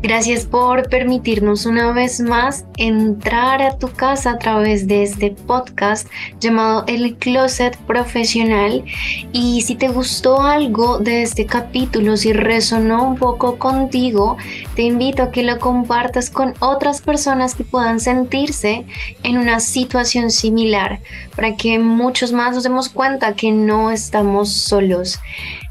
Gracias 0.03 0.47
por 0.47 0.89
permitirnos 0.89 1.67
una 1.67 1.91
vez 1.91 2.21
más 2.21 2.65
entrar 2.77 3.61
a 3.61 3.77
tu 3.77 3.87
casa 3.87 4.31
a 4.31 4.39
través 4.39 4.87
de 4.87 5.03
este 5.03 5.29
podcast 5.29 6.07
llamado 6.39 6.85
El 6.87 7.17
Closet 7.17 7.77
Profesional. 7.77 8.83
Y 9.31 9.61
si 9.61 9.75
te 9.75 9.89
gustó 9.89 10.41
algo 10.41 10.97
de 10.97 11.21
este 11.21 11.45
capítulo, 11.45 12.17
si 12.17 12.33
resonó 12.33 13.09
un 13.09 13.15
poco 13.15 13.59
contigo, 13.59 14.37
te 14.75 14.81
invito 14.81 15.21
a 15.21 15.31
que 15.31 15.43
lo 15.43 15.59
compartas 15.59 16.31
con 16.31 16.55
otras 16.61 17.01
personas 17.01 17.53
que 17.53 17.63
puedan 17.63 17.99
sentirse 17.99 18.85
en 19.21 19.37
una 19.37 19.59
situación 19.59 20.31
similar, 20.31 20.99
para 21.35 21.55
que 21.55 21.77
muchos 21.77 22.31
más 22.31 22.55
nos 22.55 22.63
demos 22.63 22.89
cuenta 22.89 23.35
que 23.35 23.51
no 23.51 23.91
estamos 23.91 24.51
solos. 24.51 25.19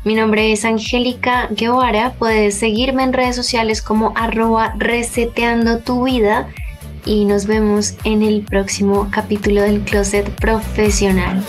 Mi 0.02 0.14
nombre 0.14 0.50
es 0.50 0.64
Angélica 0.64 1.48
Guevara. 1.50 2.14
Puedes 2.18 2.54
seguirme 2.58 3.02
en 3.02 3.12
redes 3.12 3.36
sociales 3.36 3.82
como 3.82 4.14
arroba 4.16 4.72
reseteando 4.78 5.80
tu 5.80 6.04
vida 6.04 6.48
y 7.04 7.26
nos 7.26 7.46
vemos 7.46 7.96
en 8.04 8.22
el 8.22 8.42
próximo 8.42 9.08
capítulo 9.10 9.60
del 9.60 9.82
Closet 9.82 10.30
Profesional. 10.36 11.44